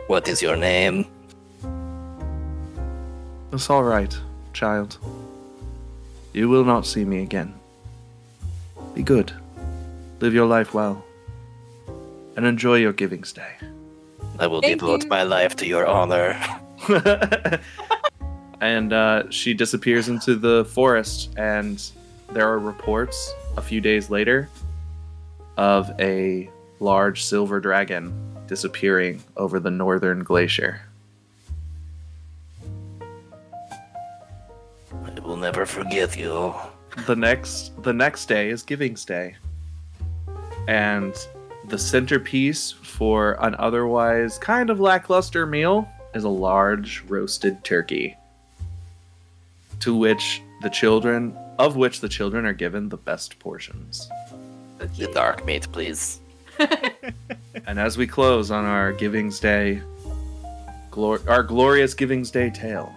[0.05, 1.07] What is your name?
[3.51, 4.15] it's all right,
[4.53, 4.99] child.
[6.33, 7.53] You will not see me again.
[8.93, 9.31] Be good.
[10.19, 11.03] Live your life well.
[12.35, 13.53] And enjoy your Giving's Day.
[14.37, 15.09] I will Thank devote you.
[15.09, 16.37] my life to your honor.
[18.61, 21.91] and uh, she disappears into the forest and
[22.31, 24.49] there are reports a few days later
[25.57, 26.49] of a
[26.79, 28.13] large silver dragon
[28.47, 30.81] disappearing over the northern glacier.
[34.91, 36.53] I will never forget you.
[37.05, 39.35] the next the next day is giving's day.
[40.67, 41.15] And
[41.67, 48.15] the centerpiece for an otherwise kind of lackluster meal is a large roasted turkey
[49.79, 54.09] to which the children of which the children are given the best portions.
[54.77, 56.19] The dark meat, please.
[57.67, 59.81] and as we close on our giving's day
[60.91, 62.93] glor- our glorious giving's day tale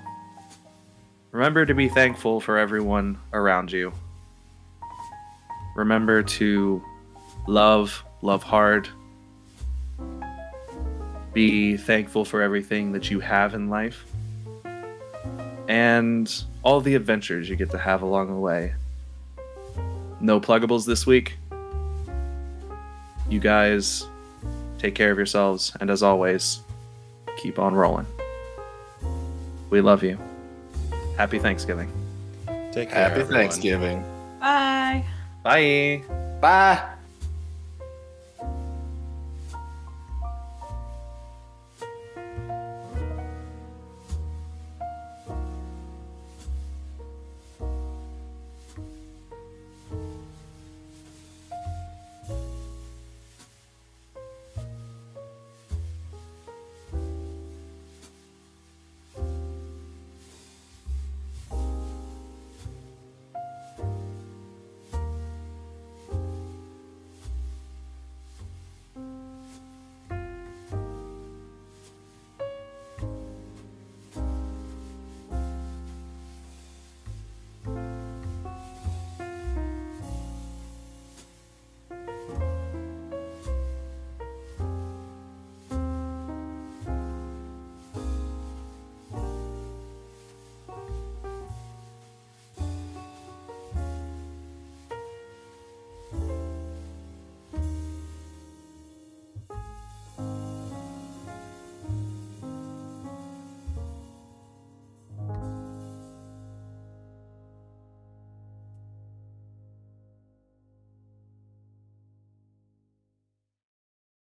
[1.32, 3.92] remember to be thankful for everyone around you.
[5.76, 6.82] Remember to
[7.46, 8.88] love love hard.
[11.32, 14.04] Be thankful for everything that you have in life.
[15.68, 16.28] And
[16.68, 18.74] all the adventures you get to have along the way
[20.20, 21.38] no pluggables this week
[23.30, 24.06] you guys
[24.78, 26.60] take care of yourselves and as always
[27.38, 28.06] keep on rolling
[29.70, 30.18] we love you
[31.16, 31.90] happy thanksgiving
[32.70, 33.42] Take care, Happy everyone.
[33.42, 34.04] Thanksgiving.
[34.38, 35.04] Bye.
[35.42, 36.02] bye
[36.40, 36.94] Bye.